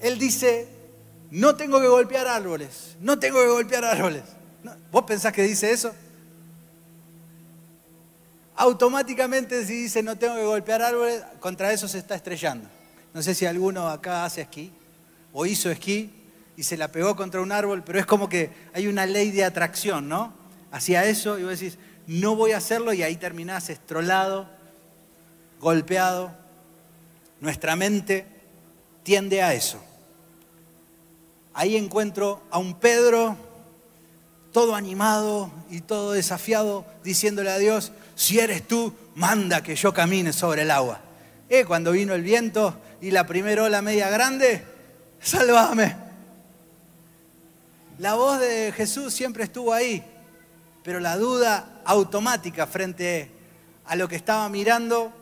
Él 0.00 0.18
dice, 0.18 0.66
no 1.30 1.54
tengo 1.54 1.80
que 1.80 1.86
golpear 1.86 2.26
árboles, 2.26 2.96
no 3.00 3.18
tengo 3.18 3.40
que 3.40 3.48
golpear 3.48 3.84
árboles. 3.84 4.24
¿Vos 4.90 5.04
pensás 5.04 5.32
que 5.32 5.42
dice 5.42 5.70
eso? 5.70 5.94
automáticamente 8.54 9.64
si 9.64 9.74
dice 9.74 10.02
no 10.02 10.16
tengo 10.16 10.36
que 10.36 10.44
golpear 10.44 10.82
árboles, 10.82 11.22
contra 11.40 11.72
eso 11.72 11.88
se 11.88 11.98
está 11.98 12.14
estrellando. 12.14 12.68
No 13.14 13.22
sé 13.22 13.34
si 13.34 13.46
alguno 13.46 13.88
acá 13.88 14.24
hace 14.24 14.42
esquí 14.42 14.70
o 15.32 15.46
hizo 15.46 15.70
esquí 15.70 16.21
y 16.56 16.64
se 16.64 16.76
la 16.76 16.88
pegó 16.88 17.16
contra 17.16 17.40
un 17.40 17.52
árbol, 17.52 17.82
pero 17.84 17.98
es 17.98 18.06
como 18.06 18.28
que 18.28 18.50
hay 18.74 18.86
una 18.86 19.06
ley 19.06 19.30
de 19.30 19.44
atracción, 19.44 20.08
¿no? 20.08 20.32
Hacia 20.70 21.04
eso 21.04 21.38
y 21.38 21.44
vos 21.44 21.58
decís, 21.58 21.78
no 22.06 22.36
voy 22.36 22.52
a 22.52 22.58
hacerlo 22.58 22.92
y 22.92 23.02
ahí 23.02 23.16
terminás 23.16 23.70
estrolado, 23.70 24.48
golpeado. 25.60 26.32
Nuestra 27.40 27.76
mente 27.76 28.26
tiende 29.02 29.42
a 29.42 29.54
eso. 29.54 29.82
Ahí 31.54 31.76
encuentro 31.76 32.42
a 32.50 32.58
un 32.58 32.74
Pedro 32.74 33.36
todo 34.52 34.74
animado 34.74 35.50
y 35.70 35.80
todo 35.80 36.12
desafiado, 36.12 36.84
diciéndole 37.02 37.50
a 37.50 37.58
Dios, 37.58 37.92
si 38.14 38.38
eres 38.38 38.66
tú, 38.68 38.94
manda 39.14 39.62
que 39.62 39.74
yo 39.74 39.94
camine 39.94 40.32
sobre 40.32 40.62
el 40.62 40.70
agua. 40.70 41.00
Eh, 41.48 41.64
cuando 41.64 41.92
vino 41.92 42.14
el 42.14 42.22
viento 42.22 42.76
y 43.00 43.10
la 43.10 43.26
primera 43.26 43.64
ola 43.64 43.82
media 43.82 44.10
grande, 44.10 44.62
sálvame. 45.20 46.01
La 48.02 48.14
voz 48.14 48.40
de 48.40 48.72
Jesús 48.72 49.14
siempre 49.14 49.44
estuvo 49.44 49.72
ahí, 49.72 50.02
pero 50.82 50.98
la 50.98 51.16
duda 51.16 51.82
automática 51.84 52.66
frente 52.66 53.30
a 53.84 53.94
lo 53.94 54.08
que 54.08 54.16
estaba 54.16 54.48
mirando 54.48 55.12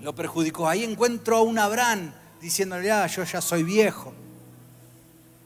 lo 0.00 0.12
perjudicó. 0.12 0.68
Ahí 0.68 0.82
encuentro 0.82 1.36
a 1.36 1.42
un 1.42 1.56
Abraham 1.56 2.12
diciéndole, 2.40 2.90
ah, 2.90 3.06
yo 3.06 3.22
ya 3.22 3.40
soy 3.40 3.62
viejo. 3.62 4.12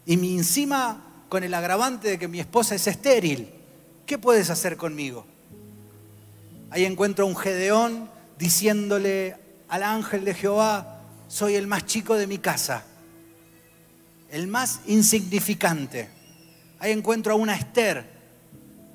Y 0.07 0.17
mi 0.17 0.39
encima 0.39 1.05
con 1.29 1.45
el 1.45 1.53
agravante 1.53 2.09
de 2.09 2.19
que 2.19 2.29
mi 2.29 2.41
esposa 2.41 2.75
es 2.75 2.87
estéril. 2.87 3.51
¿Qué 4.07 4.17
puedes 4.17 4.49
hacer 4.49 4.79
conmigo? 4.79 5.27
Ahí 6.71 6.87
encuentro 6.87 7.27
a 7.27 7.29
un 7.29 7.37
Gedeón 7.37 8.09
diciéndole 8.39 9.37
al 9.69 9.83
ángel 9.83 10.25
de 10.25 10.33
Jehová, 10.33 11.03
soy 11.29 11.57
el 11.57 11.67
más 11.67 11.85
chico 11.85 12.15
de 12.15 12.27
mi 12.27 12.39
casa, 12.39 12.85
el 14.31 14.47
más 14.47 14.81
insignificante. 14.87 16.24
Ahí 16.85 16.93
encuentro 16.93 17.33
a 17.33 17.37
una 17.37 17.57
Esther 17.57 18.05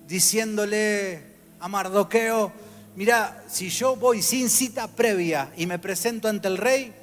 diciéndole 0.06 1.24
a 1.60 1.68
Mardoqueo, 1.68 2.52
mira, 2.96 3.44
si 3.50 3.70
yo 3.70 3.96
voy 3.96 4.22
sin 4.22 4.48
cita 4.48 4.88
previa 4.88 5.52
y 5.58 5.66
me 5.66 5.80
presento 5.80 6.28
ante 6.28 6.48
el 6.50 6.58
rey, 6.58 6.94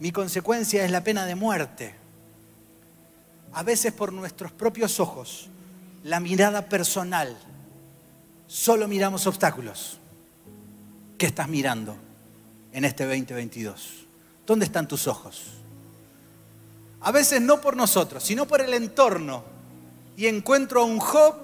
mi 0.00 0.10
consecuencia 0.10 0.84
es 0.84 0.90
la 0.90 1.04
pena 1.04 1.26
de 1.26 1.36
muerte 1.36 1.94
a 3.52 3.62
veces 3.62 3.92
por 3.92 4.12
nuestros 4.12 4.50
propios 4.50 4.98
ojos, 4.98 5.48
la 6.02 6.18
mirada 6.18 6.68
personal, 6.68 7.38
solo 8.48 8.88
miramos 8.88 9.28
obstáculos. 9.28 10.00
¿Qué 11.16 11.26
estás 11.26 11.48
mirando 11.48 11.96
en 12.72 12.84
este 12.84 13.04
2022? 13.04 14.06
¿Dónde 14.44 14.64
están 14.64 14.88
tus 14.88 15.06
ojos? 15.06 15.52
A 17.00 17.12
veces 17.12 17.40
no 17.40 17.60
por 17.60 17.76
nosotros, 17.76 18.24
sino 18.24 18.44
por 18.44 18.60
el 18.60 18.74
entorno. 18.74 19.57
Y 20.18 20.26
encuentro 20.26 20.80
a 20.80 20.84
un 20.84 20.98
Job 20.98 21.36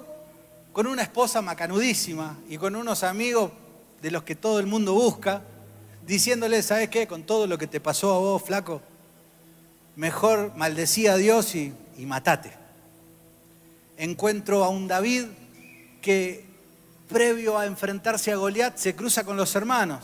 con 0.73 0.85
una 0.85 1.01
esposa 1.01 1.41
macanudísima 1.41 2.37
y 2.49 2.57
con 2.57 2.75
unos 2.75 3.03
amigos 3.03 3.51
de 4.01 4.11
los 4.11 4.23
que 4.23 4.35
todo 4.35 4.59
el 4.59 4.67
mundo 4.67 4.93
busca, 4.93 5.43
diciéndole, 6.05 6.61
¿sabes 6.61 6.89
qué? 6.89 7.07
Con 7.07 7.23
todo 7.23 7.47
lo 7.47 7.57
que 7.57 7.67
te 7.67 7.79
pasó 7.79 8.13
a 8.13 8.19
vos, 8.19 8.43
flaco, 8.43 8.81
mejor 9.95 10.57
maldecía 10.57 11.13
a 11.13 11.15
Dios 11.15 11.55
y 11.55 11.73
matate. 11.99 12.51
Encuentro 13.95 14.65
a 14.65 14.67
un 14.67 14.89
David 14.89 15.23
que 16.01 16.43
previo 17.07 17.57
a 17.57 17.67
enfrentarse 17.67 18.33
a 18.33 18.35
Goliat 18.35 18.75
se 18.75 18.93
cruza 18.93 19.23
con 19.23 19.37
los 19.37 19.55
hermanos 19.55 20.03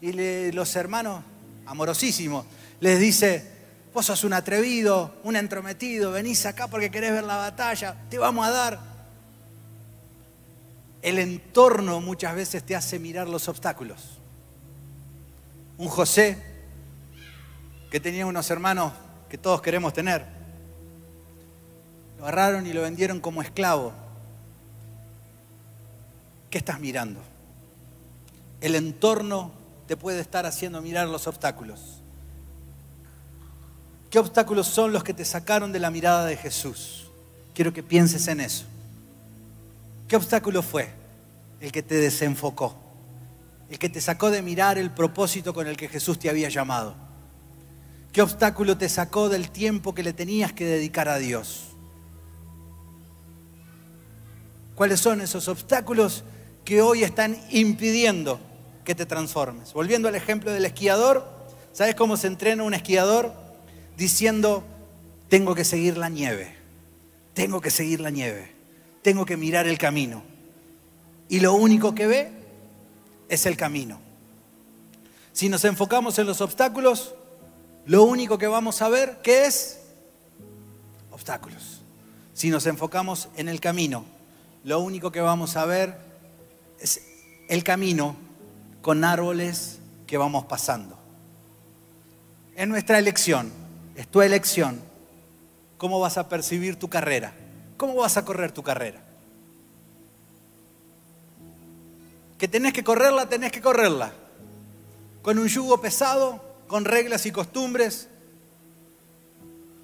y 0.00 0.52
los 0.52 0.76
hermanos, 0.76 1.24
amorosísimos, 1.66 2.46
les 2.78 3.00
dice, 3.00 3.53
vos 3.94 4.06
sos 4.06 4.24
un 4.24 4.32
atrevido, 4.32 5.14
un 5.22 5.36
entrometido, 5.36 6.10
venís 6.10 6.44
acá 6.46 6.66
porque 6.66 6.90
querés 6.90 7.12
ver 7.12 7.22
la 7.22 7.36
batalla, 7.36 7.96
te 8.10 8.18
vamos 8.18 8.44
a 8.44 8.50
dar. 8.50 8.80
El 11.00 11.20
entorno 11.20 12.00
muchas 12.00 12.34
veces 12.34 12.64
te 12.64 12.74
hace 12.74 12.98
mirar 12.98 13.28
los 13.28 13.46
obstáculos. 13.46 14.18
Un 15.78 15.88
José 15.88 16.42
que 17.88 18.00
tenía 18.00 18.26
unos 18.26 18.50
hermanos 18.50 18.92
que 19.28 19.38
todos 19.38 19.62
queremos 19.62 19.92
tener, 19.92 20.26
lo 22.18 22.24
agarraron 22.24 22.66
y 22.66 22.72
lo 22.72 22.82
vendieron 22.82 23.20
como 23.20 23.42
esclavo. 23.42 23.92
¿Qué 26.50 26.58
estás 26.58 26.80
mirando? 26.80 27.20
El 28.60 28.74
entorno 28.74 29.52
te 29.86 29.96
puede 29.96 30.20
estar 30.20 30.46
haciendo 30.46 30.80
mirar 30.82 31.06
los 31.06 31.28
obstáculos. 31.28 31.93
¿Qué 34.14 34.20
obstáculos 34.20 34.68
son 34.68 34.92
los 34.92 35.02
que 35.02 35.12
te 35.12 35.24
sacaron 35.24 35.72
de 35.72 35.80
la 35.80 35.90
mirada 35.90 36.24
de 36.24 36.36
Jesús? 36.36 37.08
Quiero 37.52 37.72
que 37.72 37.82
pienses 37.82 38.28
en 38.28 38.40
eso. 38.40 38.64
¿Qué 40.06 40.14
obstáculo 40.14 40.62
fue 40.62 40.88
el 41.60 41.72
que 41.72 41.82
te 41.82 41.96
desenfocó? 41.96 42.76
El 43.68 43.76
que 43.80 43.88
te 43.88 44.00
sacó 44.00 44.30
de 44.30 44.40
mirar 44.40 44.78
el 44.78 44.92
propósito 44.92 45.52
con 45.52 45.66
el 45.66 45.76
que 45.76 45.88
Jesús 45.88 46.20
te 46.20 46.30
había 46.30 46.48
llamado. 46.48 46.94
¿Qué 48.12 48.22
obstáculo 48.22 48.78
te 48.78 48.88
sacó 48.88 49.28
del 49.28 49.50
tiempo 49.50 49.96
que 49.96 50.04
le 50.04 50.12
tenías 50.12 50.52
que 50.52 50.64
dedicar 50.64 51.08
a 51.08 51.18
Dios? 51.18 51.70
¿Cuáles 54.76 55.00
son 55.00 55.22
esos 55.22 55.48
obstáculos 55.48 56.22
que 56.64 56.82
hoy 56.82 57.02
están 57.02 57.36
impidiendo 57.50 58.38
que 58.84 58.94
te 58.94 59.06
transformes. 59.06 59.72
Volviendo 59.72 60.06
al 60.06 60.14
ejemplo 60.14 60.52
del 60.52 60.66
esquiador, 60.66 61.28
¿sabes 61.72 61.96
cómo 61.96 62.16
se 62.16 62.28
entrena 62.28 62.62
un 62.62 62.74
esquiador? 62.74 63.42
Diciendo, 63.96 64.64
tengo 65.28 65.54
que 65.54 65.64
seguir 65.64 65.96
la 65.96 66.08
nieve, 66.08 66.54
tengo 67.32 67.60
que 67.60 67.70
seguir 67.70 68.00
la 68.00 68.10
nieve, 68.10 68.50
tengo 69.02 69.24
que 69.24 69.36
mirar 69.36 69.66
el 69.66 69.78
camino. 69.78 70.22
Y 71.28 71.40
lo 71.40 71.54
único 71.54 71.94
que 71.94 72.06
ve 72.06 72.30
es 73.28 73.46
el 73.46 73.56
camino. 73.56 74.00
Si 75.32 75.48
nos 75.48 75.64
enfocamos 75.64 76.18
en 76.18 76.26
los 76.26 76.40
obstáculos, 76.40 77.14
lo 77.86 78.04
único 78.04 78.38
que 78.38 78.46
vamos 78.46 78.80
a 78.82 78.88
ver, 78.88 79.18
¿qué 79.22 79.46
es? 79.46 79.80
Obstáculos. 81.10 81.82
Si 82.32 82.50
nos 82.50 82.66
enfocamos 82.66 83.28
en 83.36 83.48
el 83.48 83.60
camino, 83.60 84.04
lo 84.64 84.80
único 84.80 85.12
que 85.12 85.20
vamos 85.20 85.56
a 85.56 85.64
ver 85.66 85.96
es 86.80 87.00
el 87.48 87.62
camino 87.64 88.16
con 88.82 89.04
árboles 89.04 89.78
que 90.06 90.16
vamos 90.16 90.44
pasando. 90.46 90.98
Es 92.56 92.68
nuestra 92.68 92.98
elección, 92.98 93.50
es 93.94 94.08
tu 94.08 94.22
elección. 94.22 94.80
¿Cómo 95.76 96.00
vas 96.00 96.18
a 96.18 96.28
percibir 96.28 96.76
tu 96.76 96.88
carrera? 96.88 97.32
¿Cómo 97.76 97.96
vas 97.96 98.16
a 98.16 98.24
correr 98.24 98.52
tu 98.52 98.62
carrera? 98.62 99.00
Que 102.38 102.48
tenés 102.48 102.72
que 102.72 102.84
correrla, 102.84 103.28
tenés 103.28 103.52
que 103.52 103.60
correrla. 103.60 104.12
Con 105.22 105.38
un 105.38 105.46
yugo 105.46 105.80
pesado, 105.80 106.42
con 106.66 106.84
reglas 106.84 107.26
y 107.26 107.32
costumbres, 107.32 108.08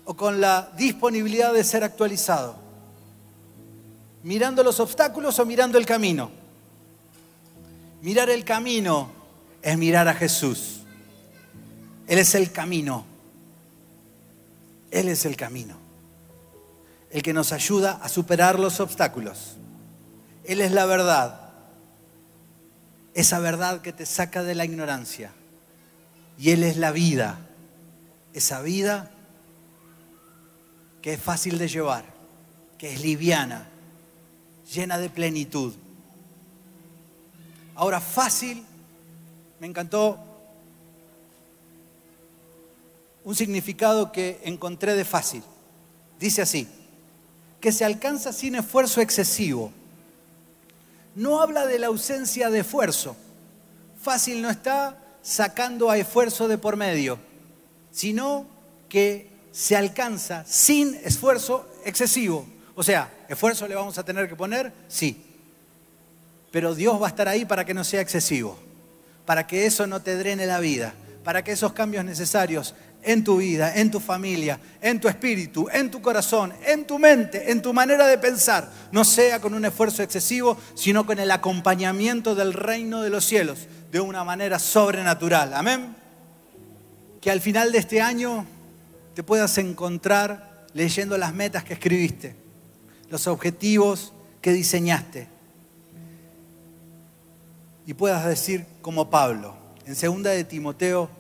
o 0.04 0.14
con 0.14 0.40
la 0.40 0.72
disponibilidad 0.76 1.52
de 1.52 1.62
ser 1.64 1.84
actualizado. 1.84 2.56
Mirando 4.22 4.62
los 4.62 4.80
obstáculos 4.80 5.38
o 5.38 5.46
mirando 5.46 5.78
el 5.78 5.86
camino. 5.86 6.30
Mirar 8.02 8.30
el 8.30 8.44
camino 8.44 9.10
es 9.62 9.76
mirar 9.78 10.08
a 10.08 10.14
Jesús. 10.14 10.80
Él 12.06 12.18
es 12.18 12.34
el 12.34 12.50
camino. 12.50 13.09
Él 14.90 15.08
es 15.08 15.24
el 15.24 15.36
camino. 15.36 15.76
El 17.10 17.22
que 17.22 17.32
nos 17.32 17.52
ayuda 17.52 17.98
a 18.02 18.08
superar 18.08 18.58
los 18.58 18.80
obstáculos. 18.80 19.56
Él 20.44 20.60
es 20.60 20.72
la 20.72 20.86
verdad. 20.86 21.50
Esa 23.14 23.38
verdad 23.40 23.80
que 23.80 23.92
te 23.92 24.06
saca 24.06 24.42
de 24.42 24.54
la 24.54 24.64
ignorancia. 24.64 25.32
Y 26.38 26.50
Él 26.50 26.62
es 26.62 26.76
la 26.76 26.92
vida. 26.92 27.38
Esa 28.32 28.60
vida 28.60 29.10
que 31.02 31.14
es 31.14 31.20
fácil 31.20 31.58
de 31.58 31.68
llevar, 31.68 32.04
que 32.78 32.92
es 32.92 33.00
liviana, 33.00 33.68
llena 34.72 34.98
de 34.98 35.10
plenitud. 35.10 35.74
Ahora, 37.74 38.00
fácil, 38.00 38.62
me 39.58 39.66
encantó 39.66 40.18
un 43.24 43.34
significado 43.34 44.12
que 44.12 44.40
encontré 44.44 44.94
de 44.94 45.04
fácil. 45.04 45.42
Dice 46.18 46.42
así, 46.42 46.68
que 47.60 47.72
se 47.72 47.84
alcanza 47.84 48.32
sin 48.32 48.54
esfuerzo 48.54 49.00
excesivo. 49.00 49.72
No 51.14 51.40
habla 51.40 51.66
de 51.66 51.78
la 51.78 51.88
ausencia 51.88 52.50
de 52.50 52.60
esfuerzo. 52.60 53.16
Fácil 54.02 54.40
no 54.40 54.50
está 54.50 54.98
sacando 55.22 55.90
a 55.90 55.98
esfuerzo 55.98 56.48
de 56.48 56.58
por 56.58 56.76
medio, 56.76 57.18
sino 57.90 58.46
que 58.88 59.28
se 59.52 59.76
alcanza 59.76 60.44
sin 60.46 60.94
esfuerzo 61.04 61.68
excesivo. 61.84 62.46
O 62.74 62.82
sea, 62.82 63.12
esfuerzo 63.28 63.68
le 63.68 63.74
vamos 63.74 63.98
a 63.98 64.04
tener 64.04 64.28
que 64.28 64.36
poner, 64.36 64.72
sí, 64.88 65.22
pero 66.50 66.74
Dios 66.74 67.00
va 67.00 67.06
a 67.06 67.10
estar 67.10 67.28
ahí 67.28 67.44
para 67.44 67.64
que 67.64 67.74
no 67.74 67.84
sea 67.84 68.00
excesivo, 68.00 68.58
para 69.26 69.46
que 69.46 69.66
eso 69.66 69.86
no 69.86 70.00
te 70.00 70.16
drene 70.16 70.46
la 70.46 70.60
vida, 70.60 70.94
para 71.24 71.44
que 71.44 71.52
esos 71.52 71.72
cambios 71.72 72.04
necesarios 72.04 72.74
en 73.02 73.24
tu 73.24 73.38
vida, 73.38 73.74
en 73.76 73.90
tu 73.90 74.00
familia, 74.00 74.60
en 74.80 75.00
tu 75.00 75.08
espíritu, 75.08 75.68
en 75.72 75.90
tu 75.90 76.00
corazón, 76.02 76.52
en 76.66 76.86
tu 76.86 76.98
mente, 76.98 77.50
en 77.50 77.62
tu 77.62 77.72
manera 77.72 78.06
de 78.06 78.18
pensar, 78.18 78.70
no 78.92 79.04
sea 79.04 79.40
con 79.40 79.54
un 79.54 79.64
esfuerzo 79.64 80.02
excesivo, 80.02 80.56
sino 80.74 81.06
con 81.06 81.18
el 81.18 81.30
acompañamiento 81.30 82.34
del 82.34 82.52
reino 82.52 83.02
de 83.02 83.10
los 83.10 83.24
cielos 83.24 83.66
de 83.90 84.00
una 84.00 84.24
manera 84.24 84.58
sobrenatural. 84.58 85.54
Amén. 85.54 85.96
Que 87.20 87.30
al 87.30 87.40
final 87.40 87.72
de 87.72 87.78
este 87.78 88.00
año 88.00 88.46
te 89.14 89.22
puedas 89.22 89.56
encontrar 89.58 90.66
leyendo 90.72 91.18
las 91.18 91.34
metas 91.34 91.64
que 91.64 91.74
escribiste, 91.74 92.36
los 93.10 93.26
objetivos 93.26 94.12
que 94.40 94.52
diseñaste 94.52 95.28
y 97.86 97.94
puedas 97.94 98.24
decir 98.24 98.66
como 98.82 99.10
Pablo, 99.10 99.56
en 99.84 99.94
2 99.94 100.22
de 100.22 100.44
Timoteo 100.44 101.10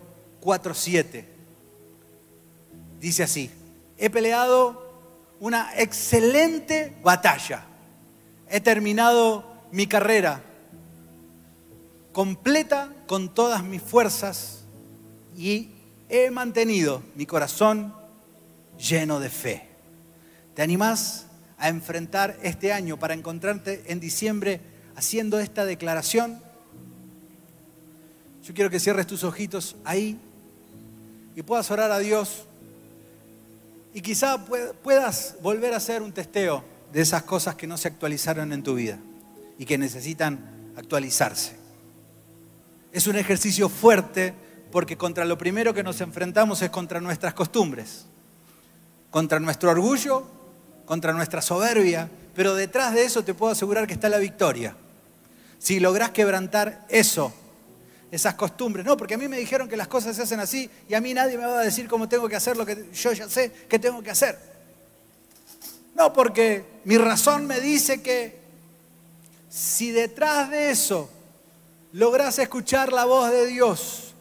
4:7, 0.40 1.24
dice 3.00 3.22
así, 3.22 3.50
he 3.96 4.10
peleado 4.10 4.88
una 5.40 5.70
excelente 5.76 6.94
batalla, 7.02 7.64
he 8.48 8.60
terminado 8.60 9.44
mi 9.72 9.86
carrera 9.86 10.42
completa 12.12 12.92
con 13.06 13.32
todas 13.32 13.64
mis 13.64 13.80
fuerzas 13.80 14.64
y 15.36 15.70
he 16.08 16.30
mantenido 16.30 17.02
mi 17.14 17.24
corazón 17.24 17.94
lleno 18.78 19.20
de 19.20 19.30
fe. 19.30 19.68
¿Te 20.54 20.62
animás 20.62 21.26
a 21.56 21.68
enfrentar 21.68 22.36
este 22.42 22.72
año 22.72 22.98
para 22.98 23.14
encontrarte 23.14 23.84
en 23.86 24.00
diciembre 24.00 24.60
haciendo 24.96 25.38
esta 25.38 25.64
declaración? 25.64 26.42
Yo 28.42 28.54
quiero 28.54 28.70
que 28.70 28.80
cierres 28.80 29.06
tus 29.06 29.22
ojitos 29.22 29.76
ahí 29.84 30.18
y 31.36 31.42
puedas 31.42 31.70
orar 31.70 31.92
a 31.92 31.98
Dios 31.98 32.46
y 33.92 34.00
quizá 34.00 34.44
puedas 34.82 35.36
volver 35.42 35.74
a 35.74 35.78
hacer 35.78 36.02
un 36.02 36.12
testeo 36.12 36.64
de 36.92 37.00
esas 37.00 37.22
cosas 37.22 37.54
que 37.54 37.66
no 37.66 37.76
se 37.76 37.88
actualizaron 37.88 38.52
en 38.52 38.62
tu 38.62 38.74
vida 38.74 38.98
y 39.58 39.64
que 39.64 39.78
necesitan 39.78 40.72
actualizarse. 40.76 41.56
Es 42.92 43.06
un 43.06 43.16
ejercicio 43.16 43.68
fuerte 43.68 44.34
porque 44.70 44.96
contra 44.96 45.24
lo 45.24 45.38
primero 45.38 45.74
que 45.74 45.82
nos 45.82 46.00
enfrentamos 46.00 46.62
es 46.62 46.70
contra 46.70 47.00
nuestras 47.00 47.34
costumbres, 47.34 48.06
contra 49.10 49.40
nuestro 49.40 49.70
orgullo, 49.70 50.26
contra 50.86 51.12
nuestra 51.12 51.42
soberbia, 51.42 52.10
pero 52.34 52.54
detrás 52.54 52.94
de 52.94 53.04
eso 53.04 53.22
te 53.22 53.34
puedo 53.34 53.52
asegurar 53.52 53.86
que 53.86 53.94
está 53.94 54.08
la 54.08 54.18
victoria. 54.18 54.76
Si 55.58 55.78
lográs 55.78 56.10
quebrantar 56.10 56.86
eso 56.88 57.32
esas 58.10 58.34
costumbres. 58.34 58.84
No, 58.84 58.96
porque 58.96 59.14
a 59.14 59.18
mí 59.18 59.28
me 59.28 59.38
dijeron 59.38 59.68
que 59.68 59.76
las 59.76 59.88
cosas 59.88 60.16
se 60.16 60.22
hacen 60.22 60.40
así 60.40 60.68
y 60.88 60.94
a 60.94 61.00
mí 61.00 61.14
nadie 61.14 61.38
me 61.38 61.46
va 61.46 61.60
a 61.60 61.64
decir 61.64 61.88
cómo 61.88 62.08
tengo 62.08 62.28
que 62.28 62.36
hacer 62.36 62.56
lo 62.56 62.66
que 62.66 62.88
yo 62.92 63.12
ya 63.12 63.28
sé 63.28 63.50
que 63.68 63.78
tengo 63.78 64.02
que 64.02 64.10
hacer. 64.10 64.38
No, 65.94 66.12
porque 66.12 66.64
mi 66.84 66.96
razón 66.98 67.46
me 67.46 67.60
dice 67.60 68.02
que 68.02 68.38
si 69.48 69.90
detrás 69.90 70.50
de 70.50 70.70
eso 70.70 71.10
logras 71.92 72.38
escuchar 72.38 72.92
la 72.92 73.04
voz 73.04 73.30
de 73.30 73.46
Dios, 73.46 74.14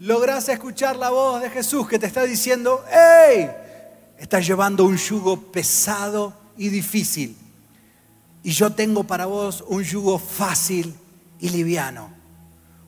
logras 0.00 0.48
escuchar 0.48 0.96
la 0.96 1.10
voz 1.10 1.42
de 1.42 1.50
Jesús 1.50 1.88
que 1.88 1.98
te 1.98 2.06
está 2.06 2.22
diciendo, 2.22 2.84
¡hey! 2.90 3.50
Estás 4.18 4.46
llevando 4.46 4.84
un 4.84 4.96
yugo 4.96 5.52
pesado 5.52 6.32
y 6.56 6.68
difícil. 6.68 7.36
Y 8.42 8.52
yo 8.52 8.72
tengo 8.72 9.04
para 9.04 9.26
vos 9.26 9.64
un 9.66 9.82
yugo 9.82 10.18
fácil 10.18 10.94
y 11.40 11.50
liviano 11.50 12.15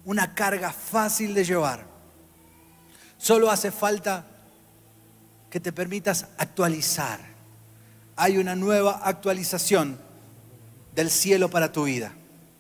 una 0.09 0.35
carga 0.35 0.73
fácil 0.73 1.35
de 1.35 1.45
llevar. 1.45 1.85
Solo 3.19 3.51
hace 3.51 3.71
falta 3.71 4.25
que 5.51 5.61
te 5.61 5.71
permitas 5.71 6.29
actualizar. 6.39 7.21
Hay 8.17 8.39
una 8.39 8.57
nueva 8.57 9.03
actualización 9.05 10.01
del 10.95 11.11
cielo 11.11 11.51
para 11.51 11.73
tu 11.73 11.85
vida. 11.85 12.15